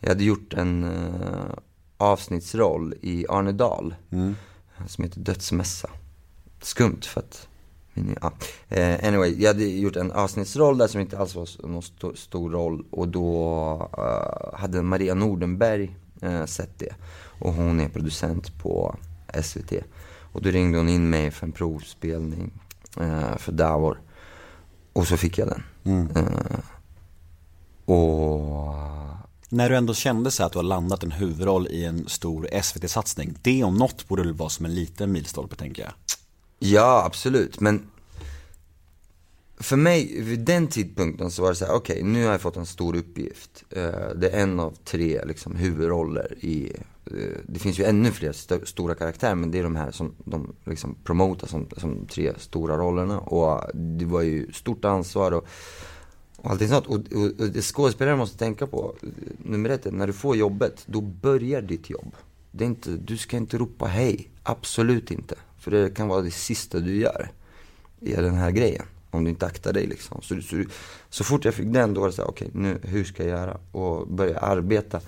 Jag 0.00 0.08
hade 0.08 0.24
gjort 0.24 0.54
en 0.54 0.84
uh, 0.84 1.54
avsnittsroll 1.96 2.94
i 3.00 3.26
Arne 3.28 3.52
Dahl, 3.52 3.94
som 4.86 5.04
heter 5.04 5.20
Dödsmässa. 5.20 5.90
Skumt 6.62 7.00
för 7.02 7.20
att, 7.20 7.48
ja. 8.20 8.32
Anyway, 9.02 9.34
jag 9.38 9.48
hade 9.48 9.64
gjort 9.64 9.96
en 9.96 10.12
avsnittsroll 10.12 10.78
där 10.78 10.86
som 10.86 11.00
inte 11.00 11.18
alls 11.18 11.34
var 11.34 11.66
någon 11.66 11.82
stor, 11.82 12.14
stor 12.14 12.50
roll. 12.50 12.84
Och 12.90 13.08
då 13.08 13.90
eh, 13.98 14.58
hade 14.58 14.82
Maria 14.82 15.14
Nordenberg 15.14 15.96
eh, 16.20 16.44
sett 16.44 16.78
det. 16.78 16.94
Och 17.40 17.52
hon 17.52 17.80
är 17.80 17.88
producent 17.88 18.58
på 18.58 18.96
SVT. 19.42 19.72
Och 20.36 20.42
då 20.42 20.50
ringde 20.50 20.78
hon 20.78 20.88
in 20.88 21.10
mig 21.10 21.30
för 21.30 21.46
en 21.46 21.52
provspelning 21.52 22.52
eh, 23.00 23.36
för 23.36 23.52
Davor. 23.52 24.00
Och 24.92 25.06
så 25.06 25.16
fick 25.16 25.38
jag 25.38 25.48
den. 25.48 25.62
Eh, 26.16 26.58
och 27.94 28.74
När 29.48 29.70
du 29.70 29.76
ändå 29.76 29.94
kände 29.94 30.30
så 30.30 30.44
att 30.44 30.52
du 30.52 30.58
har 30.58 30.62
landat 30.62 31.02
en 31.02 31.10
huvudroll 31.10 31.66
i 31.66 31.84
en 31.84 32.08
stor 32.08 32.48
SVT-satsning, 32.62 33.38
det 33.42 33.64
om 33.64 33.74
något 33.74 34.08
borde 34.08 34.22
väl 34.22 34.32
vara 34.32 34.48
som 34.48 34.66
en 34.66 34.74
liten 34.74 35.12
milstolpe 35.12 35.56
tänker 35.56 35.82
jag. 35.82 35.92
Ja, 36.58 37.02
absolut. 37.06 37.60
Men 37.60 37.90
för 39.58 39.76
mig, 39.76 40.22
vid 40.22 40.40
den 40.40 40.66
tidpunkten 40.66 41.30
så 41.30 41.42
var 41.42 41.48
det 41.48 41.54
så 41.54 41.64
här, 41.64 41.74
okej, 41.74 42.02
nu 42.02 42.24
har 42.24 42.32
jag 42.32 42.40
fått 42.40 42.56
en 42.56 42.66
stor 42.66 42.96
uppgift. 42.96 43.64
Eh, 43.70 44.08
det 44.16 44.30
är 44.30 44.42
en 44.42 44.60
av 44.60 44.74
tre 44.84 45.24
liksom, 45.24 45.56
huvudroller 45.56 46.34
i, 46.40 46.72
eh, 47.06 47.38
det 47.46 47.58
finns 47.58 47.78
ju 47.78 47.84
ännu 47.84 48.10
fler 48.10 48.30
st- 48.30 48.66
stora 48.66 48.94
karaktärer, 48.94 49.34
men 49.34 49.50
det 49.50 49.58
är 49.58 49.62
de 49.62 49.76
här 49.76 49.90
som 49.90 50.14
de 50.24 50.54
liksom 50.64 50.96
promotar 51.04 51.46
som, 51.46 51.68
som 51.76 52.06
tre 52.06 52.32
stora 52.38 52.76
rollerna. 52.76 53.20
Och 53.20 53.52
eh, 53.52 53.68
det 53.74 54.04
var 54.04 54.22
ju 54.22 54.52
stort 54.52 54.84
ansvar 54.84 55.32
och, 55.32 55.46
och 56.36 56.50
allting 56.50 56.68
sånt. 56.68 56.86
Och, 56.86 56.94
och, 56.94 57.40
och 57.40 57.50
det 57.50 57.62
skådespelare 57.62 58.16
måste 58.16 58.38
tänka 58.38 58.66
på, 58.66 58.94
nummer 59.38 59.70
ett, 59.70 59.86
är, 59.86 59.92
när 59.92 60.06
du 60.06 60.12
får 60.12 60.36
jobbet, 60.36 60.82
då 60.86 61.00
börjar 61.00 61.62
ditt 61.62 61.90
jobb. 61.90 62.14
Det 62.50 62.64
är 62.64 62.68
inte, 62.68 62.90
du 62.90 63.16
ska 63.16 63.36
inte 63.36 63.58
ropa 63.58 63.86
hej, 63.86 64.30
absolut 64.42 65.10
inte. 65.10 65.34
För 65.58 65.70
det 65.70 65.96
kan 65.96 66.08
vara 66.08 66.22
det 66.22 66.30
sista 66.30 66.78
du 66.78 66.96
gör 66.96 67.30
i 68.00 68.12
den 68.12 68.34
här 68.34 68.50
grejen. 68.50 68.84
Om 69.16 69.24
du 69.24 69.30
inte 69.30 69.46
aktar 69.46 69.72
dig 69.72 69.86
liksom. 69.86 70.22
Så, 70.22 70.42
så, 70.42 70.64
så 71.08 71.24
fort 71.24 71.44
jag 71.44 71.54
fick 71.54 71.72
den, 71.72 71.94
då 71.94 72.00
var 72.00 72.08
det 72.08 72.14
så 72.14 72.22
här, 72.22 72.28
okej, 72.28 72.50
nu, 72.52 72.78
hur 72.82 73.04
ska 73.04 73.22
jag 73.22 73.40
göra? 73.40 73.58
Och 73.72 74.08
börja 74.08 74.38
arbeta. 74.38 75.00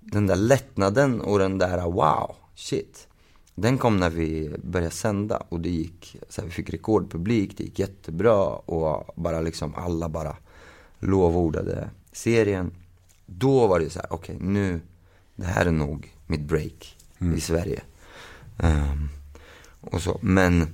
Den 0.00 0.26
där 0.26 0.36
lättnaden 0.36 1.20
och 1.20 1.38
den 1.38 1.58
där, 1.58 1.82
wow, 1.82 2.36
shit. 2.54 3.08
Den 3.54 3.78
kom 3.78 3.96
när 3.96 4.10
vi 4.10 4.56
började 4.62 4.94
sända 4.94 5.42
och 5.48 5.60
det 5.60 5.70
gick, 5.70 6.16
så 6.28 6.40
här, 6.40 6.48
vi 6.48 6.54
fick 6.54 6.70
rekordpublik, 6.70 7.56
det 7.56 7.64
gick 7.64 7.78
jättebra 7.78 8.44
och 8.46 9.12
bara 9.16 9.40
liksom 9.40 9.74
alla 9.74 10.08
bara 10.08 10.36
lovordade 10.98 11.90
serien. 12.12 12.70
Då 13.26 13.66
var 13.66 13.80
det 13.80 13.90
så 13.90 13.98
här, 13.98 14.12
okej, 14.12 14.36
nu, 14.40 14.80
det 15.36 15.46
här 15.46 15.66
är 15.66 15.70
nog 15.70 16.14
mitt 16.26 16.40
break 16.40 16.96
i 17.36 17.40
Sverige. 17.40 17.82
Ehm, 18.58 19.08
och 19.80 20.02
så, 20.02 20.18
men 20.22 20.66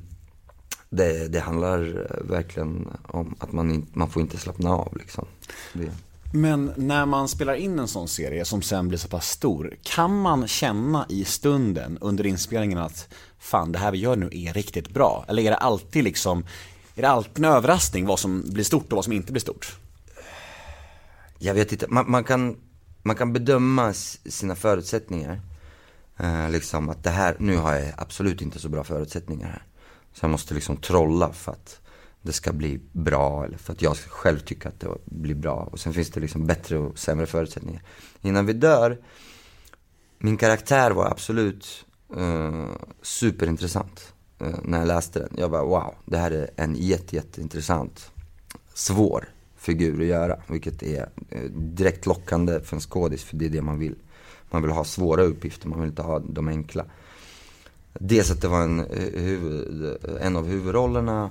det, 0.91 1.29
det 1.29 1.41
handlar 1.41 2.09
verkligen 2.29 2.89
om 3.09 3.35
att 3.39 3.53
man, 3.53 3.71
in, 3.71 3.87
man 3.93 4.11
får 4.11 4.23
inte 4.23 4.39
slappna 4.39 4.71
av 4.71 4.97
liksom. 4.97 5.27
Det, 5.73 5.91
Men 6.33 6.73
när 6.77 7.07
man 7.07 7.29
spelar 7.29 7.55
in 7.55 7.79
en 7.79 7.89
sån 7.89 8.09
serie 8.09 8.45
som 8.45 8.63
sen 8.63 8.89
blir 8.89 8.99
så 8.99 9.09
pass 9.09 9.29
stor, 9.29 9.77
kan 9.83 10.21
man 10.21 10.49
känna 10.49 11.07
i 11.09 11.25
stunden 11.25 11.99
under 12.01 12.27
inspelningen 12.27 12.79
att 12.79 13.09
fan 13.39 13.73
det 13.73 13.79
här 13.79 13.93
vi 13.93 13.99
gör 13.99 14.17
nu 14.17 14.29
är 14.33 14.53
riktigt 14.53 14.91
bra? 14.91 15.25
Eller 15.29 15.43
är 15.43 15.51
det 15.51 15.57
alltid 15.57 16.05
liksom, 16.05 16.45
är 16.95 17.03
det 17.03 17.09
alltid 17.09 17.45
en 17.45 17.53
överraskning 17.53 18.07
vad 18.07 18.19
som 18.19 18.45
blir 18.47 18.65
stort 18.65 18.93
och 18.93 18.97
vad 18.97 19.05
som 19.05 19.13
inte 19.13 19.33
blir 19.33 19.41
stort? 19.41 19.79
jag 21.45 21.55
vet 21.55 21.73
inte, 21.73 21.87
man, 21.89 22.11
man, 22.11 22.25
kan, 22.25 22.57
man 23.03 23.17
kan 23.17 23.33
bedöma 23.33 23.93
sina 23.93 24.55
förutsättningar. 24.55 25.41
Eh, 26.17 26.51
liksom 26.51 26.89
att 26.89 27.05
det 27.05 27.11
här, 27.11 27.37
nu 27.39 27.57
har 27.57 27.75
jag 27.75 27.93
absolut 27.97 28.43
inte 28.43 28.59
så 28.59 28.69
bra 28.69 28.85
förutsättningar 28.85 29.49
här. 29.49 29.63
Så 30.15 30.25
jag 30.25 30.31
måste 30.31 30.55
liksom 30.55 30.77
trolla 30.77 31.33
för 31.33 31.53
att 31.53 31.81
det 32.23 32.33
ska 32.33 32.53
bli 32.53 32.81
bra 32.93 33.45
eller 33.45 33.59
för 33.59 33.73
att 33.73 33.83
jag 33.83 33.97
själv 33.97 34.39
tycker 34.39 34.69
att 34.69 34.81
det 34.81 34.89
blir 35.05 35.35
bra. 35.35 35.69
Och 35.73 35.81
sen 35.81 35.93
finns 35.93 36.11
det 36.11 36.21
liksom 36.21 36.47
bättre 36.47 36.79
och 36.79 36.99
sämre 36.99 37.27
förutsättningar. 37.27 37.83
Innan 38.23 38.47
vi 38.47 38.53
dör, 38.53 38.99
min 40.19 40.37
karaktär 40.37 40.91
var 40.91 41.07
absolut 41.07 41.85
eh, 42.17 42.67
superintressant 43.03 44.13
eh, 44.39 44.55
när 44.63 44.79
jag 44.79 44.87
läste 44.87 45.19
den. 45.19 45.29
Jag 45.39 45.51
bara 45.51 45.65
wow, 45.65 45.95
det 46.05 46.17
här 46.17 46.31
är 46.31 46.51
en 46.57 46.75
jätte, 46.75 47.17
jätteintressant, 47.17 48.11
svår 48.75 49.29
figur 49.57 50.01
att 50.01 50.07
göra. 50.07 50.37
Vilket 50.47 50.83
är 50.83 51.09
eh, 51.31 51.43
direkt 51.51 52.07
lockande 52.07 52.61
för 52.61 52.77
en 52.77 52.81
skådis, 52.81 53.25
för 53.25 53.37
det 53.37 53.45
är 53.45 53.51
det 53.51 53.63
man 53.63 53.79
vill. 53.79 53.97
Man 54.51 54.63
vill 54.63 54.71
ha 54.71 54.85
svåra 54.85 55.23
uppgifter, 55.23 55.69
man 55.69 55.81
vill 55.81 55.89
inte 55.89 56.03
ha 56.03 56.19
de 56.19 56.49
enkla. 56.49 56.85
Dels 58.01 58.31
att 58.31 58.41
det 58.41 58.49
var 58.49 58.63
en, 58.63 58.81
eh, 58.81 59.23
huvud, 59.23 59.97
en 60.21 60.37
av 60.37 60.47
huvudrollerna. 60.47 61.31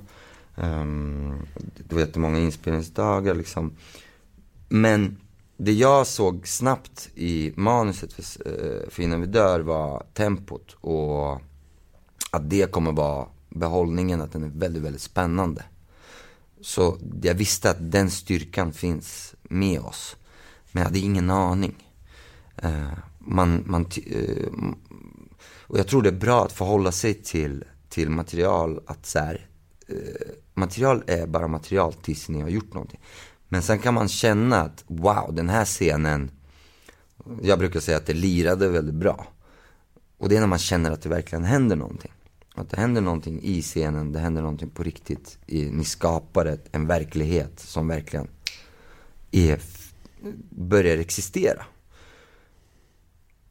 Um, 0.55 1.47
det 1.87 1.95
var 1.95 2.01
jättemånga 2.01 2.39
inspelningsdagar 2.39 3.35
liksom. 3.35 3.71
Men 4.69 5.17
det 5.57 5.73
jag 5.73 6.07
såg 6.07 6.47
snabbt 6.47 7.09
i 7.15 7.53
manuset 7.55 8.13
för, 8.13 8.23
eh, 8.47 8.89
för 8.89 9.03
Innan 9.03 9.21
vi 9.21 9.27
dör 9.27 9.59
var 9.59 10.03
tempot 10.13 10.75
och 10.81 11.41
att 12.31 12.49
det 12.49 12.71
kommer 12.71 12.91
vara 12.91 13.27
behållningen, 13.49 14.21
att 14.21 14.31
den 14.31 14.43
är 14.43 14.47
väldigt, 14.49 14.83
väldigt 14.83 15.01
spännande. 15.01 15.63
Så 16.61 16.97
jag 17.21 17.33
visste 17.33 17.69
att 17.69 17.91
den 17.91 18.11
styrkan 18.11 18.73
finns 18.73 19.35
med 19.43 19.79
oss. 19.79 20.15
Men 20.71 20.81
jag 20.81 20.87
hade 20.87 20.99
ingen 20.99 21.29
aning. 21.29 21.75
Eh, 22.57 22.97
man, 23.19 23.63
man, 23.65 23.85
och 25.73 25.79
jag 25.79 25.87
tror 25.87 26.01
det 26.01 26.09
är 26.09 26.13
bra 26.13 26.45
att 26.45 26.51
förhålla 26.51 26.91
sig 26.91 27.13
till, 27.13 27.63
till 27.89 28.09
material, 28.09 28.83
att 28.85 29.05
så 29.05 29.19
här, 29.19 29.47
eh, 29.87 29.95
material 30.53 31.03
är 31.07 31.27
bara 31.27 31.47
material 31.47 31.93
tills 31.93 32.29
ni 32.29 32.41
har 32.41 32.49
gjort 32.49 32.73
någonting. 32.73 32.99
Men 33.47 33.61
sen 33.61 33.79
kan 33.79 33.93
man 33.93 34.07
känna 34.07 34.61
att 34.61 34.83
wow, 34.87 35.33
den 35.33 35.49
här 35.49 35.65
scenen, 35.65 36.31
jag 37.41 37.59
brukar 37.59 37.79
säga 37.79 37.97
att 37.97 38.05
det 38.05 38.13
lirade 38.13 38.69
väldigt 38.69 38.95
bra. 38.95 39.27
Och 40.17 40.29
det 40.29 40.35
är 40.35 40.39
när 40.39 40.47
man 40.47 40.59
känner 40.59 40.91
att 40.91 41.01
det 41.01 41.09
verkligen 41.09 41.43
händer 41.43 41.75
någonting. 41.75 42.11
Att 42.55 42.69
det 42.69 42.77
händer 42.77 43.01
någonting 43.01 43.39
i 43.43 43.61
scenen, 43.61 44.11
det 44.11 44.19
händer 44.19 44.41
någonting 44.41 44.69
på 44.69 44.83
riktigt. 44.83 45.37
I, 45.45 45.65
ni 45.65 45.85
skapar 45.85 46.45
ett, 46.45 46.65
en 46.71 46.87
verklighet 46.87 47.59
som 47.59 47.87
verkligen 47.87 48.27
är, 49.31 49.61
börjar 50.49 50.97
existera. 50.97 51.65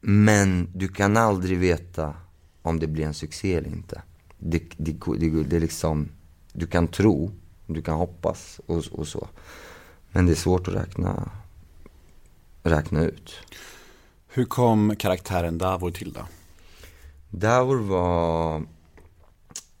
Men 0.05 0.67
du 0.73 0.87
kan 0.87 1.17
aldrig 1.17 1.57
veta 1.57 2.13
om 2.61 2.79
det 2.79 2.87
blir 2.87 3.05
en 3.05 3.13
succé 3.13 3.53
eller 3.53 3.69
inte. 3.69 4.01
Det, 4.37 4.63
det, 4.77 4.91
det, 5.17 5.43
det 5.43 5.55
är 5.55 5.59
liksom, 5.59 6.09
du 6.53 6.67
kan 6.67 6.87
tro, 6.87 7.31
du 7.65 7.81
kan 7.81 7.97
hoppas 7.97 8.59
och, 8.65 8.85
och 8.91 9.07
så. 9.07 9.27
Men 10.11 10.25
det 10.25 10.31
är 10.31 10.35
svårt 10.35 10.67
att 10.67 10.73
räkna, 10.73 11.31
räkna 12.63 13.03
ut. 13.03 13.33
Hur 14.27 14.45
kom 14.45 14.95
karaktären 14.95 15.57
Davor 15.57 15.91
till 15.91 16.13
då? 16.13 16.27
Davor 17.29 17.77
var, 17.77 18.59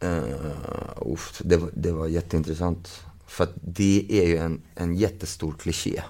uh, 0.03 1.13
uff, 1.13 1.41
det, 1.45 1.57
var, 1.57 1.69
det 1.73 1.91
var 1.91 2.07
jätteintressant. 2.07 3.03
För 3.27 3.43
att 3.43 3.53
det 3.61 4.05
är 4.09 4.27
ju 4.27 4.37
en, 4.37 4.61
en 4.75 4.95
jättestor 4.95 5.51
kliché. 5.59 6.03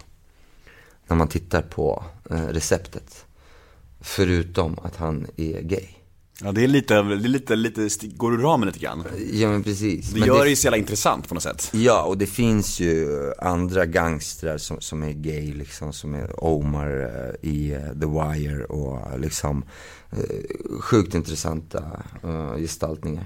När 1.07 1.15
man 1.15 1.27
tittar 1.27 1.61
på 1.61 2.03
eh, 2.29 2.47
receptet. 2.47 3.25
Förutom 4.03 4.79
att 4.83 4.95
han 4.95 5.27
är 5.37 5.61
gay. 5.61 5.87
Ja 6.41 6.51
det 6.51 6.63
är 6.63 6.67
lite, 6.67 7.01
det 7.01 7.13
är 7.13 7.15
lite, 7.15 7.55
lite, 7.55 8.07
går 8.07 8.33
ur 8.33 8.37
ramen 8.37 8.67
lite 8.67 8.79
grann. 8.79 9.03
Ja 9.33 9.49
men 9.49 9.63
precis. 9.63 10.09
Det 10.09 10.19
men 10.19 10.27
gör 10.27 10.43
det 10.43 10.49
ju 10.49 10.55
så 10.55 10.65
jävla 10.65 10.77
intressant 10.77 11.27
på 11.27 11.33
något 11.33 11.43
sätt. 11.43 11.69
Ja, 11.73 12.03
och 12.03 12.17
det 12.17 12.25
finns 12.25 12.79
ju 12.79 13.07
andra 13.39 13.85
gangstrar 13.85 14.57
som, 14.57 14.81
som 14.81 15.03
är 15.03 15.11
gay 15.11 15.53
liksom, 15.53 15.93
som 15.93 16.13
är 16.13 16.43
Omar 16.43 17.01
eh, 17.41 17.49
i 17.49 17.71
eh, 17.71 17.79
The 17.79 18.05
Wire 18.05 18.65
och 18.65 19.19
liksom 19.19 19.65
eh, 20.11 20.79
sjukt 20.79 21.15
intressanta 21.15 22.03
eh, 22.23 22.55
gestaltningar. 22.57 23.25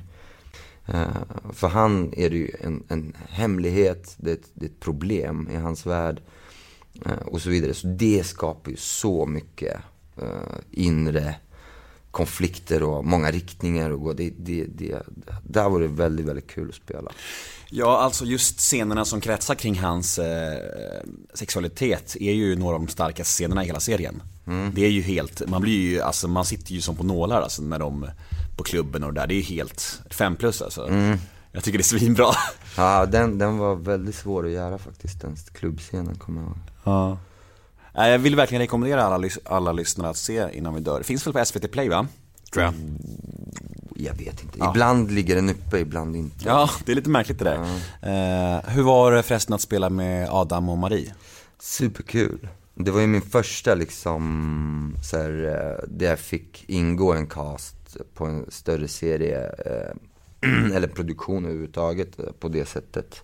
Eh, 0.86 1.07
för 1.53 1.67
han 1.67 2.13
är 2.13 2.30
det 2.30 2.38
ju 2.38 2.51
en, 2.61 2.84
en 2.88 3.15
hemlighet, 3.30 4.15
det 4.17 4.30
är, 4.30 4.36
ett, 4.36 4.49
det 4.53 4.65
är 4.65 4.69
ett 4.69 4.80
problem 4.80 5.49
i 5.51 5.55
hans 5.55 5.86
värld 5.86 6.21
eh, 7.05 7.28
och 7.28 7.41
så 7.41 7.49
vidare. 7.49 7.73
Så 7.73 7.88
det 7.88 8.23
skapar 8.25 8.71
ju 8.71 8.78
så 8.78 9.25
mycket 9.25 9.73
eh, 9.73 9.80
inre 10.72 11.36
konflikter 12.11 12.84
och 12.84 13.05
många 13.05 13.32
riktningar 13.32 13.89
och 13.89 14.01
gå. 14.01 14.13
Det, 14.13 14.34
det, 14.38 14.65
det, 14.65 15.01
där 15.43 15.70
var 15.70 15.80
det 15.80 15.88
väldigt, 15.88 16.26
väldigt 16.26 16.47
kul 16.47 16.70
att 16.70 16.76
spela. 16.76 17.11
Ja, 17.70 17.97
alltså 17.97 18.26
just 18.26 18.59
scenerna 18.59 19.05
som 19.05 19.22
kretsar 19.22 19.55
kring 19.55 19.80
hans 19.80 20.20
eh, 20.20 20.57
sexualitet 21.34 22.15
är 22.20 22.34
ju 22.34 22.55
några 22.55 22.76
av 22.76 22.82
de 22.82 22.88
starkaste 22.88 23.32
scenerna 23.32 23.63
i 23.63 23.68
hela 23.68 23.80
serien. 23.80 24.24
Det 24.74 24.86
är 24.86 24.89
ju 24.89 25.01
helt, 25.01 25.47
man 25.47 25.61
blir 25.61 25.80
ju, 25.80 26.01
alltså 26.01 26.28
man 26.28 26.45
sitter 26.45 26.74
ju 26.74 26.82
som 26.82 26.95
på 26.95 27.03
nålar 27.03 27.41
alltså 27.41 27.61
när 27.61 27.80
de, 27.80 28.09
på 28.57 28.63
klubben 28.63 29.03
och 29.03 29.13
det 29.13 29.20
där, 29.20 29.28
det 29.28 29.34
är 29.34 29.36
ju 29.36 29.41
helt 29.41 30.01
fem 30.09 30.36
plus 30.36 30.61
alltså. 30.61 30.89
Jag 31.51 31.63
tycker 31.63 31.78
det 31.78 31.82
är 31.82 31.99
svinbra. 31.99 32.28
Ja, 32.78 33.05
den, 33.05 33.38
den 33.38 33.57
var 33.57 33.76
väldigt 33.76 34.15
svår 34.15 34.45
att 34.45 34.51
göra 34.51 34.78
faktiskt, 34.78 35.22
den 35.22 35.36
klubbscenen 35.53 36.15
kommer 36.15 36.41
jag 36.41 36.47
ihåg. 36.47 36.57
Ja. 36.84 37.18
Jag 37.98 38.20
vill 38.20 38.36
verkligen 38.36 38.62
rekommendera 38.62 39.04
alla, 39.04 39.30
alla 39.43 39.72
lyssnare 39.72 40.10
att 40.10 40.18
se 40.18 40.48
Innan 40.54 40.74
vi 40.74 40.82
dör. 40.82 41.04
Finns 41.04 41.28
väl 41.28 41.34
på 41.34 41.45
SVT 41.45 41.72
Play 41.72 41.89
va? 41.89 42.08
Tror 42.54 42.64
jag. 42.66 42.74
Jag 43.95 44.14
vet 44.14 44.43
inte, 44.43 44.58
Ja. 44.60 44.70
ibland 44.72 45.12
ligger 45.12 45.36
den 45.36 45.50
uppe, 45.50 45.80
ibland 45.80 46.16
inte. 46.16 46.45
Ja, 46.45 46.70
det 46.86 46.91
är 46.91 46.95
lite 46.95 47.10
märkligt 47.10 47.39
det 47.39 47.45
där. 47.45 47.56
Eh, 48.02 48.70
hur 48.70 48.84
var 48.84 49.12
det 49.12 49.24
förresten 49.24 49.54
att 49.56 49.62
spela 49.62 49.89
med 49.89 50.30
Adam 50.32 50.70
och 50.70 50.78
Marie? 50.78 51.14
Superkul. 51.60 52.48
Det 52.76 52.91
var 52.91 53.02
ju 53.02 53.08
min 53.08 53.22
första 53.22 53.76
liksom, 53.76 54.95
så 55.04 55.18
här, 55.18 55.45
eh, 55.45 55.88
där 55.88 56.06
jag 56.06 56.20
fick 56.20 56.64
ingå 56.68 57.14
en 57.14 57.28
cast 57.28 57.98
på 58.14 58.26
en 58.26 58.45
större 58.52 58.88
serie, 58.88 59.45
eh, 59.66 59.91
eller 60.76 60.88
produktion 60.88 61.45
överhuvudtaget 61.45 62.20
eh, 62.20 62.26
på 62.39 62.48
det 62.48 62.66
sättet. 62.66 63.22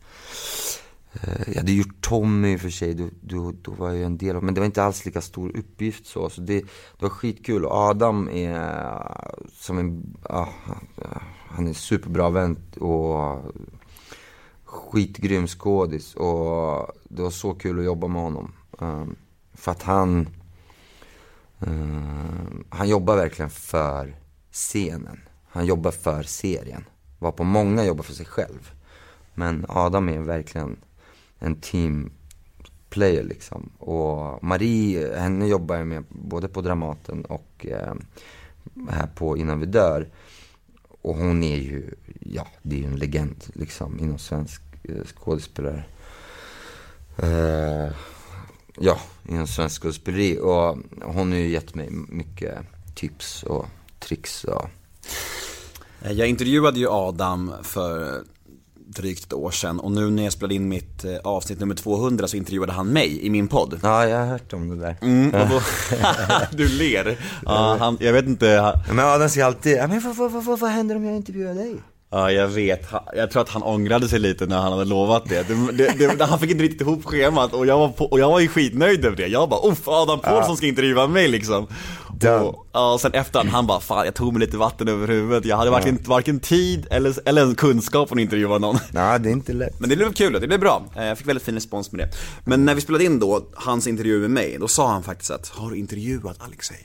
Eh, 1.14 1.43
jag 1.47 1.55
hade 1.55 1.72
gjort 1.72 2.01
Tommy 2.01 2.53
i 2.53 2.55
och 2.55 2.61
för 2.61 2.70
sig, 2.70 2.93
då, 2.93 3.09
då, 3.22 3.53
då 3.61 3.72
var 3.72 3.88
jag 3.88 3.97
ju 3.97 4.03
en 4.03 4.18
del 4.18 4.36
av, 4.36 4.43
men 4.43 4.53
det 4.53 4.61
var 4.61 4.66
inte 4.66 4.84
alls 4.84 5.05
lika 5.05 5.22
stor 5.22 5.57
uppgift 5.57 6.05
så. 6.05 6.30
Så 6.30 6.41
det, 6.41 6.59
det 6.59 7.01
var 7.01 7.09
skitkul. 7.09 7.66
Adam 7.66 8.30
är 8.30 8.55
eh, 8.55 9.45
som 9.51 9.78
en, 9.78 10.18
ah, 10.24 10.47
han 11.47 11.68
är 11.68 11.74
superbra 11.74 12.30
vän 12.30 12.57
och 12.80 13.39
skitgrym 14.74 15.47
skådis 15.47 16.16
och 16.16 16.91
det 17.03 17.22
var 17.22 17.30
så 17.30 17.53
kul 17.53 17.80
att 17.80 17.86
jobba 17.86 18.07
med 18.07 18.22
honom. 18.22 18.51
Um, 18.80 19.16
för 19.53 19.72
att 19.72 19.84
han, 19.84 20.30
um, 21.59 22.64
han 22.70 22.89
jobbar 22.89 23.16
verkligen 23.16 23.49
för 23.49 24.16
scenen. 24.51 25.20
Han 25.49 25.66
jobbar 25.66 25.91
för 25.91 26.24
serien. 26.24 26.86
Var 27.20 27.32
på 27.32 27.43
många 27.43 27.86
jobbar 27.86 28.03
för 28.03 28.14
sig 28.14 28.26
själv. 28.26 28.72
Men 29.34 29.66
Adam 29.70 30.09
är 30.09 30.20
verkligen 30.20 30.78
en 31.44 31.56
team 31.56 32.12
player 32.89 33.24
liksom. 33.24 33.70
Och 33.78 34.44
Marie, 34.44 35.18
henne 35.18 35.48
jobbar 35.48 35.76
jag 35.76 35.88
med 35.88 36.04
både 36.10 36.48
på 36.48 36.62
Dramaten 36.62 37.26
och 37.26 37.66
eh, 37.70 37.94
här 38.89 39.08
på 39.08 39.38
Innan 39.38 39.60
vi 39.60 39.66
dör. 39.66 40.10
Och 41.02 41.16
hon 41.16 41.44
är 41.44 41.56
ju, 41.56 41.96
ja, 42.20 42.48
det 42.62 42.76
är 42.76 42.80
ju 42.80 42.86
en 42.86 42.96
legend 42.96 43.44
liksom 43.54 44.00
inom 44.00 44.20
svensk 44.20 44.62
eh, 44.84 45.06
skådespelare. 45.06 45.84
Eh, 47.18 47.91
ja, 48.80 49.00
inom 49.30 49.48
svensk 49.48 49.82
skådespeleri. 49.82 50.39
Och 50.39 50.78
hon 51.02 51.32
har 51.32 51.38
ju 51.38 51.50
gett 51.50 51.76
mig 51.76 51.89
mycket 51.91 52.58
tips 52.96 53.44
och 53.44 53.66
tricks 54.00 54.44
och 54.44 54.70
Jag 56.02 56.28
intervjuade 56.28 56.80
ju 56.80 56.89
Adam 56.89 57.54
för 57.64 58.24
drygt 58.94 59.26
ett 59.26 59.34
år 59.34 59.52
sedan 59.52 59.80
och 59.80 59.91
nu 59.91 60.10
när 60.10 60.24
jag 60.24 60.34
spelade 60.34 60.56
in 60.56 60.70
mitt 60.70 61.06
eh, 61.06 61.16
avsnitt 61.24 61.60
nummer 61.60 61.76
200 61.76 62.28
så 62.28 62.38
intervjuade 62.38 62.72
han 62.72 62.88
mig 62.88 63.26
i 63.26 63.30
min 63.30 63.48
podd. 63.48 63.80
Ja, 63.84 64.08
jag 64.08 64.18
har 64.18 64.26
hört 64.26 64.54
om 64.54 64.70
det 64.70 64.76
där. 64.76 64.98
Mm, 65.02 65.32
då, 65.32 65.62
du 66.52 66.68
ler. 66.68 67.18
Ja, 67.46 67.78
han, 67.80 67.98
jag 68.00 68.14
vet 68.14 68.26
inte, 68.26 68.80
Men 68.88 69.00
Adam 69.00 69.30
säger 69.30 69.46
alltid, 69.46 69.78
men 69.78 70.00
vad, 70.00 70.16
vad, 70.32 70.44
vad, 70.44 70.60
vad 70.60 70.70
händer 70.70 70.96
om 70.96 71.06
jag 71.06 71.16
intervjuar 71.16 71.54
dig? 71.54 71.76
Ja 72.14 72.32
jag 72.32 72.47
vet, 72.47 72.88
jag 73.16 73.32
tror 73.32 73.41
att 73.41 73.49
han 73.49 73.64
ångrade 73.64 74.07
sig 74.09 74.20
lite 74.20 74.45
när 74.45 74.57
han 74.59 74.72
hade 74.72 74.86
lovat 74.86 75.24
det. 75.30 75.47
det, 75.47 75.93
det, 75.97 76.16
det 76.18 76.26
han 76.26 76.39
fick 76.39 76.51
inte 76.51 76.64
riktigt 76.64 76.82
ihop 76.82 77.05
schemat 77.05 77.53
och 77.53 77.66
jag 77.66 77.78
var, 77.78 77.89
på, 77.89 78.05
och 78.05 78.20
jag 78.20 78.30
var 78.30 78.39
ju 78.39 78.47
skitnöjd 78.47 79.05
över 79.05 79.18
det. 79.18 79.28
Jag 79.28 79.49
bara, 79.49 79.68
uff 79.72 79.88
Adam 79.88 80.20
Pålsson 80.20 80.57
ska 80.57 80.66
intervjua 80.68 81.07
mig 81.07 81.28
liksom. 81.28 81.68
Och, 82.43 82.66
ja, 82.74 82.93
och 82.93 83.01
sen 83.01 83.14
efterhand, 83.14 83.49
han 83.49 83.68
bara, 83.68 83.80
fan 83.80 84.05
jag 84.05 84.14
tog 84.14 84.34
mig 84.34 84.39
lite 84.45 84.57
vatten 84.57 84.88
över 84.88 85.07
huvudet. 85.07 85.45
Jag 85.45 85.57
hade 85.57 85.72
varken, 85.72 85.99
varken 86.05 86.39
tid 86.39 86.88
eller, 86.91 87.30
eller 87.30 87.53
kunskap 87.55 88.11
att 88.11 88.20
intervjua 88.20 88.57
någon. 88.57 88.78
Nej, 88.91 89.20
det 89.20 89.30
är 89.30 89.34
inte 89.34 89.53
lätt. 89.53 89.80
Men 89.80 89.89
det 89.89 89.95
blev 89.95 90.14
kul, 90.14 90.34
det 90.41 90.47
blev 90.47 90.59
bra. 90.59 90.84
Eh, 90.95 91.05
Jag 91.05 91.18
fick 91.18 91.28
väldigt 91.28 91.43
fin 91.43 91.55
respons 91.55 91.91
med 91.91 91.99
det. 92.07 92.16
Men 92.45 92.66
när 92.66 92.76
vi 92.76 92.82
spelade 92.82 93.03
in 93.05 93.20
då, 93.20 93.41
hans 93.55 93.88
intervju 93.88 94.20
med 94.20 94.32
mig, 94.32 94.57
då 94.59 94.68
sa 94.68 94.91
han 94.91 95.03
faktiskt 95.03 95.32
att 95.32 95.47
Har 95.47 95.70
du 95.70 95.78
intervjuat 95.78 96.36
Alexei? 96.39 96.78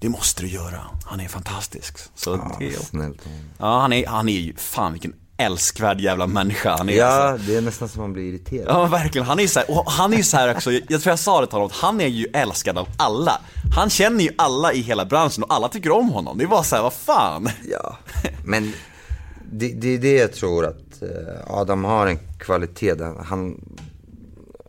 Det 0.00 0.08
måste 0.08 0.42
du 0.42 0.48
göra, 0.48 0.80
han 1.04 1.20
är 1.20 1.28
fantastisk. 1.28 1.98
Så 2.14 2.30
Ja, 2.30 2.56
det, 2.58 2.72
snällt. 2.72 3.18
ja 3.58 3.80
han 3.80 3.92
är, 3.92 4.06
han 4.06 4.28
är 4.28 4.32
ju, 4.40 4.56
fan 4.56 4.92
vilken 4.92 5.14
älskvärd 5.38 6.00
jävla 6.00 6.26
människa 6.26 6.76
han 6.76 6.88
är 6.88 6.92
Ja, 6.92 7.06
alltså. 7.06 7.46
det 7.46 7.56
är 7.56 7.60
nästan 7.60 7.88
som 7.88 8.00
man 8.02 8.12
blir 8.12 8.22
irriterad. 8.24 8.66
Ja 8.68 8.84
verkligen, 8.86 9.26
han 9.26 9.38
är 9.38 9.42
ju 9.42 9.48
så 9.48 9.58
här, 9.60 9.70
och 9.70 9.90
han 9.90 10.12
är 10.12 10.16
ju 10.16 10.22
så 10.22 10.36
här 10.36 10.54
också, 10.56 10.72
jag 10.72 10.86
tror 10.88 11.06
jag 11.06 11.18
sa 11.18 11.40
det 11.40 11.46
till 11.46 11.54
honom, 11.54 11.70
han 11.72 12.00
är 12.00 12.06
ju 12.06 12.26
älskad 12.32 12.78
av 12.78 12.88
alla. 12.96 13.40
Han 13.76 13.90
känner 13.90 14.24
ju 14.24 14.30
alla 14.38 14.72
i 14.72 14.80
hela 14.80 15.04
branschen 15.04 15.42
och 15.44 15.54
alla 15.54 15.68
tycker 15.68 15.90
om 15.90 16.08
honom. 16.08 16.38
Det 16.38 16.46
var 16.46 16.62
så 16.62 16.76
här, 16.76 16.82
vad 16.82 16.92
fan. 16.92 17.48
Ja, 17.70 17.96
men 18.44 18.72
det, 19.52 19.68
det 19.68 19.88
är 19.94 19.98
det 19.98 20.14
jag 20.16 20.32
tror 20.32 20.66
att 20.66 21.02
eh, 21.02 21.54
Adam 21.58 21.84
har 21.84 22.06
en 22.06 22.18
kvalitet 22.38 22.94
han, 23.28 23.60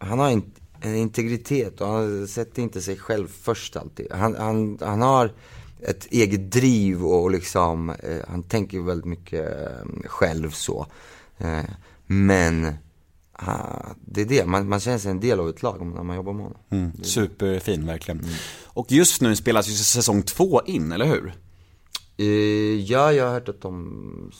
han 0.01 0.19
har 0.19 0.29
en, 0.29 0.43
en 0.81 0.95
integritet 0.95 1.81
och 1.81 1.87
han 1.87 2.27
sätter 2.27 2.61
inte 2.61 2.81
sig 2.81 2.97
själv 2.97 3.27
först 3.27 3.75
alltid. 3.77 4.11
Han, 4.11 4.35
han, 4.35 4.77
han 4.81 5.01
har 5.01 5.31
ett 5.81 6.05
eget 6.05 6.51
driv 6.51 7.05
och 7.05 7.31
liksom, 7.31 7.89
eh, 7.89 8.17
han 8.27 8.43
tänker 8.43 8.79
väldigt 8.79 9.05
mycket 9.05 9.51
eh, 9.51 10.09
själv 10.09 10.51
så. 10.51 10.85
Eh, 11.37 11.63
men 12.05 12.73
ah, 13.31 13.89
det 14.05 14.21
är 14.21 14.25
det, 14.25 14.45
man, 14.45 14.69
man 14.69 14.79
känner 14.79 14.97
sig 14.97 15.11
en 15.11 15.19
del 15.19 15.39
av 15.39 15.49
ett 15.49 15.63
lag 15.63 15.85
när 15.85 16.03
man 16.03 16.15
jobbar 16.15 16.33
med 16.33 16.43
honom. 16.43 16.61
Mm, 16.69 16.91
superfin 17.03 17.85
verkligen. 17.85 18.25
Och 18.65 18.91
just 18.91 19.21
nu 19.21 19.35
spelas 19.35 19.67
ju 19.67 19.73
säsong 19.73 20.23
två 20.23 20.61
in, 20.65 20.91
eller 20.91 21.05
hur? 21.05 21.33
Eh, 22.17 22.25
ja, 22.91 23.13
jag 23.13 23.25
har 23.25 23.33
hört 23.33 23.49
att 23.49 23.61
de 23.61 24.31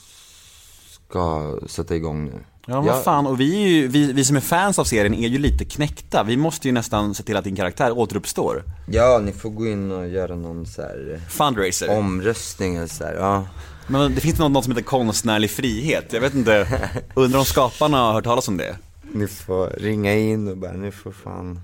ska 1.08 1.58
sätta 1.66 1.96
igång 1.96 2.24
nu. 2.24 2.44
Ja, 2.70 2.80
vad 2.80 3.04
fan, 3.04 3.26
och 3.26 3.40
vi, 3.40 3.78
är 3.84 3.88
vi, 3.88 4.12
vi 4.12 4.24
som 4.24 4.36
är 4.36 4.40
fans 4.40 4.78
av 4.78 4.84
serien 4.84 5.14
är 5.14 5.28
ju 5.28 5.38
lite 5.38 5.64
knäckta. 5.64 6.22
Vi 6.22 6.36
måste 6.36 6.68
ju 6.68 6.72
nästan 6.72 7.14
se 7.14 7.22
till 7.22 7.36
att 7.36 7.44
din 7.44 7.56
karaktär 7.56 7.98
återuppstår. 7.98 8.62
Ja, 8.86 9.20
ni 9.24 9.32
får 9.32 9.50
gå 9.50 9.66
in 9.66 9.92
och 9.92 10.08
göra 10.08 10.34
någon 10.34 10.66
så 10.66 10.82
här 10.82 11.20
Fundraiser. 11.28 11.98
omröstning 11.98 12.76
eller 12.76 12.86
så 12.86 13.04
här. 13.04 13.14
Ja. 13.14 13.46
Men 13.86 14.14
det 14.14 14.20
finns 14.20 14.38
något, 14.38 14.50
något 14.52 14.64
som 14.64 14.72
heter 14.72 14.84
konstnärlig 14.84 15.50
frihet. 15.50 16.12
Jag 16.12 16.20
vet 16.20 16.34
inte, 16.34 16.68
undrar 17.14 17.38
om 17.38 17.44
skaparna 17.44 17.98
har 17.98 18.12
hört 18.12 18.24
talas 18.24 18.48
om 18.48 18.56
det? 18.56 18.76
Ni 19.12 19.26
får 19.26 19.66
ringa 19.66 20.14
in 20.14 20.48
och 20.48 20.56
bara, 20.56 20.72
ni 20.72 20.90
får 20.90 21.12
fan 21.12 21.60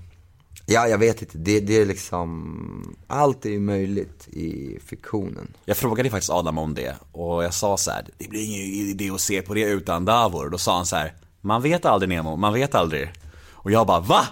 Ja, 0.65 0.87
jag 0.87 0.97
vet 0.97 1.21
inte. 1.21 1.37
Det, 1.37 1.59
det 1.59 1.81
är 1.81 1.85
liksom, 1.85 2.95
allt 3.07 3.45
är 3.45 3.49
ju 3.49 3.59
möjligt 3.59 4.27
i 4.27 4.79
fiktionen. 4.85 5.47
Jag 5.65 5.77
frågade 5.77 6.09
faktiskt 6.09 6.31
Adam 6.31 6.57
om 6.57 6.73
det 6.73 6.95
och 7.11 7.43
jag 7.43 7.53
sa 7.53 7.77
så 7.77 7.91
här: 7.91 8.05
det 8.17 8.29
blir 8.29 8.45
ingen 8.45 8.89
idé 8.89 9.09
att 9.09 9.21
se 9.21 9.41
på 9.41 9.53
det 9.53 9.61
utan 9.61 10.05
Davor. 10.05 10.49
Då 10.49 10.57
sa 10.57 10.75
han 10.75 10.85
så 10.85 10.95
här: 10.95 11.13
man 11.41 11.61
vet 11.61 11.85
aldrig 11.85 12.09
Nemo, 12.09 12.35
man 12.35 12.53
vet 12.53 12.75
aldrig. 12.75 13.11
Och 13.51 13.71
jag 13.71 13.87
bara, 13.87 13.99
va? 13.99 14.27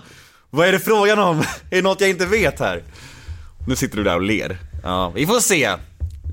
Vad 0.50 0.68
är 0.68 0.72
det 0.72 0.80
frågan 0.80 1.20
om? 1.20 1.40
Är 1.70 1.76
det 1.76 1.82
något 1.82 2.02
jag 2.02 2.10
inte 2.10 2.26
vet 2.26 2.60
här? 2.60 2.84
Nu 3.68 3.76
sitter 3.76 3.98
du 3.98 4.04
där 4.04 4.16
och 4.16 4.22
ler. 4.22 4.58
Ja, 4.84 5.10
vi 5.16 5.26
får 5.26 5.40
se. 5.40 5.76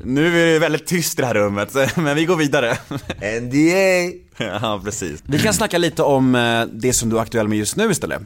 Nu 0.05 0.43
är 0.43 0.47
det 0.53 0.59
väldigt 0.59 0.87
tyst 0.87 1.19
i 1.19 1.23
det 1.23 1.27
här 1.27 1.35
rummet, 1.35 1.75
men 1.97 2.17
vi 2.17 2.25
går 2.25 2.37
vidare. 2.37 2.79
NDA! 3.41 4.19
Ja, 4.37 4.81
precis. 4.85 5.23
Vi 5.27 5.39
kan 5.39 5.55
snacka 5.55 5.79
lite 5.79 6.03
om 6.03 6.35
eh, 6.35 6.63
det 6.73 6.93
som 6.93 7.11
du 7.11 7.17
är 7.17 7.21
aktuell 7.21 7.49
med 7.49 7.59
just 7.59 7.77
nu 7.77 7.91
istället. 7.91 8.23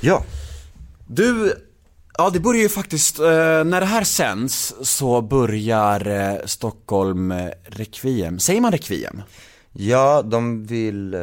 Ja. 0.00 0.24
Du, 1.06 1.54
ja 2.18 2.30
det 2.30 2.40
börjar 2.40 2.62
ju 2.62 2.68
faktiskt, 2.68 3.18
eh, 3.18 3.24
när 3.64 3.80
det 3.80 3.86
här 3.86 4.04
sänds 4.04 4.74
så 4.82 5.22
börjar 5.22 6.06
eh, 6.06 6.46
Stockholm 6.46 7.30
eh, 7.32 7.48
Requiem, 7.64 8.38
säger 8.38 8.60
man 8.60 8.72
Requiem? 8.72 9.22
Ja, 9.72 10.22
de 10.22 10.66
vill 10.66 11.14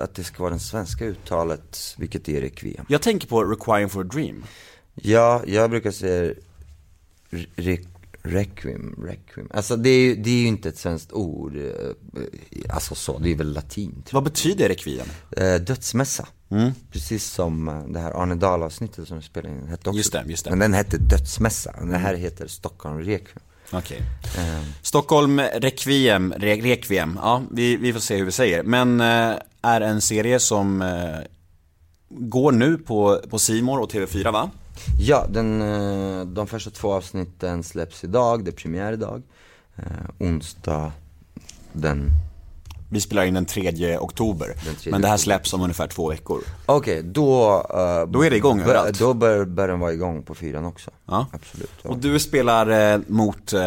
att 0.00 0.14
det 0.14 0.24
ska 0.24 0.42
vara 0.42 0.54
det 0.54 0.60
svenska 0.60 1.04
uttalet, 1.04 1.94
vilket 1.98 2.28
är 2.28 2.40
requiem. 2.40 2.84
Jag 2.88 3.02
tänker 3.02 3.28
på 3.28 3.44
Requiem 3.44 3.88
for 3.88 4.00
a 4.00 4.08
Dream. 4.12 4.44
Ja, 4.94 5.42
jag 5.46 5.70
brukar 5.70 5.90
säga 5.90 6.34
re- 7.30 7.48
re- 7.56 7.86
requiem, 8.22 9.04
requiem. 9.06 9.48
Alltså 9.54 9.76
det 9.76 9.88
är, 9.90 10.16
det 10.16 10.30
är 10.30 10.40
ju 10.40 10.46
inte 10.46 10.68
ett 10.68 10.78
svenskt 10.78 11.12
ord, 11.12 11.52
alltså 12.68 12.94
så, 12.94 13.18
det 13.18 13.30
är 13.30 13.36
väl 13.36 13.52
latin. 13.52 14.02
Tror 14.06 14.16
Vad 14.20 14.24
betyder 14.24 14.68
Requiem? 14.68 15.06
dödsmässa. 15.66 16.28
Mm. 16.52 16.72
Precis 16.90 17.24
som 17.24 17.68
eh, 17.68 17.84
det 17.88 17.98
här 17.98 18.22
Arne 18.22 18.34
Dahl-avsnittet 18.34 19.08
som 19.08 19.16
vi 19.16 19.22
spelade 19.22 19.54
in, 19.54 19.68
hette 19.68 19.88
också. 19.88 19.96
Just 19.96 20.12
det, 20.12 20.24
just 20.26 20.44
det. 20.44 20.50
Men 20.50 20.58
den 20.58 20.74
hette 20.74 20.98
dödsmässa, 20.98 21.72
den 21.78 21.94
här 21.94 22.14
heter 22.14 22.46
Stockholm 22.46 22.98
requiem. 22.98 23.42
Okej. 23.72 24.02
Eh, 24.38 24.62
Stockholm 24.82 25.40
Requiem, 25.40 26.34
Re 26.36 26.56
Requiem, 26.56 27.18
ja 27.22 27.42
vi, 27.50 27.76
vi 27.76 27.92
får 27.92 28.00
se 28.00 28.16
hur 28.16 28.24
vi 28.24 28.32
säger. 28.32 28.62
Men 28.62 29.00
eh, 29.00 29.34
är 29.62 29.80
en 29.80 30.00
serie 30.00 30.40
som 30.40 30.82
eh, 30.82 31.18
går 32.08 32.52
nu 32.52 32.78
på, 32.78 33.20
på 33.30 33.38
Simor 33.38 33.80
och 33.80 33.92
TV4 33.92 34.32
va? 34.32 34.50
Ja, 34.98 35.26
den, 35.28 35.62
eh, 35.62 36.26
de 36.26 36.46
första 36.46 36.70
två 36.70 36.92
avsnitten 36.92 37.62
släpps 37.62 38.04
idag, 38.04 38.44
det 38.44 38.50
är 38.50 38.52
premiär 38.52 38.92
idag. 38.92 39.22
Eh, 39.76 39.84
onsdag 40.18 40.92
den, 41.72 42.10
Vi 42.92 43.00
spelar 43.00 43.24
in 43.24 43.34
den 43.34 43.44
3 43.46 43.98
oktober. 43.98 44.46
Den 44.66 44.74
3 44.74 44.90
men 44.90 45.00
det 45.02 45.08
här 45.08 45.16
släpps 45.16 45.52
om 45.52 45.60
ungefär 45.62 45.86
två 45.86 46.08
veckor. 46.10 46.40
okej 46.66 47.02
då... 47.02 47.54
eh, 47.70 48.06
Då 48.12 48.24
är 48.24 48.30
det 48.30 48.36
igång 48.36 48.60
överallt. 48.60 48.98
Då 48.98 49.14
bör, 49.14 49.44
bör 49.44 49.68
den 49.68 49.80
vara 49.80 49.92
igång 49.92 50.22
på 50.22 50.34
fyran 50.34 50.64
också. 50.64 50.90
Ja. 51.06 51.26
Absolut. 51.32 51.70
Ja. 51.82 51.90
Och 51.90 51.98
du 51.98 52.18
spelar 52.18 52.92
eh, 52.94 53.00
mot 53.06 53.52
eh, 53.52 53.60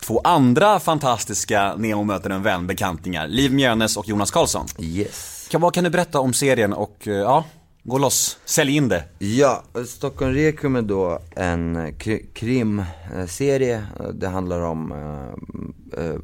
två 0.00 0.20
andra 0.24 0.80
fantastiska 0.80 1.74
Nemo 1.76 2.04
möter 2.04 2.30
en 2.30 2.42
vän 2.42 2.66
bekantingar, 2.66 3.28
Liv 3.28 3.52
Mjönes 3.54 3.96
och 3.96 4.08
Jonas 4.08 4.30
Karlsson. 4.30 4.66
Yes. 4.78 5.48
Kan, 5.50 5.60
vad 5.60 5.74
kan 5.74 5.84
du 5.84 5.90
berätta 5.90 6.20
om 6.20 6.32
serien 6.32 6.72
och, 6.72 7.08
eh, 7.08 7.12
ja, 7.14 7.44
gå 7.82 7.98
loss, 7.98 8.38
sälj 8.44 8.76
in 8.76 8.88
det. 8.88 9.04
Ja, 9.18 9.62
Stockholm 9.88 10.34
Requiem 10.34 10.76
är 10.76 10.82
då 10.82 11.18
en 11.36 11.94
kri- 11.98 12.26
krimserie. 12.34 13.76
Eh, 14.00 14.08
Det 14.08 14.28
handlar 14.28 14.60
om 14.60 14.92
eh, 14.92 16.04
eh, 16.04 16.14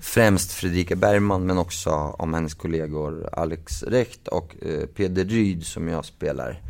främst 0.00 0.52
Fredrika 0.52 0.96
Bergman 0.96 1.46
men 1.46 1.58
också 1.58 1.90
om 1.90 2.34
hennes 2.34 2.54
kollegor 2.54 3.28
Alex 3.32 3.82
Recht 3.82 4.28
och 4.28 4.56
eh, 4.62 4.86
Peder 4.86 5.24
Ryd 5.24 5.66
som 5.66 5.88
jag 5.88 6.04
spelar. 6.04 6.62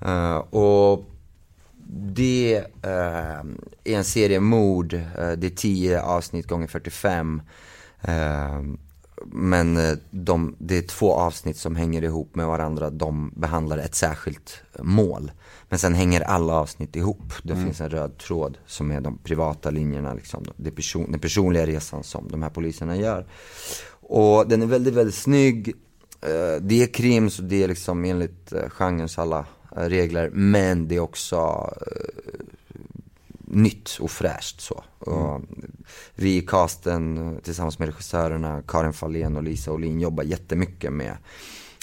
Eh, 0.00 0.36
och 0.36 1.10
det 1.88 2.56
eh, 2.82 3.40
är 3.84 3.96
en 3.96 4.04
serie 4.04 4.40
mord, 4.40 4.94
eh, 4.94 5.30
det 5.36 5.46
är 5.46 5.56
10 5.56 6.02
avsnitt 6.02 6.46
gånger 6.46 6.66
45. 6.66 7.42
Eh, 9.32 9.38
men 9.38 9.76
eh, 9.76 9.98
de, 10.10 10.56
det 10.58 10.78
är 10.78 10.82
två 10.82 11.12
avsnitt 11.14 11.56
som 11.56 11.76
hänger 11.76 12.02
ihop 12.04 12.34
med 12.34 12.46
varandra, 12.46 12.90
de 12.90 13.32
behandlar 13.36 13.78
ett 13.78 13.94
särskilt 13.94 14.62
mål. 14.78 15.32
Men 15.68 15.78
sen 15.78 15.94
hänger 15.94 16.20
alla 16.20 16.52
avsnitt 16.52 16.96
ihop. 16.96 17.32
Det 17.42 17.56
finns 17.56 17.80
en 17.80 17.90
röd 17.90 18.18
tråd 18.18 18.58
som 18.66 18.90
är 18.90 19.00
de 19.00 19.18
privata 19.18 19.70
linjerna, 19.70 20.14
liksom, 20.14 20.44
det 20.56 20.70
person, 20.70 21.10
den 21.10 21.20
personliga 21.20 21.66
resan 21.66 22.02
som 22.02 22.28
de 22.28 22.42
här 22.42 22.50
poliserna 22.50 22.96
gör. 22.96 23.26
Och 24.00 24.48
den 24.48 24.62
är 24.62 24.66
väldigt, 24.66 24.94
väldigt 24.94 25.14
snygg. 25.14 25.68
eh, 26.20 26.62
det 26.62 26.82
är 26.82 26.86
krim 26.94 27.30
så 27.30 27.42
det 27.42 27.62
är 27.62 27.68
liksom 27.68 28.04
enligt 28.04 28.52
eh, 28.52 28.68
genrens 28.68 29.18
alla 29.18 29.46
eh, 29.76 29.82
regler. 29.82 30.30
Men 30.30 30.88
det 30.88 30.96
är 30.96 31.00
också 31.00 31.36
eh, 31.36 32.40
nytt 33.46 33.98
och 34.00 34.10
fräscht 34.10 34.60
så. 34.60 34.84
Och 34.98 35.40
vi 36.14 36.36
i 36.36 36.40
casten 36.40 37.34
eh, 37.34 37.38
tillsammans 37.40 37.78
med 37.78 37.88
regissörerna 37.88 38.62
Karin 38.68 38.92
Fahlén 38.92 39.36
och 39.36 39.42
Lisa 39.42 39.72
Olin 39.72 40.00
jobbar 40.00 40.24
jättemycket 40.24 40.92
med 40.92 41.16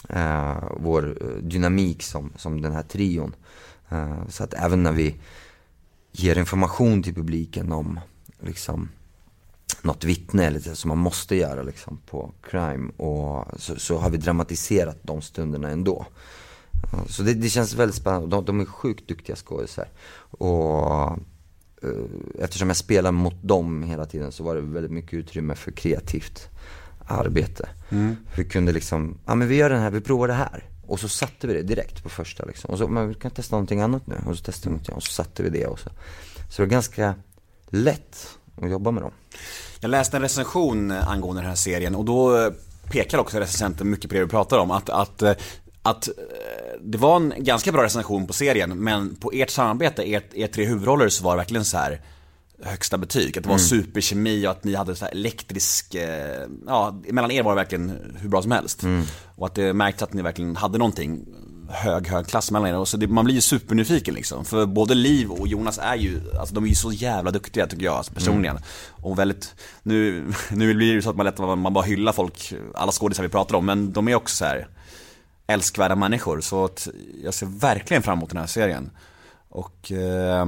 eh, 0.09 0.63
vår 0.77 1.17
eh, 1.21 1.43
dynamik 1.43 2.03
som, 2.03 2.31
som 2.37 2.61
den 2.61 2.71
här 2.71 2.83
trion. 2.83 3.35
Eh, 3.89 4.27
så 4.29 4.43
att 4.43 4.53
även 4.53 4.83
när 4.83 4.91
vi 4.91 5.15
ger 6.11 6.37
information 6.37 7.03
till 7.03 7.15
publiken 7.15 7.71
om 7.71 7.99
liksom 8.39 8.89
något 9.81 10.03
vittne 10.03 10.45
eller 10.45 10.59
så 10.59 10.75
som 10.75 10.89
man 10.89 10.97
måste 10.97 11.35
göra 11.35 11.63
liksom 11.63 11.97
på 12.05 12.31
crime 12.41 12.91
och 12.97 13.45
så, 13.61 13.75
så 13.75 13.97
har 13.97 14.09
vi 14.09 14.17
dramatiserat 14.17 14.97
de 15.01 15.21
stunderna 15.21 15.69
ändå. 15.69 16.05
Ja, 16.91 17.05
Så 17.09 17.23
det, 17.23 17.33
det 17.33 17.49
känns 17.49 17.73
väldigt 17.73 17.95
spännande. 17.95 18.27
De, 18.27 18.45
de 18.45 18.59
är 18.59 18.65
sjukt 18.65 19.07
duktiga 19.07 19.35
skådisar. 19.35 19.87
Och 20.37 20.93
eh, 20.93 21.15
eftersom 22.39 22.67
jag 22.67 22.77
spelar 22.77 23.11
mot 23.11 23.43
dem 23.43 23.83
hela 23.83 24.05
tiden 24.05 24.31
så 24.31 24.43
var 24.43 24.55
det 24.55 24.61
väldigt 24.61 24.91
mycket 24.91 25.13
utrymme 25.13 25.55
för 25.55 25.71
kreativt 25.71 26.49
arbete. 27.05 27.69
Vi 28.35 28.43
kunde 28.43 28.71
liksom, 28.71 29.17
ja 29.25 29.35
men 29.35 29.47
vi 29.47 29.55
gör 29.55 29.69
den 29.69 29.81
här, 29.81 29.91
vi 29.91 30.01
provar 30.01 30.27
det 30.27 30.33
här. 30.33 30.63
Och 30.87 30.99
så 30.99 31.09
satte 31.09 31.47
vi 31.47 31.53
det 31.53 31.61
direkt 31.61 32.03
på 32.03 32.09
första 32.09 32.45
liksom. 32.45 32.69
Och 32.71 32.77
så, 32.77 32.87
men 32.87 33.07
vi 33.07 33.13
kan 33.13 33.31
testa 33.31 33.55
någonting 33.55 33.81
annat 33.81 34.07
nu. 34.07 34.15
Och 34.25 34.37
så 34.37 34.43
testade 34.43 34.69
vi 34.69 34.71
någonting 34.71 34.95
och 34.95 35.03
så 35.03 35.11
satte 35.11 35.43
vi 35.43 35.49
det 35.49 35.65
och 35.65 35.79
så. 35.79 35.89
Så 36.49 36.61
det 36.61 36.65
var 36.65 36.71
ganska 36.71 37.15
lätt 37.69 38.37
att 38.61 38.69
jobba 38.69 38.91
med 38.91 39.03
dem. 39.03 39.11
Jag 39.79 39.89
läste 39.89 40.17
en 40.17 40.21
recension 40.21 40.91
angående 40.91 41.41
den 41.41 41.49
här 41.49 41.55
serien 41.55 41.95
och 41.95 42.05
då 42.05 42.37
eh, 42.37 42.51
pekar 42.91 43.17
också 43.17 43.39
recensenten 43.39 43.89
mycket 43.89 44.09
på 44.09 44.15
det 44.15 44.23
vi 44.23 44.29
pratar 44.29 44.57
om. 44.57 44.71
Att, 44.71 44.89
att, 44.89 45.21
eh, 45.21 45.33
att 45.83 46.07
eh, 46.07 46.13
det 46.81 46.97
var 46.97 47.15
en 47.15 47.33
ganska 47.37 47.71
bra 47.71 47.83
recension 47.83 48.27
på 48.27 48.33
serien 48.33 48.79
men 48.79 49.15
på 49.15 49.31
ert 49.33 49.49
samarbete, 49.49 50.03
ert, 50.03 50.31
ert 50.33 50.51
tre 50.51 50.65
huvudroller 50.65 51.09
så 51.09 51.23
var 51.23 51.31
det 51.31 51.37
verkligen 51.37 51.65
så 51.65 51.77
här 51.77 52.01
högsta 52.63 52.97
betyg. 52.97 53.37
Att 53.37 53.43
det 53.43 53.49
var 53.49 53.57
superkemi 53.57 54.47
och 54.47 54.51
att 54.51 54.63
ni 54.63 54.75
hade 54.75 54.95
så 54.95 55.05
här 55.05 55.11
elektrisk, 55.11 55.95
eh, 55.95 56.47
ja 56.67 57.01
mellan 57.09 57.31
er 57.31 57.43
var 57.43 57.51
det 57.51 57.55
verkligen 57.55 58.15
hur 58.21 58.29
bra 58.29 58.41
som 58.41 58.51
helst. 58.51 58.83
Och 59.35 59.45
att 59.47 59.55
det 59.55 59.73
märktes 59.73 60.03
att 60.03 60.13
ni 60.13 60.21
verkligen 60.21 60.55
hade 60.55 60.77
någonting 60.77 61.25
hög, 61.69 62.07
hög 62.07 62.27
klass 62.27 62.51
mellan 62.51 62.69
er. 62.69 62.77
Och 62.77 62.87
så 62.87 62.97
det, 62.97 63.07
man 63.07 63.25
blir 63.25 63.35
ju 63.35 63.41
supernyfiken 63.41 64.13
liksom. 64.13 64.45
För 64.45 64.65
både 64.65 64.93
Liv 64.93 65.31
och 65.31 65.47
Jonas 65.47 65.79
är 65.81 65.95
ju, 65.95 66.19
alltså 66.39 66.55
de 66.55 66.63
är 66.63 66.67
ju 66.67 66.75
så 66.75 66.91
jävla 66.91 67.31
duktiga 67.31 67.67
tycker 67.67 67.85
jag 67.85 67.95
alltså, 67.95 68.13
personligen. 68.13 68.59
Och 68.89 69.19
väldigt, 69.19 69.55
nu, 69.83 70.27
nu 70.51 70.73
blir 70.73 70.87
det 70.87 70.93
ju 70.93 71.01
så 71.01 71.09
att 71.09 71.15
man 71.15 71.25
lätt 71.25 71.37
man 71.37 71.73
bara 71.73 71.85
hyllar 71.85 72.11
folk, 72.11 72.53
alla 72.75 72.91
skådisar 72.91 73.23
vi 73.23 73.29
pratar 73.29 73.55
om, 73.55 73.65
men 73.65 73.93
de 73.93 74.07
är 74.07 74.15
också 74.15 74.35
så 74.35 74.45
här 74.45 74.67
älskvärda 75.47 75.95
människor. 75.95 76.41
Så 76.41 76.65
att 76.65 76.87
jag 77.23 77.33
ser 77.33 77.45
verkligen 77.45 78.03
fram 78.03 78.17
emot 78.17 78.29
den 78.29 78.39
här 78.39 78.47
serien. 78.47 78.91
Och 79.49 79.91
eh, 79.91 80.45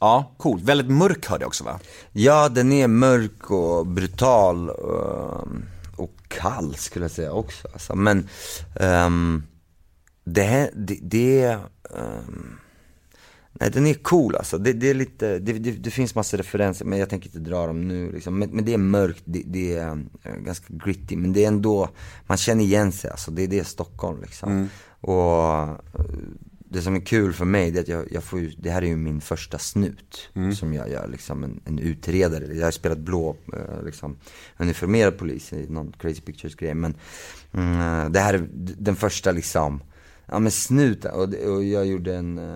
Ja, 0.00 0.34
cool. 0.36 0.60
Väldigt 0.60 0.90
mörk 0.90 1.26
hörde 1.26 1.42
jag 1.42 1.48
också 1.48 1.64
va? 1.64 1.80
Ja, 2.12 2.48
den 2.48 2.72
är 2.72 2.88
mörk 2.88 3.50
och 3.50 3.86
brutal 3.86 4.70
och, 4.70 5.48
och 5.96 6.14
kall 6.28 6.74
skulle 6.74 7.04
jag 7.04 7.10
säga 7.10 7.32
också. 7.32 7.68
Alltså. 7.72 7.94
Men 7.94 8.28
um, 8.80 9.42
det, 10.24 10.70
det, 10.74 10.98
det 11.02 11.58
um, 11.90 12.58
nej 13.60 13.70
den 13.70 13.86
är 13.86 13.94
cool 13.94 14.36
alltså. 14.36 14.58
Det, 14.58 14.72
det 14.72 14.90
är 14.90 14.94
lite, 14.94 15.38
det, 15.38 15.52
det, 15.52 15.70
det 15.70 15.90
finns 15.90 16.14
massor 16.14 16.38
referenser 16.38 16.84
men 16.84 16.98
jag 16.98 17.08
tänker 17.08 17.26
inte 17.26 17.50
dra 17.50 17.66
dem 17.66 17.88
nu 17.88 18.12
liksom. 18.12 18.38
men, 18.38 18.50
men 18.50 18.64
det 18.64 18.74
är 18.74 18.78
mörkt, 18.78 19.22
det, 19.24 19.74
är 19.74 19.88
eh, 20.22 20.34
ganska 20.34 20.66
gritty 20.68 21.16
men 21.16 21.32
det 21.32 21.44
är 21.44 21.48
ändå, 21.48 21.88
man 22.26 22.36
känner 22.36 22.64
igen 22.64 22.92
sig 22.92 23.10
alltså. 23.10 23.30
Det, 23.30 23.46
det 23.46 23.58
är 23.58 23.64
Stockholm 23.64 24.20
liksom. 24.22 24.68
Och 25.00 25.52
eh, 25.52 25.76
det 26.72 26.82
som 26.82 26.96
är 26.96 27.00
kul 27.00 27.32
för 27.32 27.44
mig 27.44 27.70
det 27.70 27.78
är 27.78 27.82
att 27.82 27.88
jag, 27.88 28.12
jag 28.12 28.24
får 28.24 28.40
ju, 28.40 28.52
det 28.58 28.70
här 28.70 28.82
är 28.82 28.86
ju 28.86 28.96
min 28.96 29.20
första 29.20 29.58
snut 29.58 30.30
som 30.54 30.74
jag 30.74 30.90
gör, 30.90 31.08
liksom 31.08 31.44
en, 31.44 31.60
en 31.64 31.78
utredare. 31.78 32.54
Jag 32.54 32.66
har 32.66 32.70
spelat 32.70 32.98
blå, 32.98 33.36
eh, 33.52 33.84
liksom, 33.84 34.16
uniformerad 34.56 35.18
polis 35.18 35.52
i 35.52 35.66
någon 35.68 35.92
Crazy 35.92 36.20
Pictures 36.20 36.54
grej. 36.54 36.74
Men 36.74 36.94
mm, 37.52 38.12
det 38.12 38.20
här 38.20 38.34
är 38.34 38.48
den 38.78 38.96
första 38.96 39.32
liksom, 39.32 39.80
ja 40.30 40.38
men 40.38 40.52
snuten. 40.52 41.12
Och, 41.14 41.28
det- 41.28 41.46
och 41.48 41.64
jag 41.64 41.86
gjorde 41.86 42.16
en 42.16 42.38
eh, 42.38 42.54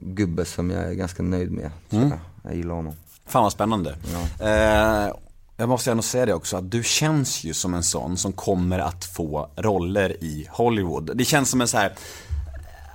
gubbe 0.00 0.44
som 0.44 0.70
jag 0.70 0.84
är 0.84 0.92
ganska 0.94 1.22
nöjd 1.22 1.50
med. 1.52 1.70
tror 1.90 2.02
Jag, 2.02 2.18
jag 2.42 2.56
gillar 2.56 2.74
honom. 2.74 2.94
Fan 3.26 3.42
vad 3.42 3.52
spännande. 3.52 3.96
Eh, 4.40 5.12
jag 5.56 5.68
måste 5.68 5.90
ändå 5.90 6.02
säga 6.02 6.26
det 6.26 6.34
också, 6.34 6.56
att 6.56 6.70
du 6.70 6.82
känns 6.84 7.44
ju 7.44 7.54
som 7.54 7.74
en 7.74 7.82
sån 7.82 8.16
som 8.16 8.32
kommer 8.32 8.78
att 8.78 9.04
få 9.04 9.50
roller 9.56 10.24
i 10.24 10.46
Hollywood. 10.50 11.10
Det 11.16 11.24
känns 11.24 11.50
som 11.50 11.60
en 11.60 11.68
så 11.68 11.76
här. 11.78 11.94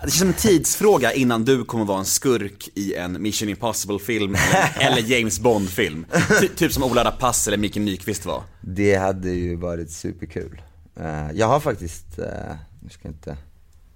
Det 0.03 0.09
känns 0.09 0.19
som 0.19 0.27
en 0.27 0.33
tidsfråga 0.33 1.13
innan 1.13 1.45
du 1.45 1.65
kommer 1.65 1.85
vara 1.85 1.99
en 1.99 2.05
skurk 2.05 2.69
i 2.75 2.95
en 2.95 3.21
Mission 3.21 3.49
Impossible-film 3.49 4.35
eller, 4.35 4.87
eller 4.91 5.01
James 5.11 5.39
Bond-film. 5.39 6.05
Ty, 6.41 6.47
typ 6.47 6.71
som 6.73 6.83
Ola 6.83 7.03
Rapace 7.03 7.49
eller 7.49 7.57
Micke 7.57 7.75
Nyqvist 7.75 8.25
var. 8.25 8.43
Det 8.61 8.95
hade 8.95 9.29
ju 9.29 9.55
varit 9.55 9.91
superkul. 9.91 10.61
Eh, 10.99 11.31
jag 11.33 11.47
har 11.47 11.59
faktiskt, 11.59 12.19
uh, 12.19 12.25
nu 12.83 12.89
ska 12.89 12.99
jag 13.07 13.11
inte 13.13 13.37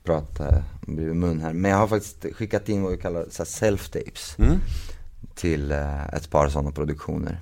prata 0.08 0.64
bredvid 0.82 1.16
mun 1.16 1.42
här, 1.42 1.54
men 1.54 1.72
jag 1.72 1.78
har 1.78 1.88
faktiskt 1.88 2.26
skickat 2.36 2.70
in 2.70 2.82
vad 2.84 2.92
vi 2.92 2.98
kallar 2.98 3.26
self-tapes 3.26 4.36
till 5.36 5.72
eh, 5.72 6.08
ett 6.08 6.30
par 6.30 6.50
sådana 6.50 6.72
produktioner. 6.72 7.40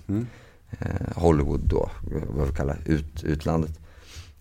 Eh, 0.80 0.88
Hollywood 1.16 1.60
då, 1.70 1.90
vad 2.30 2.48
vi 2.48 2.54
kallar 2.56 2.78
ut, 2.86 3.24
utlandet. 3.24 3.80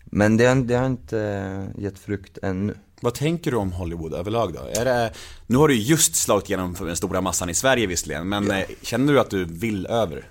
Men 0.05 0.37
det, 0.37 0.47
har- 0.47 0.55
det 0.57 0.75
har 0.75 0.87
inte 0.87 1.21
eh, 1.21 1.83
gett 1.83 1.99
frukt 1.99 2.39
ännu. 2.43 2.75
Vad 3.01 3.15
tänker 3.15 3.51
du 3.51 3.57
om 3.57 3.73
Hollywood 3.73 4.15
överlag 4.15 4.53
då? 4.55 4.81
Är 4.81 4.85
det, 4.85 5.13
nu 5.47 5.57
har 5.57 5.69
du 5.69 5.75
ju 5.75 5.81
just 5.83 6.15
slagit 6.17 6.49
igenom 6.51 6.75
för 6.75 6.87
den 6.87 6.97
stora 6.97 7.21
massan 7.21 7.51
i 7.51 7.55
Sverige 7.55 7.87
visserligen, 7.87 8.29
men 8.29 8.51
eh, 8.51 8.65
känner 8.83 9.13
du 9.13 9.21
att 9.21 9.31
du 9.31 9.45
vill 9.45 9.87
över? 9.87 10.25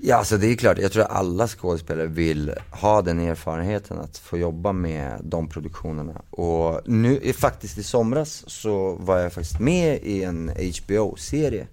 Ja, 0.00 0.16
alltså 0.16 0.36
det 0.36 0.46
är 0.46 0.54
klart. 0.54 0.78
Jag 0.78 0.92
tror 0.92 1.02
att 1.02 1.10
alla 1.10 1.48
skådespelare 1.48 2.06
vill 2.06 2.54
ha 2.70 3.02
den 3.02 3.20
erfarenheten 3.20 3.98
att 3.98 4.18
få 4.18 4.38
jobba 4.38 4.72
med 4.72 5.20
de 5.24 5.48
produktionerna. 5.48 6.22
Och 6.30 6.80
nu, 6.88 7.32
faktiskt 7.32 7.78
i 7.78 7.82
somras 7.82 8.44
så 8.50 8.92
var 8.92 9.18
jag 9.18 9.32
faktiskt 9.32 9.60
med 9.60 9.98
i 10.02 10.22
en 10.22 10.48
HBO-serie 10.48 11.66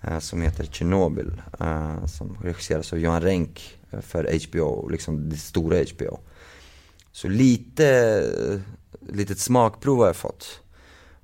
eh, 0.00 0.18
som 0.18 0.42
heter 0.42 0.64
Chernobyl. 0.64 1.42
Eh, 1.60 2.06
som 2.06 2.38
regisseras 2.42 2.92
av 2.92 2.98
Johan 2.98 3.22
Renck 3.22 3.78
eh, 3.90 4.00
för 4.00 4.48
HBO, 4.48 4.88
liksom 4.88 5.28
det 5.28 5.36
stora 5.36 5.76
HBO. 5.76 6.18
Så 7.12 7.28
lite, 7.28 7.86
eh, 8.50 8.60
litet 9.14 9.38
smakprov 9.38 9.98
har 9.98 10.06
jag 10.06 10.16
fått 10.16 10.60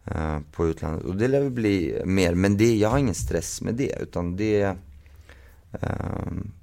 eh, 0.05 0.39
på 0.53 0.67
utlandet. 0.67 1.05
Och 1.05 1.17
det 1.17 1.29
lär 1.29 1.41
väl 1.41 1.51
bli 1.51 2.03
mer, 2.05 2.35
men 2.35 2.57
det, 2.57 2.77
jag 2.77 2.89
har 2.89 2.99
ingen 2.99 3.15
stress 3.15 3.63
med 3.63 3.75
det. 3.75 3.99
Utan 4.01 4.37
det 4.37 4.77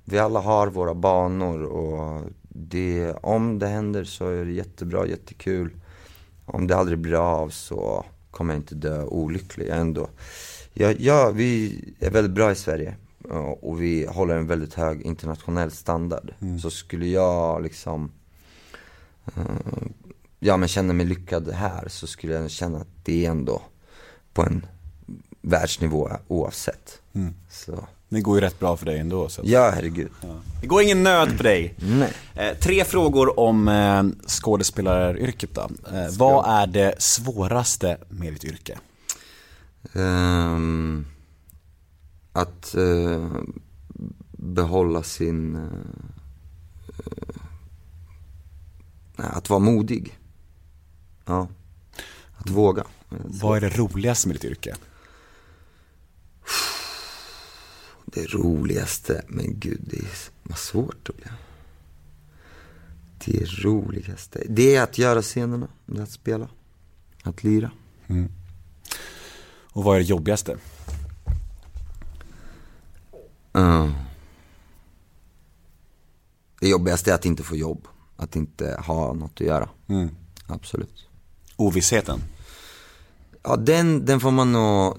vi 0.06 0.20
alla 0.20 0.40
har 0.40 0.68
våra 0.68 0.94
banor 0.94 1.64
och 1.64 2.22
det, 2.50 3.14
om 3.14 3.60
det 3.60 3.68
händer 3.68 4.04
så 4.04 4.30
är 4.30 4.46
det 4.46 4.52
jättebra, 4.52 5.08
jättekul. 5.08 5.72
Om 6.46 6.68
det 6.68 6.78
aldrig 6.78 7.00
blir 7.00 7.14
av 7.14 7.50
så 7.50 8.06
kommer 8.32 8.54
jag 8.54 8.62
inte 8.62 8.76
dö 8.76 9.04
olycklig 9.04 9.70
ändå. 9.70 10.10
Ja, 10.74 10.92
ja, 10.92 11.32
vi 11.32 11.80
är 12.00 12.10
väldigt 12.10 12.34
bra 12.34 12.52
i 12.52 12.56
Sverige 12.56 12.96
ja, 13.30 13.58
och 13.62 13.82
vi 13.82 14.06
håller 14.06 14.38
en 14.38 14.48
väldigt 14.48 14.74
hög 14.74 15.02
internationell 15.02 15.72
standard. 15.72 16.34
Så 16.62 16.70
skulle 16.70 17.08
jag 17.08 17.64
liksom 17.64 18.12
eh, 19.36 19.88
ja, 20.40 20.58
men 20.58 20.68
känna 20.68 20.94
mig 20.94 21.06
lyckad 21.06 21.52
här 21.52 21.88
så 21.88 22.08
skulle 22.08 22.34
jag 22.34 22.52
känna 22.52 22.78
att 22.78 23.06
det 23.06 23.26
är 23.26 23.32
ändå 23.32 23.62
på 24.34 24.42
en 24.42 24.66
världsnivå 25.42 26.10
oavsett. 26.28 27.02
Så. 27.50 27.88
Det 28.14 28.22
går 28.22 28.38
ju 28.38 28.42
rätt 28.42 28.60
bra 28.60 28.78
för 28.78 28.86
dig 28.86 29.00
ändå. 29.00 29.30
Så. 29.30 29.42
Ja, 29.46 29.72
herregud. 29.76 30.12
Det 30.62 30.68
går 30.68 30.82
ingen 30.82 31.04
nöd 31.04 31.38
på 31.38 31.44
dig. 31.44 31.76
Nej. 31.78 32.14
Eh, 32.36 32.58
tre 32.58 32.86
frågor 32.86 33.40
om 33.40 33.68
eh, 33.68 34.04
skådespelaryrket 34.28 35.56
då. 35.56 35.62
Eh, 35.62 35.70
vad 36.18 36.62
är 36.62 36.68
det 36.68 37.02
svåraste 37.02 37.98
med 38.10 38.34
ditt 38.34 38.44
yrke? 38.44 38.78
Ehm, 39.94 41.06
att 42.32 42.76
eh, 42.76 43.30
behålla 44.32 45.04
sin... 45.04 45.56
eh, 45.56 45.62
att 49.38 49.50
vara 49.50 49.60
modig. 49.60 50.20
Ja. 51.26 51.48
Att 52.38 52.50
våga. 52.50 52.84
Vad 53.10 53.58
är 53.58 53.62
det 53.62 53.78
roligaste 53.78 54.28
med 54.28 54.36
ditt 54.36 54.44
yrke? 54.46 54.76
Det 58.14 58.34
roligaste, 58.34 59.26
men 59.28 59.60
gud, 59.60 59.82
det 59.82 59.98
är 59.98 60.08
vad 60.44 60.58
svårt 60.58 61.06
det 61.08 61.14
blir. 61.14 61.34
Det 63.26 63.46
roligaste, 63.46 64.44
det 64.50 64.76
är 64.76 64.84
att 64.84 64.98
göra 64.98 65.22
scenerna, 65.22 65.68
det 65.86 66.00
är 66.00 66.04
att 66.04 66.12
spela, 66.12 66.48
att 67.24 67.44
lira. 67.44 67.72
Och 69.74 69.84
vad 69.84 69.96
är 69.96 70.00
det 70.00 70.06
jobbigaste? 70.06 70.58
Ja. 73.52 73.92
Det 76.60 76.70
jobbigaste 76.70 77.12
är 77.12 77.16
att 77.16 77.26
inte 77.26 77.44
få 77.44 77.56
jobb. 77.56 77.88
att 78.18 78.36
inte 78.36 78.82
ha 78.86 79.14
något 79.14 79.32
att 79.32 79.48
göra. 79.48 79.70
Mm. 79.88 80.10
Absolut. 80.48 81.08
Ovissheten. 81.56 82.20
Ja, 83.44 83.56
den, 83.56 84.06
den 84.06 84.20
får 84.20 84.32
man 84.32 84.52
nog, 84.52 84.98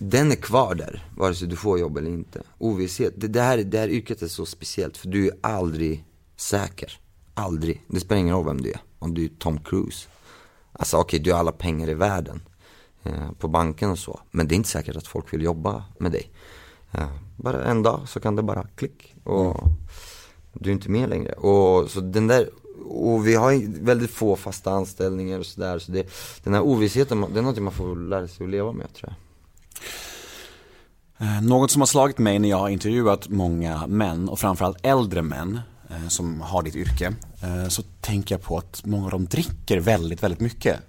den 0.00 0.32
är 0.32 0.36
kvar 0.36 0.74
där, 0.74 1.08
vare 1.16 1.34
sig 1.34 1.48
du 1.48 1.56
får 1.56 1.78
jobb 1.78 1.96
eller 1.96 2.10
inte. 2.10 2.42
Ovisshet, 2.58 3.14
det, 3.16 3.28
det, 3.28 3.40
här, 3.40 3.58
det 3.58 3.78
här 3.78 3.88
yrket 3.88 4.22
är 4.22 4.28
så 4.28 4.46
speciellt 4.46 4.96
för 4.96 5.08
du 5.08 5.28
är 5.28 5.34
aldrig 5.40 6.04
säker. 6.36 7.00
Aldrig. 7.34 7.84
Det 7.88 8.00
spelar 8.00 8.20
ingen 8.20 8.34
roll 8.34 8.46
vem 8.46 8.60
du 8.60 8.70
är. 8.70 8.80
Om 8.98 9.14
du 9.14 9.24
är 9.24 9.28
Tom 9.38 9.60
Cruise. 9.60 10.08
Alltså 10.72 10.96
okej, 10.96 11.18
du 11.18 11.32
har 11.32 11.38
alla 11.38 11.52
pengar 11.52 11.88
i 11.88 11.94
världen. 11.94 12.42
Eh, 13.02 13.32
på 13.32 13.48
banken 13.48 13.90
och 13.90 13.98
så. 13.98 14.20
Men 14.30 14.48
det 14.48 14.54
är 14.54 14.56
inte 14.56 14.68
säkert 14.68 14.96
att 14.96 15.06
folk 15.06 15.32
vill 15.32 15.42
jobba 15.42 15.84
med 15.98 16.12
dig. 16.12 16.30
Eh, 16.92 17.08
bara 17.36 17.64
en 17.64 17.82
dag 17.82 18.00
så 18.08 18.20
kan 18.20 18.36
det 18.36 18.42
bara 18.42 18.66
klick. 18.76 19.14
Och 19.24 19.62
du 20.52 20.70
är 20.70 20.74
inte 20.74 20.90
med 20.90 21.08
längre. 21.08 21.32
Och 21.32 21.90
så 21.90 22.00
den 22.00 22.26
där, 22.26 22.50
och 22.88 23.26
vi 23.26 23.34
har 23.34 23.82
väldigt 23.84 24.10
få 24.10 24.36
fasta 24.36 24.70
anställningar 24.70 25.38
och 25.38 25.46
sådär. 25.46 25.78
Så 25.78 25.92
det, 25.92 26.10
den 26.44 26.54
här 26.54 26.60
ovissheten, 26.60 27.26
det 27.32 27.40
är 27.40 27.42
något 27.42 27.58
man 27.58 27.72
får 27.72 27.96
lära 27.96 28.28
sig 28.28 28.44
att 28.44 28.50
leva 28.50 28.72
med 28.72 28.94
tror 28.94 29.12
jag. 29.12 29.29
Eh, 31.18 31.42
Något 31.42 31.70
som 31.70 31.80
har 31.82 31.86
slagit 31.86 32.18
mig 32.18 32.38
när 32.38 32.48
jag 32.48 32.56
har 32.58 32.68
intervjuat 32.68 33.28
många 33.28 33.86
män 33.86 34.28
och 34.28 34.38
framförallt 34.38 34.78
äldre 34.82 35.22
män 35.22 35.60
eh, 35.90 36.08
som 36.08 36.40
har 36.40 36.62
ditt 36.62 36.76
yrke 36.76 37.12
eh, 37.42 37.68
så 37.68 37.82
tänker 38.00 38.34
jag 38.34 38.42
på 38.42 38.58
att 38.58 38.82
många 38.84 39.04
av 39.04 39.10
dem 39.10 39.26
dricker 39.26 39.80
väldigt, 39.80 40.22
väldigt 40.22 40.40
mycket. 40.40 40.80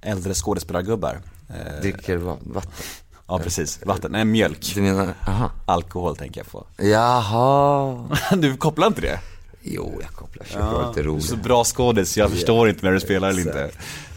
Äldre 0.00 0.34
skådespelargubbar. 0.34 1.20
Dricker 1.80 2.16
va- 2.16 2.36
vatten. 2.42 2.70
Ja 3.28 3.38
precis, 3.38 3.80
vatten, 3.86 4.12
nej 4.12 4.24
mjölk. 4.24 4.72
Du 4.74 4.82
menar, 4.82 5.14
aha. 5.28 5.50
Alkohol 5.66 6.16
tänker 6.16 6.40
jag 6.40 6.46
på. 6.50 6.66
Jaha. 6.84 8.04
Du 8.36 8.56
kopplar 8.56 8.86
inte 8.86 9.00
det? 9.00 9.20
Jo, 9.66 9.98
jag 10.02 10.10
kopplar, 10.10 10.44
försöker 10.44 10.64
vara 10.64 10.88
lite 10.88 11.00
Du 11.02 11.08
är 11.08 11.12
rolig. 11.12 11.24
så 11.24 11.36
bra 11.36 11.64
skådis, 11.64 12.16
jag 12.16 12.30
förstår 12.30 12.68
inte 12.68 12.84
när 12.86 12.92
du 12.92 13.00
spelar 13.00 13.28
eller 13.28 13.40
inte. 13.40 13.70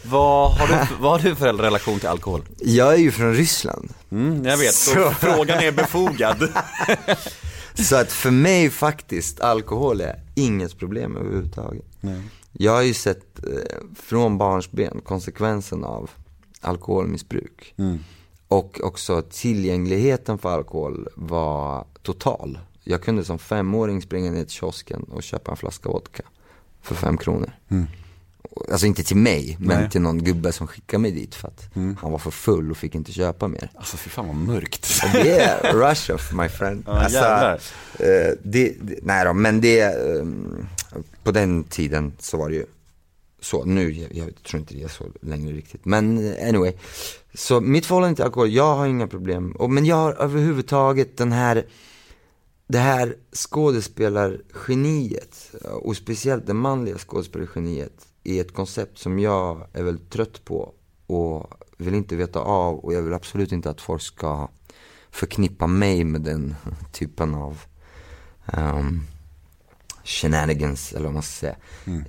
Vad 0.04 0.50
har, 0.52 0.66
du, 0.68 0.74
vad 1.00 1.10
har 1.10 1.28
du 1.28 1.34
för 1.36 1.52
relation 1.52 1.98
till 1.98 2.08
alkohol? 2.08 2.42
Jag 2.58 2.92
är 2.94 2.98
ju 2.98 3.10
från 3.10 3.34
Ryssland. 3.34 3.92
Mm, 4.10 4.44
jag 4.44 4.56
vet, 4.56 4.74
så 4.74 4.90
Så- 4.90 5.10
frågan 5.10 5.58
är 5.58 5.72
befogad. 5.72 6.48
Så 7.74 7.96
att 7.96 8.12
för 8.12 8.30
mig 8.30 8.70
faktiskt, 8.70 9.40
alkohol 9.40 10.00
är 10.00 10.20
inget 10.34 10.78
problem 10.78 11.16
överhuvudtaget. 11.16 11.84
Nej. 12.00 12.20
Jag 12.52 12.72
har 12.72 12.82
ju 12.82 12.94
sett 12.94 13.44
eh, 13.44 13.76
från 14.02 14.38
barnsben 14.38 15.00
konsekvensen 15.04 15.84
av 15.84 16.10
alkoholmissbruk. 16.60 17.74
Mm. 17.78 17.98
Och 18.48 18.80
också 18.82 19.22
tillgängligheten 19.30 20.38
för 20.38 20.48
alkohol 20.54 21.08
var 21.14 21.84
total. 22.02 22.58
Jag 22.90 23.02
kunde 23.02 23.24
som 23.24 23.38
femåring 23.38 24.02
springa 24.02 24.30
ner 24.30 24.44
till 24.44 24.52
kiosken 24.52 25.02
och 25.02 25.22
köpa 25.22 25.50
en 25.50 25.56
flaska 25.56 25.88
vodka 25.88 26.22
för 26.82 26.94
fem 26.94 27.16
kronor. 27.18 27.52
Alltså 28.70 28.86
inte 28.86 29.02
till 29.02 29.16
mig, 29.16 29.56
men 29.58 29.70
Mm. 29.70 29.80
Nej. 29.82 29.90
till 29.90 30.00
någon 30.00 30.24
gubbe 30.24 30.52
som 30.52 30.66
skickade 30.66 31.00
mig 31.02 31.10
dit 31.10 31.34
för 31.34 31.48
att 31.48 31.70
han 32.00 32.12
var 32.12 32.18
för 32.18 32.30
full 32.30 32.70
och 32.70 32.76
fick 32.76 32.94
inte 32.94 33.12
köpa 33.12 33.48
mer. 33.48 33.70
Alltså 33.74 33.96
fy 33.96 34.10
fan 34.10 34.26
vad 34.26 34.36
mörkt. 34.36 35.02
Det 35.12 35.38
är 35.40 35.72
Russia 35.72 36.18
my 36.32 36.48
friend. 36.48 36.82
Ja, 36.86 37.02
jävlar. 37.08 37.54
eh, 37.98 38.32
det, 38.42 38.74
det, 38.80 38.98
nej 39.02 39.24
då, 39.24 39.32
men 39.32 39.60
det, 39.60 39.80
ehm, 39.80 40.66
på 41.24 41.30
den 41.30 41.64
tiden 41.64 42.12
så 42.18 42.36
var 42.36 42.48
det 42.48 42.54
ju 42.54 42.66
så. 43.40 43.64
Nu, 43.64 43.90
jag, 43.92 44.12
jag 44.12 44.42
tror 44.42 44.60
inte 44.60 44.74
det 44.74 44.82
är 44.82 44.88
så 44.88 45.04
längre 45.22 45.52
riktigt. 45.56 45.84
Men 45.84 46.32
eh, 46.34 46.48
anyway. 46.48 46.72
Så 47.34 47.60
mitt 47.60 47.86
förhållande 47.86 48.16
till 48.16 48.24
alkohol, 48.24 48.50
jag 48.52 48.76
har 48.76 48.86
inga 48.86 49.06
problem. 49.06 49.52
Och, 49.52 49.70
men 49.70 49.84
jag 49.86 49.96
har 49.96 50.12
överhuvudtaget 50.12 51.16
den 51.16 51.32
här, 51.32 51.66
det 52.68 52.78
här 52.78 53.16
skådespelargeniet. 53.32 55.54
Och 55.82 55.96
speciellt 55.96 56.46
det 56.46 56.54
manliga 56.54 56.98
skådespelargeniet. 56.98 58.06
Är 58.24 58.40
ett 58.40 58.54
koncept 58.54 58.98
som 58.98 59.18
jag 59.18 59.66
är 59.72 59.82
väldigt 59.82 60.10
trött 60.10 60.44
på. 60.44 60.74
Och 61.06 61.54
vill 61.76 61.94
inte 61.94 62.16
veta 62.16 62.40
av. 62.40 62.78
Och 62.78 62.94
jag 62.94 63.02
vill 63.02 63.12
absolut 63.12 63.52
inte 63.52 63.70
att 63.70 63.80
folk 63.80 64.02
ska 64.02 64.48
förknippa 65.10 65.66
mig 65.66 66.04
med 66.04 66.20
den 66.20 66.54
typen 66.92 67.34
av 67.34 67.60
um, 68.56 69.02
shenanigans, 70.04 70.92
eller 70.92 71.04
vad 71.04 71.14
man 71.14 71.22
ska 71.22 71.32
säga. 71.32 71.56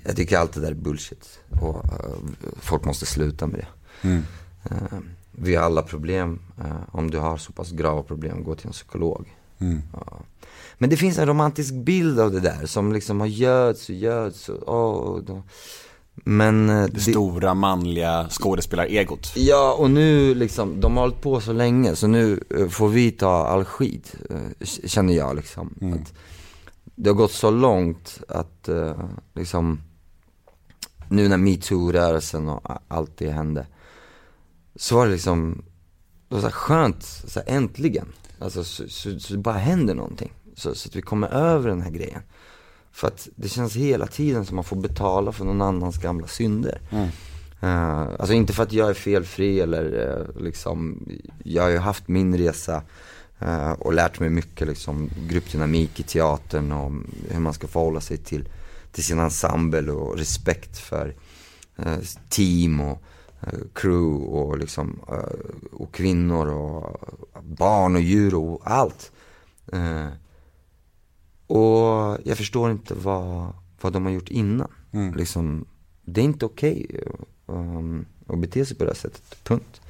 Jag 0.04 0.16
tycker 0.16 0.38
allt 0.38 0.54
det 0.54 0.62
där 0.62 0.72
är 0.72 0.76
bullshit. 0.76 1.40
Och 1.62 1.86
eh, 1.86 2.16
folk 2.56 2.86
måste 2.86 3.06
sluta 3.06 3.48
med 3.48 3.60
det. 3.60 3.68
Eh, 4.64 5.00
vi 5.32 5.56
har 5.56 5.64
alla 5.64 5.82
problem. 5.82 6.40
Eh, 6.58 6.82
om 6.92 7.12
du 7.12 7.18
har 7.18 7.38
så 7.38 7.52
pass 7.52 7.72
grava 7.72 8.04
problem, 8.04 8.44
gå 8.44 8.56
till 8.56 8.68
en 8.68 8.74
psykolog. 8.74 9.36
Ja. 9.94 10.20
Men 10.82 10.90
det 10.90 10.98
finns 10.98 11.18
en 11.18 11.28
romantisk 11.28 11.74
bild 11.74 12.20
av 12.20 12.32
det 12.32 12.40
där 12.40 12.66
som 12.66 12.94
liksom 12.94 13.20
har 13.20 13.28
göds 13.28 13.90
och 13.90 13.96
göds 13.96 14.50
och, 14.50 14.76
åh, 14.76 15.24
då. 15.24 15.44
Men 16.26 16.70
eh, 16.70 16.86
Det 16.86 17.00
stora 17.00 17.54
manliga 17.54 18.28
skådespelaregot. 18.30 19.34
Ja, 19.36 19.74
och 19.80 19.92
nu 19.92 20.36
liksom, 20.36 20.82
de 20.82 20.98
har 20.98 21.02
hållit 21.04 21.22
på 21.22 21.42
så 21.42 21.54
länge 21.54 21.96
så 21.96 22.08
nu 22.08 22.44
eh, 22.58 22.68
får 22.68 22.90
vi 22.90 23.12
ta 23.12 23.48
all 23.48 23.66
skit, 23.66 24.16
eh, 24.30 24.66
känner 24.86 25.14
jag 25.14 25.36
liksom. 25.36 25.76
Att 26.02 26.14
det 26.96 27.10
har 27.10 27.16
gått 27.16 27.32
så 27.32 27.52
långt 27.52 28.22
att 28.28 28.70
liksom, 29.36 29.82
nu 31.10 31.28
när 31.28 31.38
metoo-rörelsen 31.38 32.50
och 32.50 32.62
allt 32.88 33.18
det 33.18 33.32
hände, 33.32 33.68
så 34.76 34.96
var 34.96 35.06
det 35.06 35.12
liksom, 35.12 35.64
det 36.28 36.36
var 36.36 36.42
så 36.42 36.52
skönt, 36.52 37.04
så 37.04 37.42
äntligen. 37.46 38.08
Alltså 38.40 38.64
så, 38.64 38.88
så, 38.90 39.20
så 39.20 39.34
det 39.34 39.40
bara 39.40 39.58
händer 39.58 39.96
någonting. 39.96 40.32
Så, 40.60 40.76
så 40.76 40.90
att 40.90 40.96
vi 40.96 41.02
kommer 41.02 41.28
över 41.28 41.70
den 41.70 41.82
här 41.82 41.92
grejen. 41.92 42.22
För 42.92 43.08
att 43.08 43.28
det 43.36 43.50
känns 43.50 43.76
hela 43.76 44.08
tiden 44.08 44.46
som 44.46 44.56
man 44.56 44.64
får 44.64 44.76
betala 44.76 45.32
för 45.32 45.46
någon 45.46 45.62
annans 45.62 45.98
gamla 45.98 46.28
synder. 46.28 46.82
Eh, 47.62 48.02
alltså 48.20 48.34
inte 48.34 48.54
för 48.54 48.64
att 48.64 48.74
jag 48.74 48.90
är 48.90 48.94
felfri 48.94 49.60
eller 49.60 50.08
eh, 50.08 50.42
liksom, 50.44 51.08
jag 51.44 51.64
har 51.64 51.70
ju 51.70 51.78
haft 51.78 52.08
min 52.08 52.38
resa 52.38 52.82
eh, 53.40 53.72
och 53.72 53.94
lärt 53.94 54.20
mig 54.20 54.30
mycket 54.30 54.68
liksom 54.68 55.10
gruppdynamik 55.28 56.00
i 56.00 56.04
teatern 56.04 56.72
och 56.72 56.92
hur 57.30 57.40
man 57.40 57.54
ska 57.54 57.68
förhålla 57.68 58.02
sig 58.02 58.18
till, 58.18 58.50
till 58.92 59.04
sin 59.04 59.20
ensemble 59.20 59.92
och 59.92 60.18
respekt 60.18 60.78
för 60.78 61.16
team 62.30 62.82
och 62.82 63.04
crew 63.74 64.26
och 64.38 64.58
liksom 64.58 65.00
och 65.72 65.94
kvinnor 65.94 66.48
och 66.48 67.00
barn 67.44 67.96
och 67.96 68.02
djur 68.02 68.36
och 68.36 68.62
allt. 68.64 69.12
Och 71.50 72.18
jag 72.24 72.38
förstår 72.38 72.72
inte 72.72 72.94
vad, 72.94 73.54
vad 73.82 73.94
de 73.94 74.06
har 74.06 74.12
gjort 74.12 74.30
innan. 74.30 74.72
Liksom, 75.16 75.66
det 76.02 76.22
är 76.22 76.26
inte 76.26 76.46
okej 76.46 77.02
um, 77.46 78.06
att 78.28 78.40
bete 78.40 78.66
sig 78.66 78.78
på 78.78 78.84
det 78.84 78.90
här 78.90 78.96
sättet, 78.96 79.44
punkt. 79.44 79.82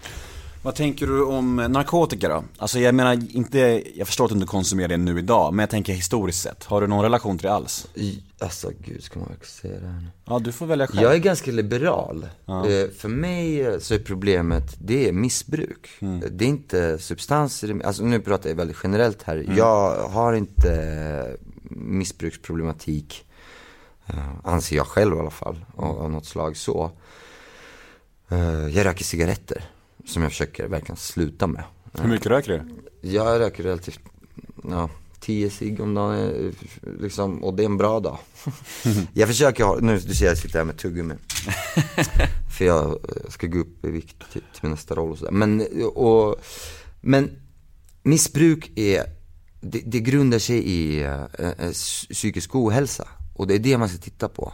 Vad 0.61 0.75
tänker 0.75 1.07
du 1.07 1.23
om 1.23 1.55
narkotika 1.55 2.29
då? 2.29 2.43
Alltså 2.57 2.79
jag 2.79 2.95
menar 2.95 3.35
inte, 3.35 3.83
jag 3.95 4.07
förstår 4.07 4.25
att 4.25 4.29
du 4.29 4.35
inte 4.35 4.47
konsumerar 4.47 4.87
det 4.87 4.97
nu 4.97 5.19
idag, 5.19 5.53
men 5.53 5.63
jag 5.63 5.69
tänker 5.69 5.93
historiskt 5.93 6.41
sett. 6.41 6.63
Har 6.63 6.81
du 6.81 6.87
någon 6.87 7.03
relation 7.03 7.37
till 7.37 7.47
det 7.47 7.53
alls? 7.53 7.87
I, 7.93 8.23
alltså 8.39 8.71
gud, 8.79 9.03
ska 9.03 9.19
man 9.19 9.27
verkligen 9.27 9.49
säga 9.49 9.79
det 9.79 9.87
här 9.87 9.99
nu? 10.01 10.07
Ja, 10.25 10.39
du 10.39 10.51
får 10.51 10.65
välja 10.65 10.87
själv. 10.87 11.01
Jag 11.01 11.13
är 11.13 11.17
ganska 11.17 11.51
liberal. 11.51 12.23
Eh, 12.47 12.91
för 12.97 13.07
mig 13.07 13.61
eh, 13.61 13.79
så 13.79 13.93
är 13.93 13.99
problemet, 13.99 14.75
det 14.79 15.09
är 15.09 15.11
missbruk. 15.13 15.89
Mm. 15.99 16.23
Det 16.31 16.45
är 16.45 16.49
inte 16.49 16.99
substanser, 16.99 17.81
alltså 17.85 18.03
nu 18.03 18.19
pratar 18.19 18.49
jag 18.49 18.55
väldigt 18.57 18.77
generellt 18.83 19.23
här. 19.23 19.45
Jag 19.57 20.09
har 20.09 20.33
inte 20.33 20.73
eh, 20.73 21.47
missbruksproblematik, 21.71 23.25
anser 24.43 24.75
jag 24.75 24.87
själv 24.87 25.15
i 25.15 25.19
alla 25.19 25.29
fall, 25.29 25.65
av, 25.75 26.11
något 26.11 26.25
slag 26.25 26.57
så. 26.57 26.91
Jag 28.73 28.85
röker 28.85 29.03
cigaretter, 29.03 29.63
som 30.05 30.23
jag 30.23 30.31
försöker 30.31 30.67
verkligen 30.67 30.97
sluta 30.97 31.47
med. 31.47 31.63
Hur 31.93 32.09
mycket 32.09 32.27
röker 32.27 32.51
du? 32.51 33.09
Jag 33.09 33.39
röker 33.39 33.63
relativt, 33.63 33.99
ja, 34.63 34.89
10 35.19 35.49
cigg 35.49 35.79
om 35.79 35.93
dagen, 35.93 36.19
eh, 36.19 36.51
liksom, 36.99 37.43
och 37.43 37.53
det 37.53 37.63
är 37.63 37.65
en 37.65 37.77
bra 37.77 37.99
dag. 37.99 38.17
jag 39.13 39.27
försöker 39.27 39.63
ha, 39.63 39.77
nu 39.81 39.99
du 39.99 40.15
ser 40.15 40.25
jag 40.25 40.37
sitter 40.37 40.57
här 40.57 40.65
med 40.65 40.77
tuggummi. 40.77 41.15
För 42.57 42.65
jag 42.65 42.89
eh, 42.89 43.29
ska 43.29 43.47
gå 43.47 43.59
upp 43.59 43.85
i 43.85 43.91
vikt 43.91 44.15
till, 44.31 44.41
till 44.41 44.61
min 44.61 44.71
nästa 44.71 44.95
roll 44.95 45.11
och 45.11 45.17
sådär. 45.17 45.31
Men, 45.31 45.61
eh, 45.61 45.85
och, 45.85 46.35
men 47.01 47.31
missbruk 48.03 48.71
är, 48.75 49.03
det, 49.61 49.81
det 49.85 49.99
grundar 49.99 50.39
sig 50.39 50.57
i 50.57 51.03
eh, 51.03 51.71
psykisk 52.11 52.55
ohälsa. 52.55 53.07
Och 53.35 53.47
det 53.47 53.55
är 53.55 53.59
det 53.59 53.77
man 53.77 53.89
ska 53.89 53.97
titta 53.97 54.29
på. 54.29 54.53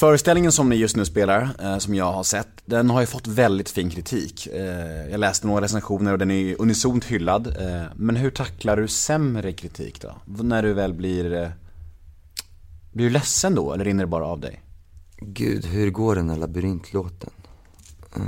Föreställningen 0.00 0.52
som 0.52 0.68
ni 0.68 0.76
just 0.76 0.96
nu 0.96 1.04
spelar, 1.04 1.50
eh, 1.62 1.78
som 1.78 1.94
jag 1.94 2.12
har 2.12 2.22
sett, 2.22 2.48
den 2.64 2.90
har 2.90 3.00
ju 3.00 3.06
fått 3.06 3.26
väldigt 3.26 3.70
fin 3.70 3.90
kritik. 3.90 4.46
Eh, 4.46 5.10
jag 5.10 5.20
läste 5.20 5.46
några 5.46 5.64
recensioner 5.64 6.12
och 6.12 6.18
den 6.18 6.30
är 6.30 6.60
unisont 6.60 7.04
hyllad. 7.04 7.46
Eh, 7.46 7.82
men 7.96 8.16
hur 8.16 8.30
tacklar 8.30 8.76
du 8.76 8.88
sämre 8.88 9.52
kritik 9.52 10.00
då? 10.00 10.42
När 10.42 10.62
du 10.62 10.72
väl 10.72 10.94
blir... 10.94 11.32
Eh, 11.32 11.48
blir 12.92 13.04
du 13.04 13.10
ledsen 13.10 13.54
då, 13.54 13.72
eller 13.72 13.84
rinner 13.84 14.04
det 14.04 14.10
bara 14.10 14.26
av 14.26 14.40
dig? 14.40 14.62
Gud, 15.16 15.66
hur 15.66 15.90
går 15.90 16.14
den 16.14 16.30
här 16.30 16.36
labyrintlåten? 16.36 17.30
Uh, 18.16 18.22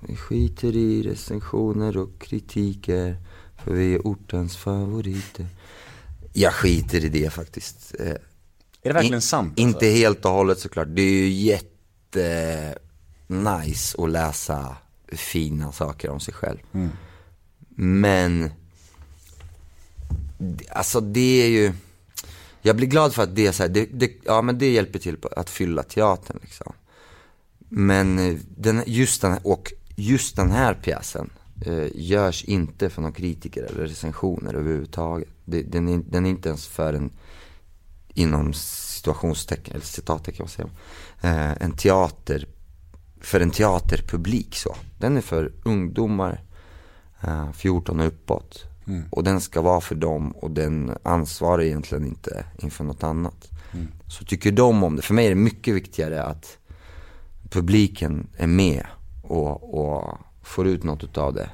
vi 0.00 0.16
skiter 0.16 0.76
i 0.76 1.02
recensioner 1.02 1.96
och 1.96 2.20
kritiker, 2.20 3.16
för 3.64 3.72
vi 3.72 3.94
är 3.94 4.00
ortens 4.04 4.56
favoriter. 4.56 5.46
Jag 6.32 6.52
skiter 6.52 7.04
i 7.04 7.08
det 7.08 7.30
faktiskt. 7.32 7.94
Eh, 7.98 8.14
är 8.82 8.88
det 8.88 8.94
verkligen 8.94 9.14
In- 9.14 9.22
sant? 9.22 9.48
alltså? 9.50 9.62
Inte 9.62 9.86
helt 9.86 10.24
och 10.24 10.30
hållet 10.30 10.58
såklart. 10.58 10.88
Det 10.90 11.02
är 11.02 11.10
ju 11.12 11.28
jätte 11.28 12.78
nice 13.26 14.02
att 14.02 14.10
läsa 14.10 14.76
fina 15.12 15.72
saker 15.72 16.10
om 16.10 16.20
sig 16.20 16.34
själv. 16.34 16.58
Men, 17.76 18.50
det- 20.38 20.70
alltså 20.70 21.00
det 21.00 21.42
är 21.42 21.48
ju, 21.48 21.72
jag 22.62 22.76
blir 22.76 22.86
glad 22.86 23.14
för 23.14 23.22
att 23.22 23.36
det 23.36 23.46
är 23.46 23.52
så 23.52 23.62
här, 23.62 23.70
det, 23.70 23.86
det, 23.92 24.12
ja 24.24 24.42
men 24.42 24.58
det 24.58 24.70
hjälper 24.72 24.98
till 24.98 25.16
på 25.16 25.28
att 25.28 25.50
fylla 25.50 25.82
teatern 25.82 26.38
liksom. 26.42 26.72
Men 27.68 28.18
eh, 28.18 28.36
den, 28.56 28.82
just 28.86 29.20
den 29.22 29.38
och 29.42 29.72
just 29.96 30.36
den 30.36 30.50
här 30.50 30.74
pjäsen 30.74 31.30
eh, 31.66 31.86
görs 31.94 32.44
inte 32.44 32.90
för 32.90 33.02
någon 33.02 33.12
kritiker 33.12 33.62
eller 33.62 33.86
recensioner 33.86 34.54
överhuvudtaget. 34.54 35.28
Det, 35.44 35.62
den, 35.62 35.88
är, 35.88 36.02
den 36.10 36.26
är 36.26 36.30
inte 36.30 36.48
ens 36.48 36.66
för 36.66 36.94
en, 36.94 37.10
inom 38.14 38.52
situationstecken, 38.52 39.74
eller 39.74 39.84
citattecken, 39.84 40.42
vad 40.42 40.50
säger 40.50 40.70
man, 40.70 40.76
eh, 41.32 41.56
en 41.60 41.72
teater, 41.72 42.46
för 43.20 43.40
en 43.40 43.50
teaterpublik 43.50 44.56
så. 44.56 44.76
Den 44.98 45.16
är 45.16 45.20
för 45.20 45.52
ungdomar, 45.62 46.44
eh, 47.20 47.52
14 47.52 48.00
och 48.00 48.06
uppåt. 48.06 48.64
Och 49.10 49.24
den 49.24 49.40
ska 49.40 49.62
vara 49.62 49.80
för 49.80 49.94
dem 49.94 50.30
och 50.30 50.50
den 50.50 50.96
ansvarar 51.02 51.62
egentligen 51.62 52.06
inte 52.06 52.44
inför 52.58 52.84
något 52.84 53.02
annat. 53.02 53.50
Så 54.06 54.24
tycker 54.24 54.52
de 54.52 54.84
om 54.84 54.96
det, 54.96 55.02
för 55.02 55.14
mig 55.14 55.26
är 55.26 55.28
det 55.28 55.34
mycket 55.34 55.74
viktigare 55.74 56.22
att 56.22 56.58
publiken 57.50 58.26
är 58.36 58.46
med 58.46 58.86
och, 59.22 59.80
och 59.80 60.18
får 60.42 60.66
ut 60.66 60.84
något 60.84 61.04
utav 61.04 61.34
det 61.34 61.50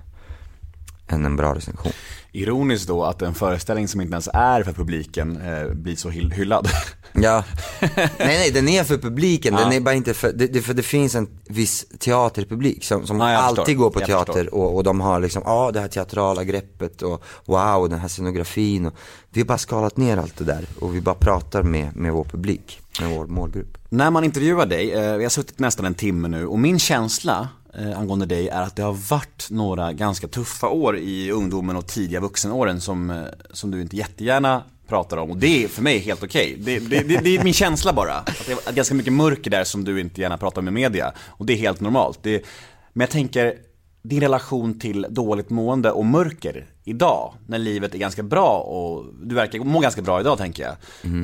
än 1.08 1.24
en 1.24 1.36
bra 1.36 1.54
recension. 1.54 1.92
Ironiskt 2.32 2.88
då 2.88 3.04
att 3.04 3.22
en 3.22 3.34
föreställning 3.34 3.88
som 3.88 4.00
inte 4.00 4.12
ens 4.14 4.28
är 4.32 4.62
för 4.62 4.72
publiken 4.72 5.36
eh, 5.40 5.68
blir 5.74 5.96
så 5.96 6.10
hyll- 6.10 6.32
hyllad. 6.34 6.68
Ja, 7.18 7.44
nej 7.80 8.10
nej 8.18 8.50
den 8.50 8.68
är 8.68 8.84
för 8.84 8.98
publiken, 8.98 9.54
den 9.54 9.70
Ja. 9.70 9.76
är 9.76 9.80
bara 9.80 9.94
inte 9.94 10.14
för, 10.14 10.32
det, 10.32 10.62
för 10.62 10.74
det 10.74 10.82
finns 10.82 11.14
en 11.14 11.28
viss 11.48 11.86
teaterpublik 11.98 12.84
som, 12.84 13.06
som 13.06 13.20
Ja, 13.20 13.26
alltid 13.36 13.64
förstår. 13.64 13.74
går 13.82 13.90
på 13.90 14.00
Jag 14.00 14.06
teater 14.06 14.32
förstår. 14.32 14.54
och, 14.54 14.76
och 14.76 14.84
de 14.84 15.00
har 15.00 15.20
liksom, 15.20 15.42
ja 15.46 15.70
det 15.72 15.80
här 15.80 15.88
teatrala 15.88 16.44
greppet 16.44 17.02
och 17.02 17.24
wow 17.44 17.88
den 17.88 17.98
här 17.98 18.08
scenografin 18.08 18.86
och 18.86 18.94
vi 19.30 19.40
har 19.40 19.46
bara 19.46 19.58
skalat 19.58 19.96
ner 19.96 20.16
allt 20.16 20.36
det 20.38 20.44
där 20.44 20.64
och 20.80 20.94
vi 20.94 21.00
bara 21.00 21.14
pratar 21.14 21.62
med, 21.62 21.96
med 21.96 22.12
vår 22.12 22.24
publik, 22.24 22.80
med 23.00 23.10
vår 23.10 23.26
målgrupp. 23.26 23.78
När 23.88 24.10
man 24.10 24.24
intervjuar 24.24 24.66
dig, 24.66 24.92
eh, 24.92 25.16
vi 25.16 25.22
har 25.22 25.30
suttit 25.30 25.58
nästan 25.58 25.86
en 25.86 25.94
timme 25.94 26.28
nu 26.28 26.46
och 26.46 26.58
min 26.58 26.78
känsla 26.78 27.48
angående 27.76 28.26
dig 28.26 28.48
är 28.48 28.62
att 28.62 28.76
det 28.76 28.82
har 28.82 29.10
varit 29.10 29.46
några 29.50 29.92
ganska 29.92 30.28
tuffa 30.28 30.68
år 30.68 30.98
i 30.98 31.30
ungdomen 31.30 31.76
och 31.76 31.86
tidiga 31.86 32.20
vuxenåren 32.20 32.80
som, 32.80 33.10
eh, 33.10 33.24
som 33.50 33.70
du 33.70 33.80
inte 33.82 33.96
jättegärna 33.96 34.62
pratar 34.88 35.16
om 35.16 35.30
och 35.30 35.36
det 35.36 35.64
är 35.64 35.68
för 35.68 35.82
mig 35.82 35.98
helt 35.98 36.22
okej. 36.22 36.56
Det, 36.58 36.78
det, 36.78 37.08
det, 37.08 37.16
det 37.16 37.36
är 37.36 37.44
min 37.44 37.52
känsla 37.52 37.92
bara. 37.92 38.12
Att 38.12 38.46
det 38.46 38.68
är 38.68 38.72
ganska 38.72 38.94
mycket 38.94 39.12
mörker 39.12 39.50
där 39.50 39.64
som 39.64 39.84
du 39.84 40.00
inte 40.00 40.20
gärna 40.20 40.38
pratar 40.38 40.60
om 40.60 40.68
i 40.68 40.70
media 40.70 41.12
och 41.26 41.46
det 41.46 41.52
är 41.52 41.56
helt 41.56 41.80
normalt. 41.80 42.24
Men 42.24 43.00
jag 43.00 43.10
tänker, 43.10 43.54
din 44.02 44.20
relation 44.20 44.78
till 44.78 45.06
dåligt 45.10 45.50
mående 45.50 45.90
och 45.90 46.04
mörker 46.04 46.66
idag, 46.84 47.34
när 47.46 47.58
livet 47.58 47.94
är 47.94 47.98
ganska 47.98 48.22
bra 48.22 48.58
och 48.58 49.04
du 49.22 49.34
verkar 49.34 49.58
må 49.58 49.80
ganska 49.80 50.02
bra 50.02 50.20
idag 50.20 50.38
tänker 50.38 50.62
jag. 50.62 50.76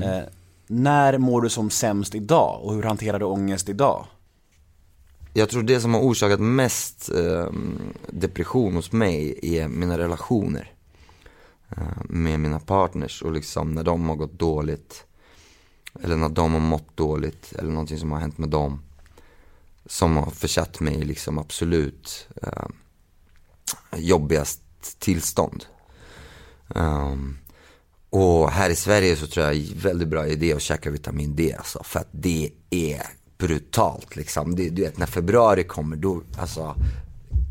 Eh, 0.02 0.22
när 0.66 1.18
mår 1.18 1.40
du 1.40 1.48
som 1.48 1.70
sämst 1.70 2.14
idag 2.14 2.60
och 2.62 2.74
hur 2.74 2.82
hanterar 2.82 3.18
du 3.18 3.24
ångest 3.24 3.68
idag? 3.68 4.06
Jag 5.34 5.48
tror 5.48 5.62
det 5.62 5.80
som 5.80 5.94
har 5.94 6.00
orsakat 6.00 6.40
mest 6.40 7.10
eh, 7.10 7.50
depression 8.10 8.74
hos 8.74 8.92
mig 8.92 9.38
är 9.42 9.68
mina 9.68 9.98
relationer. 9.98 10.72
Eh, 11.76 12.02
med 12.04 12.40
mina 12.40 12.60
partners 12.60 13.22
och 13.22 13.32
liksom 13.32 13.72
när 13.72 13.82
de 13.82 14.08
har 14.08 14.16
gått 14.16 14.38
dåligt. 14.38 15.04
Eller 16.02 16.16
när 16.16 16.28
de 16.28 16.52
har 16.52 16.60
mått 16.60 16.96
dåligt 16.96 17.52
eller 17.52 17.70
någonting 17.70 17.98
som 17.98 18.12
har 18.12 18.18
hänt 18.18 18.38
med 18.38 18.48
dem. 18.48 18.82
Som 19.86 20.16
har 20.16 20.30
försatt 20.30 20.80
mig 20.80 20.94
i 20.94 21.04
liksom 21.04 21.38
absolut 21.38 22.28
eh, 22.42 22.66
jobbigast 23.96 24.60
tillstånd. 24.98 25.64
Um, 26.68 27.38
och 28.10 28.50
här 28.50 28.70
i 28.70 28.76
Sverige 28.76 29.16
så 29.16 29.26
tror 29.26 29.46
jag 29.46 29.56
är 29.56 29.74
väldigt 29.74 30.08
bra 30.08 30.26
idé 30.26 30.52
att 30.52 30.62
käka 30.62 30.90
vitamin 30.90 31.36
D 31.36 31.54
alltså. 31.58 31.82
För 31.84 32.00
att 32.00 32.08
det 32.10 32.50
är 32.70 33.02
brutalt 33.42 34.16
liksom. 34.16 34.54
Det, 34.56 34.70
du 34.70 34.82
vet 34.82 34.98
när 34.98 35.06
februari 35.06 35.64
kommer 35.64 35.96
då, 35.96 36.22
alltså. 36.38 36.74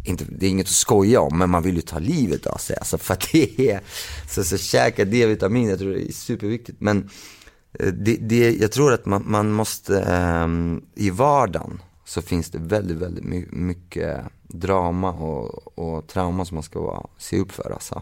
Inte, 0.06 0.26
det 0.30 0.46
är 0.46 0.50
inget 0.50 0.68
att 0.68 0.72
skoja 0.72 1.22
om 1.22 1.38
men 1.38 1.50
man 1.50 1.64
vill 1.64 1.76
ju 1.76 1.82
ta 1.82 2.00
livet 2.00 2.48
av 2.48 2.58
sig 2.58 2.76
alltså. 2.78 2.98
För 2.98 3.14
att 3.14 3.30
det 3.32 3.70
är, 3.72 3.82
så, 4.30 4.44
så 4.44 4.58
käka 4.58 5.06
D-vitamin, 5.06 5.70
jag 5.70 5.80
tror 5.80 5.92
det 5.92 6.10
är 6.10 6.14
superviktigt. 6.14 6.82
Men 6.82 7.10
eh, 7.80 7.88
det, 7.88 8.16
det, 8.16 8.52
jag 8.52 8.72
tror 8.72 8.94
att 8.94 9.06
man, 9.06 9.24
man 9.26 9.52
måste, 9.52 10.02
ehm, 10.02 10.82
i 10.96 11.10
vardagen 11.10 11.82
så 12.06 12.22
finns 12.22 12.50
det 12.50 12.58
väldigt, 12.58 12.98
väldigt 12.98 13.24
my, 13.24 13.46
mycket 13.52 14.22
drama 14.48 15.12
och, 15.12 15.78
och 15.78 16.08
trauma 16.08 16.46
som 16.46 16.56
man 16.56 16.64
ska 16.64 16.82
vara, 16.82 17.08
se 17.18 17.40
upp 17.40 17.52
för 17.52 17.72
alltså. 17.72 18.02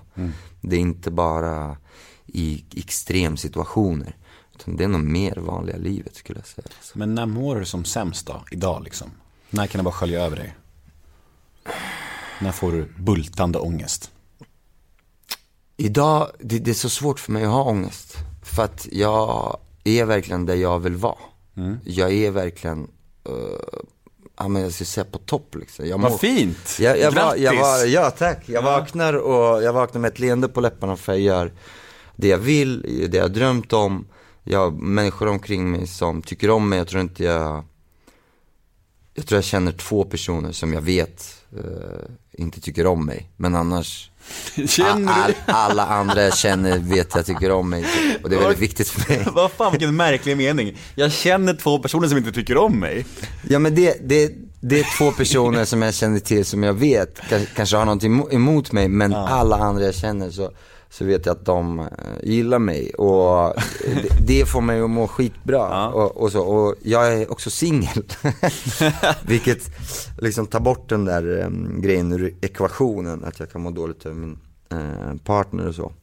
Det 0.62 0.76
är 0.76 0.80
inte 0.80 1.12
bara 1.12 1.78
i 2.26 2.64
extremsituationer. 2.76 4.16
Det 4.66 4.84
är 4.84 4.88
nog 4.88 5.02
mer 5.02 5.36
vanliga 5.36 5.78
livet 5.78 6.16
skulle 6.16 6.40
jag 6.40 6.48
säga. 6.48 6.68
Men 6.94 7.16
när 7.16 7.26
mår 7.26 7.56
du 7.56 7.66
som 7.66 7.86
sämst 7.86 8.28
då, 8.28 8.44
idag 8.52 8.84
liksom? 8.84 9.08
När 9.50 9.68
kan 9.68 9.80
det 9.80 9.84
bara 9.84 9.94
skölja 9.94 10.22
över 10.26 10.36
dig? 10.38 10.56
När 12.42 12.52
får 12.52 12.72
du 12.72 12.94
bultande 12.98 13.60
ångest? 13.60 14.12
Idag, 15.78 16.28
det, 16.40 16.60
det 16.60 16.72
är 16.72 16.76
så 16.76 16.90
svårt 16.90 17.20
för 17.20 17.32
mig 17.32 17.44
att 17.46 17.52
ha 17.52 17.64
ångest. 17.64 18.16
För 18.44 18.64
att 18.64 18.88
jag 18.92 19.58
är 19.84 20.06
verkligen 20.06 20.46
där 20.46 20.56
jag 20.56 20.80
vill 20.80 20.96
vara. 20.96 21.16
Jag 21.84 22.14
är 22.14 22.32
verkligen, 22.32 22.80
uh, 23.30 23.36
ja 24.38 24.48
men 24.48 24.62
jag 24.62 24.74
ska 24.74 24.86
säga 24.86 25.06
på 25.06 25.18
topp 25.18 25.56
liksom. 25.56 25.86
Jag 25.88 25.98
Vad 25.98 26.12
mår- 26.12 26.18
fint! 26.18 26.78
Jag, 26.80 27.00
jag, 27.00 27.12
var, 27.12 27.36
jag 27.36 27.40
Grattis! 27.56 27.62
var, 27.62 27.86
ja 27.86 28.12
tack. 28.12 28.44
Jag 28.50 28.62
vaknar 28.62 29.14
och 29.14 29.64
jag 29.64 29.74
vaknar 29.74 30.02
med 30.02 30.10
ett 30.12 30.20
leende 30.20 30.48
på 30.48 30.62
läpparna 30.62 30.96
för 30.96 31.12
jag 31.14 31.22
gör 31.22 31.52
det 32.16 32.28
jag 32.28 32.38
vill, 32.38 32.82
det 33.12 33.18
jag 33.18 33.32
drömt 33.34 33.74
om. 33.74 34.08
Jag 34.52 34.60
har 34.60 34.72
människor 34.72 35.28
omkring 35.28 35.72
mig 35.72 35.88
som 35.88 36.22
tycker 36.22 36.50
om 36.50 36.70
mig. 36.70 36.78
Jag 36.78 36.88
tror 36.88 37.02
inte 37.02 37.24
jag, 37.24 37.64
jag 39.14 39.26
tror 39.28 39.38
jag 39.38 39.44
känner 39.44 39.72
två 39.72 40.04
personer 40.04 40.52
som 40.52 40.74
jag 40.74 40.82
vet 40.82 41.44
eh, 41.58 42.10
inte 42.32 42.62
tycker 42.62 42.86
om 42.88 43.06
mig. 43.06 43.30
Men 43.38 43.56
annars, 43.56 44.12
Känner 44.68 45.14
all, 45.14 45.34
alla 45.46 45.86
andra 45.86 46.24
jag 46.24 46.38
känner 46.38 46.78
vet 46.78 47.16
jag 47.16 47.26
tycker 47.26 47.52
om 47.52 47.70
mig. 47.70 47.86
Och 48.24 48.30
det 48.30 48.36
är 48.36 48.40
väldigt 48.40 48.60
viktigt 48.60 48.88
för 48.90 49.10
mig. 49.14 49.28
Vad 49.34 49.52
fan 49.52 49.72
vilken 49.72 49.96
märklig 49.96 50.38
mening. 50.38 50.78
Jag 50.96 51.12
känner 51.12 51.54
två 51.54 51.80
personer 51.80 52.08
som 52.08 52.18
inte 52.18 52.32
tycker 52.32 52.58
om 52.58 52.80
mig. 52.80 53.06
Ja 53.50 53.60
men 53.60 53.76
det, 53.76 54.10
det, 54.10 54.32
det 54.62 54.80
är 54.80 54.98
två 54.98 55.12
personer 55.12 55.66
som 55.66 55.82
jag 55.82 55.94
känner 55.94 56.20
till 56.20 56.46
som 56.46 56.64
jag 56.64 56.74
vet 56.74 57.20
ka- 57.20 57.48
kanske 57.56 57.78
har 57.78 57.86
någonting 57.86 58.14
emo- 58.22 58.34
emot 58.34 58.72
mig 58.72 58.88
men 58.88 59.14
alla 59.14 59.56
andra 59.58 59.84
jag 59.84 59.96
känner 59.96 60.32
så, 60.32 60.52
så 60.90 61.06
vet 61.06 61.26
jag 61.26 61.38
att 61.38 61.46
de 61.46 61.80
eh, 61.80 61.86
gillar 62.24 62.60
mig 62.60 62.94
och 62.94 63.54
det, 63.86 64.28
det 64.28 64.46
får 64.46 64.62
mig 64.62 64.82
att 64.82 64.90
må 64.90 65.08
skitbra 65.08 65.90
och, 65.90 66.18
och 66.18 66.32
så. 66.32 66.42
Och 66.42 66.76
jag 66.82 67.14
är 67.14 67.32
också 67.32 67.50
singel. 67.50 68.04
Vilket 69.26 69.72
liksom 70.18 70.48
tar 70.48 70.60
bort 70.60 70.90
den 70.90 71.06
där 71.06 71.44
um, 71.44 71.82
grejen 71.82 72.12
ur 72.12 72.36
ekvationen 72.42 73.24
att 73.24 73.40
jag 73.40 73.52
kan 73.52 73.62
må 73.62 73.72
dåligt 73.72 74.06
över 74.06 74.16
min 74.16 74.40
eh, 74.70 75.16
partner 75.24 75.68
och 75.68 75.76
så. 75.76 75.94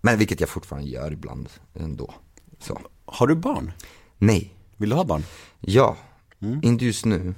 Men 0.00 0.18
vilket 0.18 0.40
jag 0.40 0.48
fortfarande 0.48 0.88
gör 0.88 1.12
ibland 1.12 1.48
ändå. 1.74 2.14
Så. 2.60 2.80
Har 3.04 3.26
du 3.26 3.34
barn? 3.34 3.72
Nej. 4.18 4.52
Vill 4.76 4.90
du 4.90 4.96
ha 4.96 5.04
barn? 5.04 5.22
Ja, 5.60 5.96
inte 6.62 6.84
just 6.84 7.04
nu. 7.04 7.34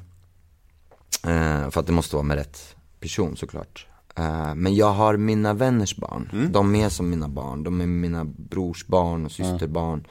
Eh, 1.26 1.70
för 1.70 1.80
att 1.80 1.86
det 1.86 1.92
måste 1.92 2.16
vara 2.16 2.24
med 2.24 2.36
rätt 2.36 2.76
person 3.00 3.36
såklart. 3.36 3.87
Eh, 4.18 4.54
men 4.54 4.74
jag 4.74 4.92
har 4.92 5.16
mina 5.16 5.52
vänners 5.54 5.96
barn. 5.96 6.50
De 6.52 6.74
är 6.74 6.88
som 6.88 7.10
mina 7.10 7.28
barn. 7.28 7.64
De 7.64 7.80
är 7.80 7.86
mina 7.86 8.24
brors 8.24 8.86
barn 8.86 9.24
och 9.26 9.32
systerbarn. 9.32 10.06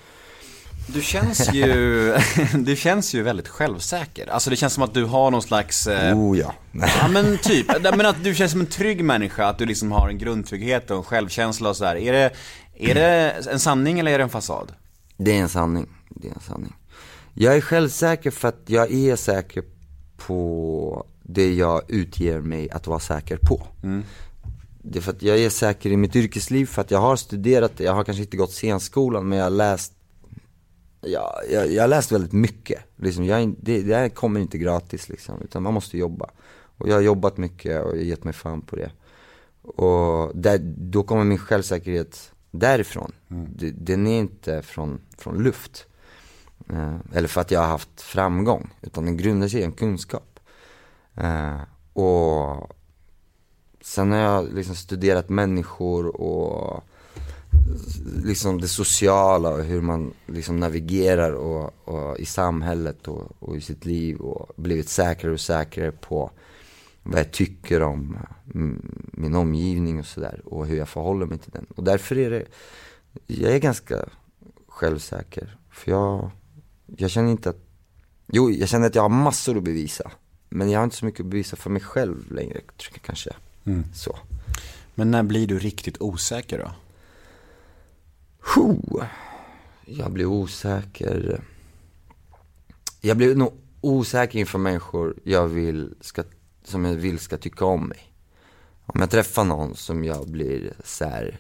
Du 0.88 1.02
känns 1.02 1.54
ju, 1.54 2.14
du 2.54 2.76
känns 2.76 3.14
ju 3.14 3.22
väldigt 3.22 3.48
självsäker. 3.48 4.28
Alltså 4.28 4.50
det 4.50 4.56
känns 4.56 4.74
som 4.74 4.84
att 4.84 4.94
du 4.94 5.06
har 5.06 5.32
någon 5.32 5.42
slags 5.42 5.88
eh, 5.88 6.18
Oh 6.18 6.38
ja. 6.38 6.54
Ja 6.72 7.08
men 7.08 7.38
typ, 7.38 7.68
men 7.82 8.06
att 8.06 8.24
du 8.24 8.36
känns 8.36 8.52
som 8.52 8.62
en 8.62 8.68
trygg 8.68 9.04
människa, 9.04 9.48
att 9.48 9.58
du 9.58 9.66
liksom 9.66 9.92
har 9.92 10.10
en 10.10 10.18
grundtrygghet 10.18 10.92
och 10.92 10.98
en 10.98 11.04
självkänsla 11.04 11.70
och 11.70 11.78
sådär. 11.78 11.96
Är 11.96 12.14
det, 12.14 12.32
är 12.80 12.96
det 12.96 13.32
en 13.52 13.60
sanning 13.60 14.00
eller 14.00 14.12
är 14.12 14.18
det 14.18 14.24
en 14.24 14.30
fasad? 14.30 14.72
Det 15.18 15.38
är 15.38 15.42
en 15.42 15.50
sanning. 15.50 15.88
Det 16.10 16.28
är 16.28 16.34
en 16.34 16.40
sanning. 16.40 16.74
Jag 17.34 17.56
är 17.56 17.62
självsäker 17.62 18.32
för 18.32 18.48
att 18.48 18.64
jag 18.66 18.92
är 18.92 19.16
säker 19.16 19.64
på 20.18 21.06
det 21.28 21.54
jag 21.54 21.82
utger 21.88 22.42
mig 22.42 22.70
att 22.70 22.88
vara 22.88 23.00
säker 23.00 23.38
på. 23.38 23.68
Det 24.82 25.00
är 25.00 25.02
för 25.02 25.12
att 25.12 25.22
jag 25.22 25.40
är 25.40 25.50
säker 25.50 25.90
i 25.90 25.98
mitt 25.98 26.16
yrkesliv, 26.16 26.66
för 26.66 26.82
att 26.82 26.92
jag 26.92 27.00
har 27.00 27.16
studerat. 27.16 27.80
Jag 27.80 27.94
har 27.94 28.04
kanske 28.04 28.24
inte 28.24 28.38
gått 28.38 28.52
scenskolan, 28.52 29.30
men 29.30 29.38
jag 29.38 29.46
har 29.46 29.52
läst 29.52 29.94
Ja, 31.02 31.42
jag, 31.52 31.72
jag 31.72 31.84
har 31.84 31.88
läst 31.88 32.12
väldigt 32.12 32.34
mycket. 32.34 32.80
Liksom, 32.96 33.26
jag, 33.26 33.56
det, 33.62 33.82
det 33.82 33.96
här 33.96 34.10
kommer 34.10 34.40
inte 34.40 34.58
gratis 34.58 35.10
liksom, 35.10 35.42
utan 35.42 35.64
man 35.64 35.74
måste 35.74 35.98
jobba. 35.98 36.30
Och 36.78 36.90
jag 36.90 36.94
har 36.94 37.02
jobbat 37.02 37.38
mycket 37.38 37.84
och 37.84 37.98
gett 37.98 38.24
mig 38.24 38.34
fan 38.34 38.62
på 38.62 38.76
det. 38.76 38.92
Och 39.62 40.38
där, 40.38 40.58
då 40.78 41.04
kommer 41.04 41.24
min 41.24 41.38
självsäkerhet 41.38 42.32
därifrån. 42.52 43.12
Det, 43.28 43.72
den 43.72 44.08
är 44.08 44.20
inte 44.20 44.62
från, 44.62 45.00
från 45.18 45.44
luft. 45.44 45.86
Eh, 46.70 46.96
eller 47.14 47.28
för 47.28 47.42
att 47.42 47.52
jag 47.52 47.60
har 47.60 47.68
haft 47.68 48.02
framgång. 48.02 48.70
Utan 48.82 49.06
den 49.06 49.18
grundar 49.18 49.48
sig 49.48 49.60
i 49.60 49.64
en 49.64 49.72
kunskap. 49.72 50.27
Eh, 51.18 51.60
och 51.94 52.72
sen 53.82 54.12
har 54.12 54.18
jag 54.18 54.54
liksom 54.54 54.76
studerat 54.76 55.30
människor 55.30 56.22
och 56.22 56.84
liksom 58.24 58.62
det 58.62 58.68
sociala 58.68 59.50
och 59.50 59.64
hur 59.64 59.82
man 59.82 60.14
liksom 60.26 60.60
navigerar 60.60 61.32
och, 61.32 61.74
och 61.86 62.20
i 62.20 62.26
samhället 62.26 63.08
och, 63.08 63.32
och, 63.40 63.58
i 63.58 63.62
sitt 63.62 63.86
liv 63.86 64.18
och 64.18 64.52
blivit 64.56 64.90
säkrare 64.90 65.34
och 65.34 65.40
säkrare 65.40 65.92
på 65.92 66.32
vad 67.04 67.20
jag 67.20 67.32
tycker 67.32 67.82
om 67.82 68.18
mm, 68.54 69.10
min 69.12 69.36
omgivning 69.36 70.00
och 70.00 70.06
sådär 70.06 70.42
och 70.46 70.68
hur 70.68 70.78
jag 70.78 70.90
förhåller 70.90 71.26
mig 71.26 71.38
till 71.38 71.52
den. 71.52 71.66
Och 71.76 71.84
därför 71.84 72.18
är 72.18 72.30
det, 72.30 72.46
jag 73.28 73.54
är 73.54 73.60
ganska 73.60 74.06
självsäker. 74.68 75.58
För 75.72 75.92
jag, 75.92 76.32
jag 76.86 77.10
känner 77.10 77.32
inte 77.32 77.50
att, 77.50 77.62
jo 78.28 78.52
jag 78.52 78.70
känner 78.70 78.88
att 78.88 78.96
jag 78.96 79.02
har 79.02 79.10
massor 79.10 79.58
att 79.58 79.64
bevisa. 79.64 80.12
Men 80.50 80.70
jag 80.70 80.80
har 80.80 80.84
inte 80.84 80.96
så 80.96 81.06
mycket 81.06 81.20
att 81.20 81.26
bevisa 81.26 81.56
för 81.56 81.70
mig 81.70 81.82
själv 81.82 82.32
längre, 82.32 82.62
kanske. 83.02 83.30
Mm. 83.66 83.84
Så. 83.94 84.20
Men 84.96 85.12
när 85.12 85.24
blir 85.24 85.48
du 85.48 85.60
riktigt 85.60 86.02
osäker 86.02 86.60
då? 86.60 86.72
Huh. 88.56 89.06
Jag 89.86 90.12
blir 90.12 90.26
osäker. 90.26 91.42
Jag 93.02 93.18
blir 93.18 93.36
nog 93.36 93.54
osäker 93.82 94.40
inför 94.40 94.60
människor 94.60 95.16
jag 95.24 95.48
vill 95.48 95.96
ska, 96.02 96.24
som 96.64 96.86
jag 96.86 96.96
vill 96.96 97.20
ska 97.20 97.38
tycka 97.38 97.66
om 97.66 97.88
mig. 97.88 98.14
Om 98.86 99.00
jag 99.00 99.10
träffar 99.10 99.44
någon 99.44 99.76
som 99.76 100.04
jag 100.04 100.28
blir 100.28 100.74
så 100.84 101.06
här, 101.06 101.40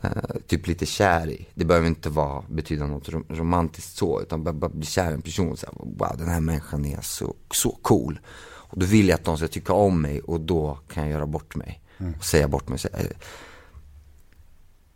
eh, 0.00 0.10
typ 0.46 0.66
lite 0.66 0.86
kär 0.86 1.30
i. 1.30 1.46
Det 1.54 1.64
behöver 1.64 1.88
inte 1.88 2.10
vara, 2.10 2.44
betyda 2.48 2.86
något 2.86 3.08
romantiskt 3.08 3.96
så, 3.96 4.22
utan 4.22 4.44
bara, 4.44 4.52
bara 4.52 4.70
bli 4.70 4.86
kär 4.86 5.10
i 5.10 5.14
en 5.14 5.22
person. 5.22 5.56
Så 5.56 5.66
här, 5.66 5.74
wow, 5.78 6.18
den 6.18 6.28
här 6.28 6.40
människan 6.40 6.84
är 6.84 7.00
så, 7.00 7.34
så 7.50 7.70
cool. 7.82 8.20
Och 8.40 8.78
då 8.78 8.86
vill 8.86 9.08
jag 9.08 9.14
att 9.14 9.24
de 9.24 9.38
ska 9.38 9.48
tycka 9.48 9.72
om 9.72 10.02
mig 10.02 10.20
och 10.20 10.40
då 10.40 10.78
kan 10.88 11.02
jag 11.02 11.12
göra 11.12 11.26
bort 11.26 11.56
mig. 11.56 11.82
Mm. 11.98 12.14
Och 12.14 12.24
säga 12.24 12.48
bort 12.48 12.68
mig. 12.68 12.78
Så, 12.78 12.88
eh, 12.88 13.06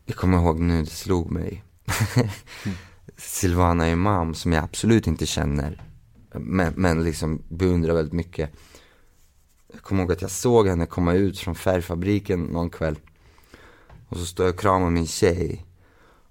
jag 0.04 0.16
kommer 0.16 0.38
ihåg 0.38 0.60
nu, 0.60 0.82
det 0.82 0.90
slog 0.90 1.30
mig. 1.30 1.64
mm. 2.16 2.28
Silvana 3.16 3.90
Imam 3.90 4.34
som 4.34 4.52
jag 4.52 4.64
absolut 4.64 5.06
inte 5.06 5.26
känner. 5.26 5.82
Men, 6.34 6.72
men 6.76 7.04
liksom 7.04 7.42
beundrar 7.48 7.94
väldigt 7.94 8.12
mycket. 8.12 8.50
Jag 9.72 9.82
kommer 9.82 10.02
ihåg 10.02 10.12
att 10.12 10.22
jag 10.22 10.30
såg 10.30 10.68
henne 10.68 10.86
komma 10.86 11.14
ut 11.14 11.38
från 11.38 11.54
färgfabriken 11.54 12.44
någon 12.44 12.70
kväll. 12.70 12.96
Och 14.12 14.18
så 14.18 14.26
står 14.26 14.46
jag 14.46 14.54
och 14.54 14.60
kramar 14.60 14.90
min 14.90 15.06
tjej. 15.06 15.66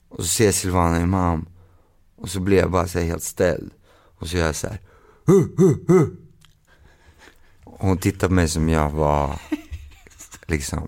Och 0.09 0.23
så 0.23 0.27
ser 0.27 0.51
Silvana 0.51 1.01
Imam. 1.01 1.49
Och 2.15 2.29
så 2.29 2.39
blir 2.39 2.57
jag 2.57 2.71
bara 2.71 2.87
så 2.87 2.99
helt 2.99 3.23
ställd. 3.23 3.71
Och 4.19 4.27
så 4.27 4.37
gör 4.37 4.45
jag 4.45 4.55
så 4.55 4.67
här. 4.67 4.81
Och 7.63 7.79
hon 7.79 7.97
tittar 7.97 8.27
på 8.27 8.33
mig 8.33 8.47
som 8.47 8.69
jag 8.69 8.89
var 8.89 9.41
liksom 10.47 10.87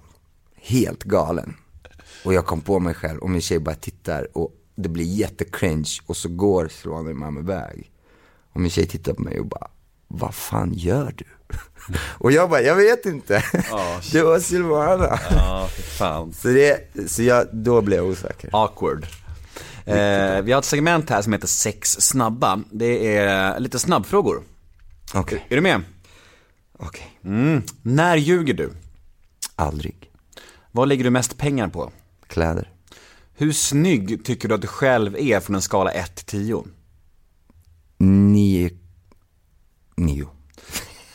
helt 0.55 1.03
galen. 1.03 1.55
Och 2.25 2.33
jag 2.33 2.45
kom 2.45 2.61
på 2.61 2.79
mig 2.79 2.93
själv 2.93 3.19
och 3.19 3.29
min 3.29 3.41
tjej 3.41 3.59
bara 3.59 3.75
tittar 3.75 4.37
och 4.37 4.55
det 4.75 4.89
blir 4.89 5.05
jättecringe 5.05 5.99
och 6.05 6.17
så 6.17 6.29
går 6.29 6.67
Silvana 6.67 7.11
Imam 7.11 7.37
iväg. 7.37 7.91
Och 8.53 8.61
min 8.61 8.71
tjej 8.71 8.87
tittar 8.87 9.13
på 9.13 9.21
mig 9.21 9.39
och 9.39 9.47
bara, 9.47 9.67
vad 10.15 10.35
fan 10.35 10.73
gör 10.73 11.13
du? 11.17 11.25
och 12.17 12.31
jag 12.31 12.49
bara, 12.49 12.61
jag 12.61 12.75
vet 12.75 13.05
inte. 13.05 13.43
Oh, 13.71 13.99
det 14.11 14.23
var 14.23 14.39
Silvana. 14.39 15.19
Ja, 15.31 15.67
fan. 15.97 16.33
Så, 16.33 16.47
det, 16.47 16.93
så 17.07 17.23
jag, 17.23 17.47
då 17.51 17.81
blev 17.81 17.99
jag 17.99 18.07
osäker. 18.07 18.49
Awkward. 18.53 19.07
Eh, 19.85 20.41
vi 20.41 20.51
har 20.51 20.59
ett 20.59 20.65
segment 20.65 21.09
här 21.09 21.21
som 21.21 21.33
heter 21.33 21.47
sex 21.47 21.91
snabba. 21.99 22.61
Det 22.71 23.17
är 23.17 23.59
lite 23.59 23.79
snabbfrågor. 23.79 24.43
Okej. 25.13 25.21
Okay. 25.21 25.39
Är 25.49 25.55
du 25.55 25.61
med? 25.61 25.81
Okej. 26.79 27.17
Okay. 27.21 27.31
Mm. 27.31 27.63
När 27.81 28.17
ljuger 28.17 28.53
du? 28.53 28.71
Aldrig. 29.55 30.11
Vad 30.71 30.87
lägger 30.87 31.03
du 31.03 31.09
mest 31.09 31.37
pengar 31.37 31.67
på? 31.67 31.91
Kläder. 32.27 32.69
Hur 33.35 33.51
snygg 33.51 34.25
tycker 34.25 34.49
du 34.49 34.55
att 34.55 34.61
du 34.61 34.67
själv 34.67 35.15
är 35.17 35.39
från 35.39 35.55
en 35.55 35.61
skala 35.61 35.91
1 35.91 36.15
till 36.15 36.25
10? 36.25 36.63
9. 37.97 38.69
9. 39.95 40.27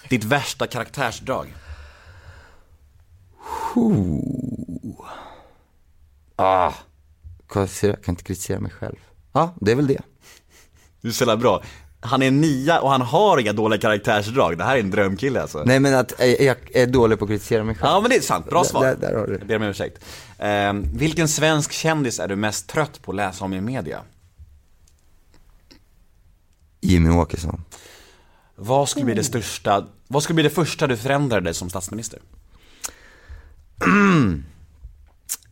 Ditt 0.09 0.25
värsta 0.25 0.67
karaktärsdrag? 0.67 1.55
Ah. 6.37 6.73
Jag 7.55 8.03
kan 8.03 8.13
inte 8.13 8.23
kritisera 8.23 8.61
mig 8.61 8.73
själv. 8.73 8.97
Ja, 9.33 9.55
det 9.61 9.73
är 9.73 9.77
väl 9.77 9.87
det. 9.87 10.03
Du 11.01 11.09
är 11.09 11.13
så 11.13 11.37
bra 11.37 11.63
han 12.01 12.23
är 12.23 12.31
nia 12.31 12.81
och 12.81 12.91
han 12.91 13.01
har 13.03 13.39
inga 13.39 13.53
dåliga 13.53 13.81
karaktärsdrag. 13.81 14.59
Det 14.59 14.65
här 14.65 14.77
är 14.77 14.81
en 14.81 14.91
drömkille 14.91 15.43
alltså. 15.43 15.63
Nej 15.67 15.81
men 15.81 15.95
att 15.95 16.13
jag 16.19 16.57
är 16.73 16.87
dålig 16.87 17.19
på 17.19 17.25
att 17.25 17.31
kritisera 17.31 17.65
mig 17.65 17.75
själv. 17.75 17.91
Ja 17.91 18.01
men 18.01 18.11
det 18.11 18.17
är 18.17 18.21
sant, 18.21 18.51
bra 18.51 18.65
svar. 18.65 18.85
Där, 18.85 18.97
där 18.97 19.15
har 19.15 19.27
du. 19.27 19.33
Jag 19.33 19.47
ber 19.47 19.57
om 19.57 19.63
ursäkt. 19.63 20.05
Eh, 20.39 20.73
vilken 20.73 21.29
svensk 21.29 21.73
kändis 21.73 22.19
är 22.21 22.29
du 22.29 22.37
mest 22.37 22.69
trött 22.69 23.03
på 23.03 23.13
att 23.13 23.17
läsa 23.17 23.45
om 23.45 23.53
i 23.53 23.61
media? 23.61 24.01
Jimmy 26.81 27.11
Åkesson. 27.11 27.65
Vad 28.61 28.89
skulle 28.89 29.05
bli 29.05 29.15
det 29.15 29.25
största, 29.25 29.87
vad 30.09 30.23
skulle 30.23 30.35
bli 30.35 30.43
det 30.43 30.51
första 30.51 30.87
du 30.87 30.97
förändrade 30.97 31.55
som 31.55 31.71
statsminister? 31.71 32.21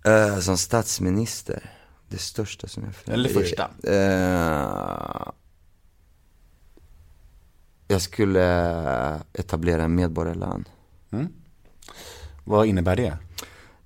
uh, 0.07 0.39
som 0.41 0.59
statsminister? 0.59 1.71
Det 2.09 2.19
största 2.19 2.69
som 2.69 2.85
jag 2.85 2.95
förändrade? 2.95 3.29
Eller 3.29 3.41
första? 3.41 3.71
Uh, 3.89 5.33
jag 7.89 8.03
skulle 8.03 8.45
etablera 9.33 9.85
en 9.85 9.95
medborgarlön. 9.95 10.65
Mm. 11.11 11.29
Vad 12.45 12.67
innebär 12.67 12.97
det? 12.97 13.19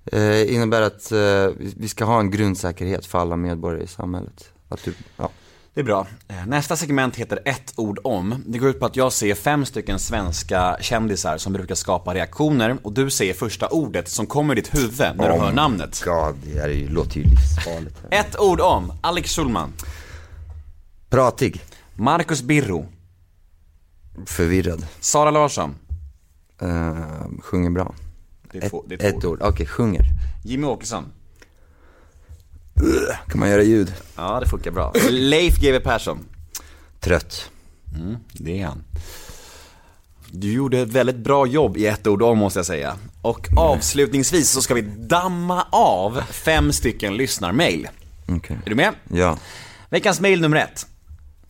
Eh, 0.05 0.55
innebär 0.55 0.81
att 0.81 1.11
eh, 1.11 1.47
vi 1.57 1.87
ska 1.87 2.05
ha 2.05 2.19
en 2.19 2.31
grundsäkerhet 2.31 3.05
för 3.05 3.19
alla 3.19 3.35
medborgare 3.35 3.83
i 3.83 3.87
samhället. 3.87 4.49
Att 4.69 4.83
du, 4.83 4.93
ja. 5.17 5.29
Det 5.73 5.79
är 5.81 5.85
bra. 5.85 6.07
Eh, 6.27 6.45
nästa 6.47 6.75
segment 6.75 7.15
heter 7.15 7.39
ett 7.45 7.73
ord 7.75 7.99
om. 8.03 8.43
Det 8.47 8.59
går 8.59 8.69
ut 8.69 8.79
på 8.79 8.85
att 8.85 8.95
jag 8.95 9.13
ser 9.13 9.35
fem 9.35 9.65
stycken 9.65 9.99
svenska 9.99 10.77
kändisar 10.81 11.37
som 11.37 11.53
brukar 11.53 11.75
skapa 11.75 12.13
reaktioner 12.13 12.77
och 12.83 12.93
du 12.93 13.09
säger 13.09 13.33
första 13.33 13.67
ordet 13.67 14.09
som 14.09 14.27
kommer 14.27 14.53
i 14.53 14.61
ditt 14.61 14.75
huvud 14.75 14.97
när 14.99 15.29
du 15.29 15.35
oh 15.35 15.39
hör 15.39 15.51
namnet. 15.51 16.03
God, 16.05 16.35
det 16.43 16.59
här 16.59 16.89
låter 16.89 17.17
ju 17.17 17.23
livsfarligt. 17.23 17.97
Ett 18.09 18.39
ord 18.39 18.61
om 18.61 18.93
Alex 19.01 19.35
Schulman. 19.35 19.73
Pratig. 21.09 21.61
Marcus 21.95 22.41
Birro. 22.41 22.85
Förvirrad. 24.25 24.87
Sara 24.99 25.31
Larsson. 25.31 25.75
Uh, 26.63 27.41
sjunger 27.41 27.69
bra. 27.69 27.93
Det 28.51 28.57
är 28.57 28.69
två, 28.69 28.83
det 28.87 28.95
är 28.95 29.11
två 29.11 29.17
ett 29.17 29.25
ord. 29.25 29.37
Okej, 29.41 29.51
okay, 29.51 29.65
sjunger. 29.65 30.01
Jimmy 30.43 30.67
Åkesson. 30.67 31.05
Kan 33.27 33.39
man 33.39 33.49
göra 33.49 33.63
ljud? 33.63 33.93
Ja, 34.15 34.39
det 34.39 34.49
funkar 34.49 34.71
bra. 34.71 34.93
Leif 35.09 35.59
GW 35.59 35.79
Persson. 35.79 36.25
Trött. 36.99 37.49
Mm, 37.95 38.17
det 38.33 38.61
är 38.61 38.65
han. 38.65 38.83
Du 40.31 40.53
gjorde 40.53 40.79
ett 40.79 40.89
väldigt 40.89 41.15
bra 41.15 41.47
jobb 41.47 41.77
i 41.77 41.87
ett 41.87 42.07
ord 42.07 42.21
om 42.21 42.37
måste 42.37 42.59
jag 42.59 42.65
säga. 42.65 42.97
Och 43.21 43.47
avslutningsvis 43.57 44.49
så 44.49 44.61
ska 44.61 44.73
vi 44.73 44.81
damma 44.81 45.65
av 45.71 46.21
fem 46.31 46.73
stycken 46.73 47.17
lyssnarmail. 47.17 47.87
Okay. 48.27 48.57
Är 48.65 48.69
du 48.69 48.75
med? 48.75 48.93
Ja. 49.09 49.37
Veckans 49.89 50.21
mail 50.21 50.41
nummer 50.41 50.57
ett. 50.57 50.87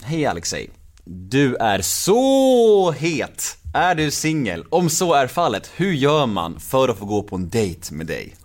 Hej 0.02 0.26
Alexej. 0.26 0.70
Du 1.04 1.56
är 1.56 1.82
så 1.82 2.92
het! 2.92 3.58
Är 3.74 3.96
du 3.96 4.12
singel? 4.12 4.66
Om 4.70 4.90
så 4.90 5.14
är 5.14 5.28
fallet, 5.28 5.72
hur 5.76 5.92
gör 5.92 6.26
man 6.26 6.60
för 6.60 6.90
att 6.90 6.98
få 6.98 7.06
gå 7.06 7.24
på 7.24 7.36
en 7.36 7.50
dejt 7.50 7.94
med 7.94 8.08
dig? 8.08 8.36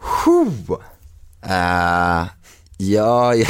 Uh, 1.46 2.26
ja, 2.76 3.34
ja. 3.34 3.46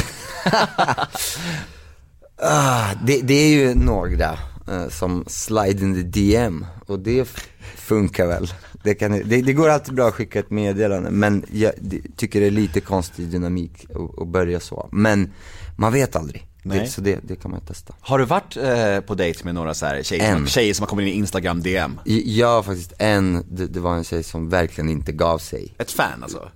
uh, 2.43 3.03
det, 3.05 3.21
det, 3.21 3.33
är 3.33 3.49
ju 3.49 3.75
några 3.75 4.31
uh, 4.71 4.89
som 4.89 5.23
slide 5.27 5.85
in 5.85 5.95
the 5.95 6.19
DM 6.19 6.65
och 6.87 6.99
det 6.99 7.27
funkar 7.75 8.27
väl. 8.27 8.47
Det, 8.83 8.95
kan, 8.95 9.11
det, 9.11 9.41
det, 9.41 9.53
går 9.53 9.69
alltid 9.69 9.93
bra 9.93 10.07
att 10.07 10.13
skicka 10.13 10.39
ett 10.39 10.51
meddelande 10.51 11.11
men 11.11 11.45
jag 11.51 11.73
tycker 12.15 12.39
det 12.39 12.47
är 12.47 12.51
lite 12.51 12.81
konstig 12.81 13.27
dynamik 13.27 13.85
att, 14.21 14.27
börja 14.27 14.59
så. 14.59 14.89
Men 14.91 15.33
man 15.77 15.93
vet 15.93 16.15
aldrig. 16.15 16.47
Det, 16.63 16.87
så 16.87 17.01
det, 17.01 17.19
det 17.23 17.35
kan 17.35 17.51
man 17.51 17.61
testa. 17.61 17.93
Har 17.99 18.19
du 18.19 18.25
varit 18.25 18.57
eh, 18.57 18.99
på 18.99 19.15
dejt 19.15 19.43
med 19.43 19.55
några 19.55 19.73
så 19.73 19.85
här 19.85 20.03
tjejer, 20.03 20.35
en. 20.35 20.47
tjejer 20.47 20.73
som 20.73 20.83
har 20.83 20.87
kommit 20.87 21.07
in 21.07 21.13
i 21.13 21.17
Instagram 21.17 21.61
DM? 21.61 21.99
Ja, 22.05 22.63
faktiskt 22.63 22.93
en. 22.97 23.45
Det, 23.49 23.67
det, 23.67 23.79
var 23.79 23.95
en 23.95 24.03
tjej 24.03 24.23
som 24.23 24.49
verkligen 24.49 24.89
inte 24.89 25.11
gav 25.11 25.37
sig. 25.37 25.75
Ett 25.77 25.91
fan 25.91 26.23
alltså? 26.23 26.49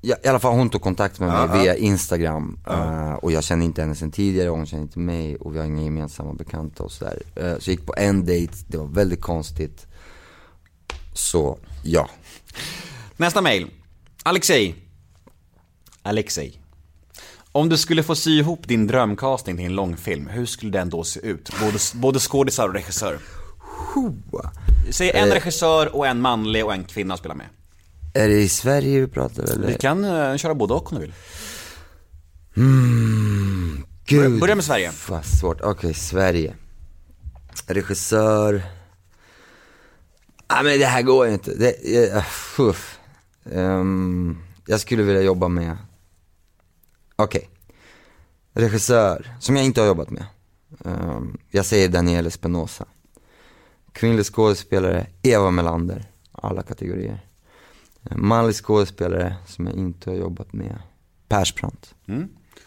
Ja, 0.00 0.16
I 0.24 0.28
alla 0.28 0.38
fall 0.38 0.54
hon 0.54 0.70
tog 0.70 0.82
kontakt 0.82 1.20
med 1.20 1.28
mig 1.28 1.44
uh 1.44 1.52
-huh. 1.52 1.62
via 1.62 1.76
Instagram. 1.76 2.58
Uh 2.68 2.74
-huh. 2.74 3.10
uh, 3.10 3.14
och 3.14 3.32
jag 3.32 3.44
kände 3.44 3.64
inte 3.64 3.80
henne 3.80 3.94
sen 3.94 4.10
tidigare 4.10 4.50
och 4.50 4.56
hon 4.56 4.66
kände 4.66 4.82
inte 4.82 4.98
mig 4.98 5.36
och 5.36 5.54
vi 5.54 5.58
har 5.58 5.66
inga 5.66 5.82
gemensamma 5.82 6.34
bekanta 6.34 6.82
och 6.82 6.92
sådär. 6.92 7.22
Uh, 7.40 7.58
så 7.58 7.70
jag 7.70 7.76
gick 7.76 7.86
på 7.86 7.94
en 7.96 8.24
dejt, 8.24 8.54
det 8.66 8.78
var 8.78 8.86
väldigt 8.86 9.20
konstigt. 9.20 9.86
Så, 11.12 11.58
ja. 11.84 12.08
Nästa 13.16 13.42
mail. 13.42 13.70
Alexej. 14.22 14.74
Alexej. 16.02 16.60
Om 17.52 17.68
du 17.68 17.76
skulle 17.76 18.02
få 18.02 18.14
sy 18.14 18.38
ihop 18.38 18.68
din 18.68 18.86
drömcasting 18.86 19.56
till 19.56 19.66
en 19.66 19.74
långfilm, 19.74 20.26
hur 20.26 20.46
skulle 20.46 20.72
den 20.72 20.90
då 20.90 21.04
se 21.04 21.20
ut? 21.20 21.50
Både, 21.60 21.78
både 21.94 22.18
skådisar 22.18 22.68
och 22.68 22.74
regissör. 22.74 23.18
Säg 24.90 25.10
en 25.10 25.28
regissör 25.28 25.96
och 25.96 26.06
en 26.06 26.20
manlig 26.20 26.64
och 26.64 26.74
en 26.74 26.84
kvinna 26.84 27.16
spelar 27.16 27.34
med. 27.34 27.46
Är 28.14 28.28
det 28.28 28.40
i 28.40 28.48
Sverige 28.48 29.00
vi 29.00 29.06
pratar 29.06 29.42
eller? 29.42 29.66
Vi 29.66 29.74
kan 29.74 30.04
uh, 30.04 30.36
köra 30.36 30.54
både 30.54 30.74
och 30.74 30.92
om 30.92 30.98
du 30.98 31.04
vill. 31.04 31.14
Gud, 34.04 34.40
Börja 34.40 34.54
med 34.54 34.64
Sverige. 34.64 34.92
vad 35.08 35.24
svårt. 35.24 35.60
Okej, 35.60 35.94
Sverige. 35.94 36.54
Regissör. 37.66 38.62
Nej 40.52 40.64
men 40.64 40.78
det 40.78 40.86
här 40.86 41.02
går 41.02 41.26
ju 41.26 41.32
inte. 41.32 41.54
Det, 41.54 41.74
uh. 42.58 42.74
Ehm, 43.52 44.38
jag 44.66 44.80
skulle 44.80 45.02
vilja 45.02 45.22
jobba 45.22 45.48
med, 45.48 45.76
okej. 47.16 47.50
Regissör, 48.52 49.36
som 49.40 49.56
jag 49.56 49.64
inte 49.64 49.80
har 49.80 49.88
jobbat 49.88 50.10
med. 50.10 50.24
Ehm, 50.84 51.38
jag 51.50 51.66
säger 51.66 51.88
Daniel 51.88 52.26
Espinosa. 52.26 52.86
Kvinnlig 53.92 54.26
skådespelare, 54.26 55.06
Eva 55.22 55.50
Melander. 55.50 56.10
Alla 56.32 56.62
kategorier. 56.62 57.29
Manlig 58.02 58.54
skådespelare 58.54 59.36
som 59.46 59.66
jag 59.66 59.76
inte 59.76 60.10
har 60.10 60.16
jobbat 60.16 60.52
med, 60.52 60.78
Persbrandt. 61.28 61.94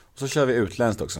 Och 0.02 0.20
så 0.20 0.28
kör 0.28 0.46
vi 0.46 0.54
utländskt 0.54 1.02
också. 1.02 1.20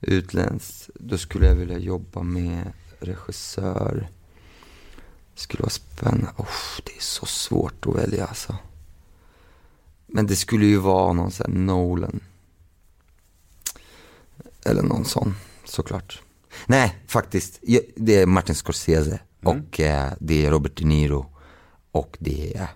Utländskt, 0.00 0.90
då 0.94 1.18
skulle 1.18 1.46
jag 1.46 1.54
vilja 1.54 1.78
jobba 1.78 2.22
med 2.22 2.72
regissör. 2.98 4.08
Skulle 5.34 5.62
vara 5.62 5.70
spännande. 5.70 6.30
Oh, 6.36 6.80
det 6.84 6.96
är 6.96 7.02
så 7.02 7.26
svårt 7.26 7.86
att 7.86 7.94
välja 7.94 8.26
alltså. 8.26 8.56
Men 10.06 10.26
det 10.26 10.36
skulle 10.36 10.66
ju 10.66 10.76
vara 10.76 11.12
någon 11.12 11.30
sån 11.30 11.52
här 11.52 11.60
Nolan. 11.60 12.20
Eller 14.64 14.82
någon 14.82 15.04
sån, 15.04 15.34
såklart. 15.64 16.22
Nej, 16.66 16.98
faktiskt. 17.06 17.60
Det 17.96 18.22
är 18.22 18.26
Martin 18.26 18.54
Scorsese. 18.54 19.20
Och 19.42 19.80
eh, 19.80 20.12
det 20.20 20.46
är 20.46 20.50
Robert 20.50 20.76
De 20.76 20.84
Niro. 20.84 21.26
Och 21.90 22.16
det 22.20 22.56
är 22.56 22.68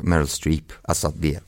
Meryl 0.00 0.28
Streep. 0.28 0.72
Alltså 0.82 1.12
det 1.16 1.34
är 1.34 1.40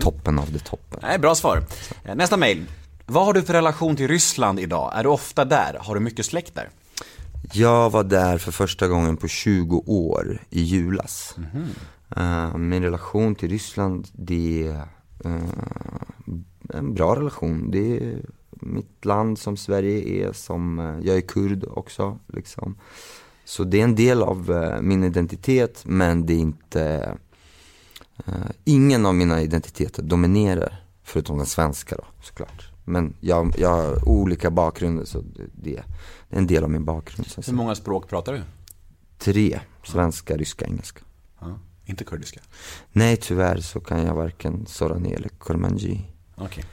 toppen 0.00 0.38
av 0.38 0.52
det 0.52 0.58
toppen. 0.58 0.98
Nej, 1.02 1.18
bra 1.18 1.34
svar. 1.34 1.62
Eh, 2.04 2.14
Nästa 2.14 2.36
mail. 2.36 2.64
Vad 3.06 3.24
har 3.26 3.32
du 3.32 3.42
för 3.42 3.52
relation 3.52 3.96
till 3.96 4.08
Ryssland 4.08 4.60
idag? 4.60 4.92
Är 4.94 5.02
du 5.02 5.08
ofta 5.08 5.44
där? 5.44 5.76
Har 5.80 5.94
du 5.94 6.00
mycket 6.00 6.26
släkt 6.26 6.54
där? 6.54 6.68
Jag 7.52 7.90
var 7.90 8.04
där 8.04 8.38
för 8.38 8.52
första 8.52 8.88
gången 8.88 9.16
på 9.16 9.28
20 9.28 9.82
år 9.86 10.38
i 10.50 10.62
julas. 10.62 11.36
Eh, 12.16 12.56
min 12.56 12.82
relation 12.82 13.34
till 13.34 13.48
Ryssland, 13.50 14.08
det 14.12 14.66
är 14.68 14.86
eh, 15.24 15.42
en 16.74 16.94
bra 16.94 17.16
relation. 17.16 17.70
Det 17.70 17.96
är 17.96 18.20
mitt 18.50 19.04
land 19.04 19.38
som 19.38 19.56
Sverige 19.56 20.28
är, 20.28 20.32
som, 20.32 20.78
eh, 20.78 21.06
jag 21.06 21.16
är 21.16 21.20
kurd 21.20 21.64
också. 21.70 22.18
Liksom. 22.32 22.76
Så 23.44 23.64
det 23.64 23.80
är 23.80 23.84
en 23.84 23.94
del 23.94 24.22
av 24.22 24.50
eh, 24.50 24.80
min 24.80 25.04
identitet, 25.04 25.82
men 25.84 26.26
det 26.26 26.32
är 26.32 26.38
inte, 26.38 27.14
eh, 28.26 28.34
ingen 28.64 29.06
av 29.06 29.14
mina 29.14 29.42
identiteter 29.42 30.02
dominerar, 30.02 30.84
förutom 31.02 31.36
den 31.36 31.46
svenska 31.46 31.96
då, 31.96 32.04
såklart. 32.22 32.68
Men 32.84 33.14
jag, 33.20 33.54
jag 33.58 33.68
har 33.68 34.08
olika 34.08 34.50
bakgrunder, 34.50 35.04
så 35.04 35.22
det, 35.54 35.76
är 35.76 35.84
en 36.28 36.46
del 36.46 36.64
av 36.64 36.70
min 36.70 36.84
bakgrund. 36.84 37.26
Så 37.26 37.42
Hur 37.42 37.52
många 37.52 37.74
språk 37.74 38.08
pratar 38.08 38.32
du? 38.32 38.42
Tre, 39.18 39.60
svenska, 39.84 40.36
ryska, 40.36 40.64
engelska. 40.64 41.00
Ja, 41.40 41.58
inte 41.84 42.04
kurdiska. 42.04 42.40
Nej, 42.92 43.16
tyvärr 43.16 43.60
så 43.60 43.80
kan 43.80 44.06
jag 44.06 44.14
varken 44.14 44.66
Sorani 44.66 45.12
eller 45.12 45.28
Kurmanji. 45.28 46.06
Okej. 46.34 46.64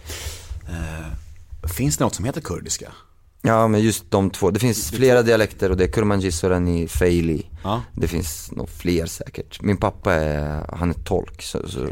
Eh, 0.67 1.67
finns 1.67 1.97
det 1.97 2.03
något 2.03 2.15
som 2.15 2.25
heter 2.25 2.41
kurdiska? 2.41 2.91
Ja, 3.41 3.67
men 3.67 3.81
just 3.81 4.11
de 4.11 4.29
två. 4.29 4.51
Det 4.51 4.59
finns 4.59 4.91
flera 4.91 5.21
dialekter 5.21 5.69
och 5.69 5.77
det 5.77 5.83
är 5.83 5.87
Kurmanji, 5.87 6.31
Sorani, 6.31 6.87
Feili. 6.87 7.45
Ja. 7.63 7.81
Det 7.93 8.07
finns 8.07 8.51
nog 8.51 8.69
fler 8.69 9.05
säkert. 9.05 9.61
Min 9.61 9.77
pappa 9.77 10.13
är, 10.13 10.65
han 10.75 10.89
är 10.89 10.93
tolk, 10.93 11.41
så, 11.41 11.69
så, 11.69 11.87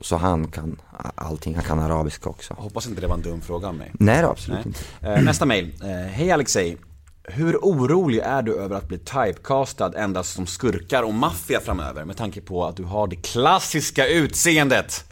så 0.00 0.16
han 0.16 0.48
kan 0.48 0.80
allting. 1.14 1.54
Han 1.54 1.64
kan 1.64 1.78
arabiska 1.78 2.28
också. 2.30 2.54
Hoppas 2.58 2.86
inte 2.86 3.00
det 3.00 3.06
var 3.06 3.14
en 3.14 3.22
dum 3.22 3.40
fråga 3.40 3.68
av 3.68 3.74
mig. 3.74 3.92
Nej, 3.92 4.22
då, 4.22 4.28
absolut 4.28 4.64
Nej. 4.64 4.74
inte. 5.00 5.12
Eh, 5.12 5.22
nästa 5.22 5.46
mail. 5.46 5.74
Eh, 5.82 5.88
Hej 5.88 6.30
Alexej. 6.30 6.76
Hur 7.24 7.56
orolig 7.56 8.18
är 8.18 8.42
du 8.42 8.56
över 8.56 8.76
att 8.76 8.88
bli 8.88 8.98
typecastad 8.98 9.92
endast 9.96 10.34
som 10.34 10.46
skurkar 10.46 11.02
och 11.02 11.14
maffia 11.14 11.60
framöver? 11.60 12.04
Med 12.04 12.16
tanke 12.16 12.40
på 12.40 12.66
att 12.66 12.76
du 12.76 12.84
har 12.84 13.06
det 13.06 13.16
klassiska 13.16 14.08
utseendet. 14.08 15.04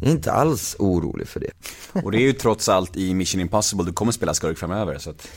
Jag 0.00 0.08
är 0.08 0.12
inte 0.12 0.32
alls 0.32 0.76
orolig 0.78 1.28
för 1.28 1.40
det. 1.40 1.50
Och 2.04 2.12
det 2.12 2.18
är 2.18 2.22
ju 2.22 2.32
trots 2.32 2.68
allt 2.68 2.96
i 2.96 3.14
Mission 3.14 3.40
Impossible 3.40 3.84
du 3.84 3.92
kommer 3.92 4.12
spela 4.12 4.34
skurk 4.34 4.58
framöver 4.58 4.98
så 4.98 5.10
att, 5.10 5.28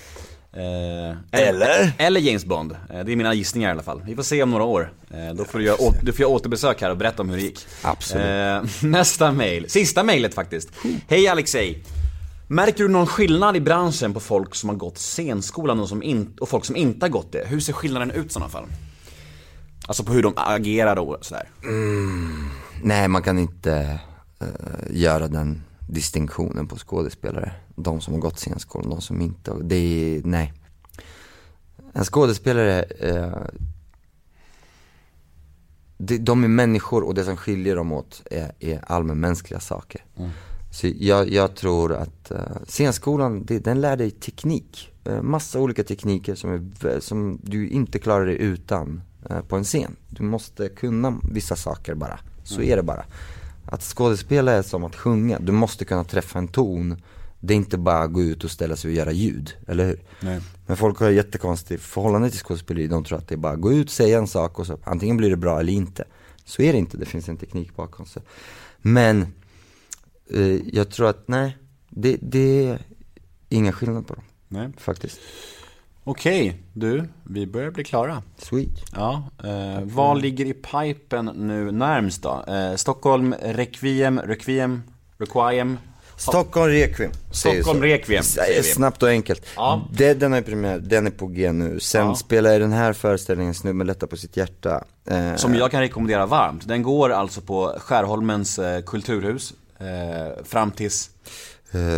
eh, 0.53 1.39
Eller? 1.47 1.91
Eller 1.97 2.19
James 2.19 2.45
Bond, 2.45 2.71
eh, 2.71 2.99
det 3.05 3.11
är 3.11 3.15
mina 3.15 3.33
gissningar 3.33 3.69
i 3.69 3.71
alla 3.71 3.83
fall. 3.83 4.01
Vi 4.05 4.15
får 4.15 4.23
se 4.23 4.43
om 4.43 4.51
några 4.51 4.63
år. 4.63 4.93
Eh, 5.11 5.35
då 5.35 5.45
får 5.45 5.59
du, 5.59 5.65
göra, 5.65 5.77
å- 5.81 5.93
du 6.03 6.13
får 6.13 6.21
göra 6.21 6.31
återbesök 6.31 6.81
här 6.81 6.89
och 6.91 6.97
berätta 6.97 7.21
om 7.21 7.29
hur 7.29 7.37
det 7.37 7.43
gick. 7.43 7.65
Absolut. 7.81 8.25
Eh, 8.25 8.63
nästa 8.89 9.31
mail, 9.31 9.69
sista 9.69 10.03
mailet 10.03 10.33
faktiskt. 10.33 10.69
Hej 11.07 11.27
Alexej. 11.27 11.83
Märker 12.47 12.83
du 12.83 12.87
någon 12.89 13.07
skillnad 13.07 13.55
i 13.55 13.59
branschen 13.61 14.13
på 14.13 14.19
folk 14.19 14.55
som 14.55 14.69
har 14.69 14.75
gått 14.75 14.97
scenskolan 14.97 15.79
och, 15.79 15.89
som 15.89 16.03
in, 16.03 16.37
och 16.41 16.49
folk 16.49 16.65
som 16.65 16.75
inte 16.75 17.05
har 17.05 17.09
gått 17.09 17.31
det? 17.31 17.47
Hur 17.47 17.59
ser 17.59 17.73
skillnaden 17.73 18.11
ut 18.11 18.25
i 18.25 18.29
sådana 18.29 18.49
fall? 18.49 18.65
Alltså 19.87 20.03
på 20.03 20.11
hur 20.13 20.23
de 20.23 20.33
agerar 20.35 20.95
och 20.99 21.17
sådär. 21.21 21.49
Nej, 22.83 23.07
man 23.07 23.23
kan 23.23 23.39
inte 23.39 23.99
göra 24.89 25.27
den 25.27 25.61
distinktionen 25.89 26.67
på 26.67 26.75
skådespelare. 26.75 27.51
De 27.75 28.01
som 28.01 28.13
har 28.13 28.21
gått 28.21 28.39
scenskolan, 28.39 28.89
de 28.89 29.01
som 29.01 29.21
inte 29.21 29.51
har, 29.51 29.59
det 29.63 29.75
är, 29.75 30.21
nej. 30.23 30.53
En 31.93 32.03
skådespelare, 32.03 32.83
eh, 32.83 33.37
de, 35.97 36.17
de 36.17 36.43
är 36.43 36.47
människor 36.47 37.03
och 37.03 37.13
det 37.13 37.23
som 37.23 37.37
skiljer 37.37 37.75
dem 37.75 37.91
åt 37.91 38.23
är, 38.31 38.51
är 38.59 38.91
allmänmänskliga 38.91 39.59
saker. 39.59 40.05
Så 40.71 40.87
jag, 40.97 41.29
jag 41.29 41.55
tror 41.55 41.93
att 41.93 42.31
uh, 42.31 42.39
scenskolan, 42.67 43.45
det, 43.45 43.59
den 43.59 43.81
lär 43.81 43.97
dig 43.97 44.11
teknik. 44.11 44.91
Massa 45.21 45.59
olika 45.59 45.83
tekniker 45.83 46.35
som, 46.35 46.53
är, 46.53 46.99
som 46.99 47.39
du 47.43 47.69
inte 47.69 47.99
klarar 47.99 48.25
dig 48.25 48.37
utan 48.41 49.01
eh, 49.29 49.41
på 49.41 49.55
en 49.55 49.63
scen. 49.63 49.95
Du 50.09 50.23
måste 50.23 50.69
kunna 50.69 51.19
vissa 51.31 51.55
saker 51.55 51.95
bara. 51.95 52.19
Så 52.43 52.61
är 52.61 52.75
det 52.75 52.83
bara. 52.83 53.05
Att 53.71 53.83
skådespela 53.83 54.51
är 54.51 54.61
som 54.61 54.83
att 54.83 54.95
sjunga. 54.95 55.39
Du 55.39 55.51
måste 55.51 55.85
kunna 55.85 56.03
träffa 56.03 56.39
en 56.39 56.47
ton. 56.47 57.01
Det 57.39 57.53
är 57.53 57.55
inte 57.55 57.77
bara 57.77 57.99
att 57.99 58.13
gå 58.13 58.21
ut 58.21 58.43
och 58.43 58.51
ställa 58.51 58.75
sig 58.75 58.89
och 58.89 58.95
göra 58.95 59.11
ljud, 59.11 59.57
eller 59.67 59.85
hur? 59.85 59.99
Nej. 60.19 60.41
Men 60.67 60.77
folk 60.77 60.99
har 60.99 61.09
ett 61.09 61.15
jättekonstigt 61.15 61.83
förhållande 61.83 62.29
till 62.29 62.39
skådespeleri. 62.39 62.87
De 62.87 63.03
tror 63.03 63.17
att 63.17 63.27
det 63.27 63.35
är 63.35 63.37
bara 63.37 63.53
att 63.53 63.61
gå 63.61 63.73
ut, 63.73 63.89
säga 63.89 64.17
en 64.17 64.27
sak 64.27 64.59
och 64.59 64.67
så 64.67 64.77
antingen 64.83 65.17
blir 65.17 65.29
det 65.29 65.37
bra 65.37 65.59
eller 65.59 65.73
inte. 65.73 66.03
Så 66.45 66.61
är 66.61 66.73
det 66.73 66.79
inte, 66.79 66.97
det 66.97 67.05
finns 67.05 67.29
en 67.29 67.37
teknik 67.37 67.75
bakom. 67.75 68.05
Så. 68.05 68.21
Men 68.77 69.27
eh, 70.33 70.75
jag 70.75 70.89
tror 70.89 71.09
att 71.09 71.27
nej, 71.27 71.57
det, 71.89 72.17
det 72.21 72.67
är 72.67 72.79
inga 73.49 73.71
skillnad 73.71 74.07
på 74.07 74.13
dem 74.13 74.23
Nej. 74.47 74.69
faktiskt. 74.77 75.19
Okej, 76.03 76.61
du, 76.73 77.03
vi 77.23 77.47
börjar 77.47 77.71
bli 77.71 77.83
klara. 77.83 78.23
Sweet. 78.37 78.69
Ja, 78.95 79.23
eh, 79.43 79.83
vad 79.83 80.21
ligger 80.21 80.45
i 80.45 80.53
pipen 80.53 81.25
nu 81.25 81.71
närmst 81.71 82.23
då? 82.23 82.43
Eh, 82.47 82.75
Stockholm, 82.75 83.35
Requiem, 83.41 84.19
Requiem, 84.19 84.83
Requiem? 85.17 85.77
Stockholm 86.17 86.71
Requiem. 86.71 87.11
säger 87.31 87.55
Stockholm 87.61 87.79
så. 87.79 87.85
Requiem, 87.85 88.23
säger 88.23 88.57
vi. 88.63 88.69
Snabbt 88.69 89.03
och 89.03 89.09
enkelt. 89.09 89.45
Ja. 89.55 89.87
Det, 89.93 90.13
den 90.13 90.33
är 90.33 90.41
premiär, 90.41 90.79
den 90.79 91.07
är 91.07 91.11
på 91.11 91.27
G 91.27 91.51
nu. 91.51 91.79
Sen 91.79 92.07
Ja. 92.07 92.15
spelar 92.15 92.51
jag 92.51 92.61
den 92.61 92.71
här 92.73 92.93
föreställningen, 92.93 93.53
Snubben 93.53 93.87
lättar 93.87 94.07
på 94.07 94.17
sitt 94.17 94.37
hjärta. 94.37 94.83
Eh, 95.09 95.35
Som 95.35 95.55
jag 95.55 95.71
kan 95.71 95.81
rekommendera 95.81 96.25
varmt. 96.25 96.67
Den 96.67 96.83
går 96.83 97.09
alltså 97.09 97.41
på 97.41 97.75
Skärholmens 97.79 98.59
eh, 98.59 98.81
kulturhus 98.81 99.53
eh, 99.79 100.43
fram 100.45 100.71
tills 100.71 101.09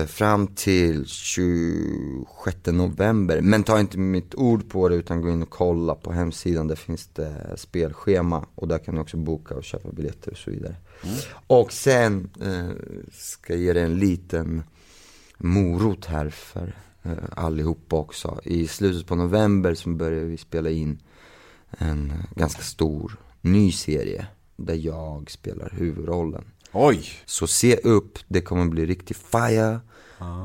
fram 0.08 0.48
till 0.48 1.06
26 1.06 2.58
november. 2.66 3.42
Men 3.42 3.64
ta 3.64 3.80
inte 3.80 3.98
mitt 3.98 4.36
ord 4.36 4.70
på 4.70 4.90
det 4.90 4.96
utan 4.96 5.22
gå 5.22 5.30
in 5.30 5.42
och 5.42 5.50
kolla 5.50 5.96
på 5.96 6.12
hemsidan. 6.12 6.68
Där 6.68 6.76
finns 6.76 7.08
det 7.08 7.54
spelschema 7.56 8.46
och 8.56 8.68
där 8.68 8.78
kan 8.78 8.96
du 8.96 9.02
också 9.02 9.18
boka 9.18 9.56
och 9.56 9.64
köpa 9.64 9.92
biljetter 9.92 10.32
och 10.32 10.38
så 10.38 10.52
vidare. 10.52 10.76
Och 11.48 11.74
sen 11.74 12.30
eh, 12.42 12.70
ska 13.12 13.54
jag 13.54 13.62
ge 13.62 13.74
dig 13.74 13.84
en 13.84 14.00
liten 14.00 14.64
morot 15.38 16.06
här 16.06 16.30
för 16.30 16.76
eh, 17.04 17.12
allihopa 17.36 17.96
också. 17.96 18.40
I 18.44 18.68
slutet 18.68 19.08
på 19.08 19.16
november 19.16 19.74
så 19.74 19.90
börjar 19.90 20.24
vi 20.24 20.38
spela 20.38 20.70
in 20.70 21.00
en 21.70 22.14
ganska 22.36 22.62
stor 22.62 23.20
ny 23.42 23.72
serie 23.72 24.28
där 24.56 24.76
jag 24.76 25.32
spelar 25.32 25.74
huvudrollen. 25.78 26.44
Oj! 26.72 27.10
Så 27.26 27.48
se 27.48 27.76
upp, 27.76 28.20
det 28.28 28.42
kommer 28.42 28.66
bli 28.66 28.86
riktig 28.86 29.18
fire 29.32 29.80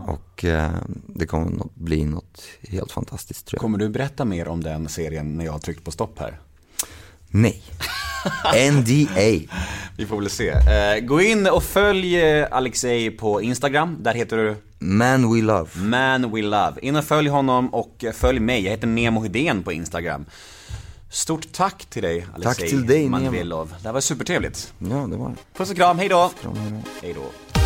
och 0.06 0.44
eh, 0.44 0.70
det 1.06 1.26
kommer 1.26 1.52
bli 1.74 2.04
något 2.04 2.42
helt 2.68 2.92
fantastiskt 2.92 3.46
tror 3.46 3.56
jag. 3.58 3.60
Kommer 3.60 3.78
du 3.78 3.88
berätta 3.88 4.24
mer 4.24 4.48
om 4.48 4.62
den 4.62 4.88
serien 4.88 5.36
när 5.36 5.44
jag 5.44 5.52
har 5.52 5.58
tryckt 5.58 5.84
på 5.84 5.90
stopp 5.90 6.18
här? 6.18 6.38
Nej, 7.28 7.62
NDA. 8.72 9.52
Vi 9.96 10.06
får 10.06 10.20
väl 10.20 10.30
se. 10.30 10.48
Eh, 10.48 11.00
gå 11.00 11.20
in 11.20 11.46
och 11.46 11.62
följ 11.62 12.20
eh, 12.20 12.46
Alexei 12.50 13.10
på 13.10 13.42
Instagram, 13.42 13.96
där 14.00 14.14
heter 14.14 14.36
du 14.36 14.56
Man 14.78 15.34
we 15.34 15.42
love. 15.42 15.70
Man 15.76 16.32
We 16.34 16.42
Love. 16.42 16.72
In 16.82 16.96
och 16.96 17.04
följ 17.04 17.28
honom 17.28 17.74
och 17.74 18.04
eh, 18.04 18.12
följ 18.12 18.40
mig, 18.40 18.64
jag 18.64 18.70
heter 18.70 18.86
Nemo 18.86 19.22
Hedén 19.22 19.62
på 19.62 19.72
Instagram. 19.72 20.24
Stort 21.16 21.52
tack 21.52 21.86
till 21.86 22.02
dig 22.02 22.26
Alexei 22.34 22.44
Tack 22.44 22.70
till 22.70 22.86
dig. 22.86 23.08
Manvelov. 23.08 23.74
Det 23.82 23.88
här 23.88 23.92
var 23.92 24.00
supertrevligt. 24.00 24.72
Ja, 24.78 24.86
det 24.96 25.16
var 25.16 25.28
det. 25.28 25.36
Puss 25.58 25.70
och 25.70 25.76
kram, 25.76 25.98
hej 25.98 26.08
då! 26.08 26.30
Kram, 26.42 26.56
hej 26.56 26.72
då. 26.72 26.90
Hej 27.02 27.14
då. 27.14 27.65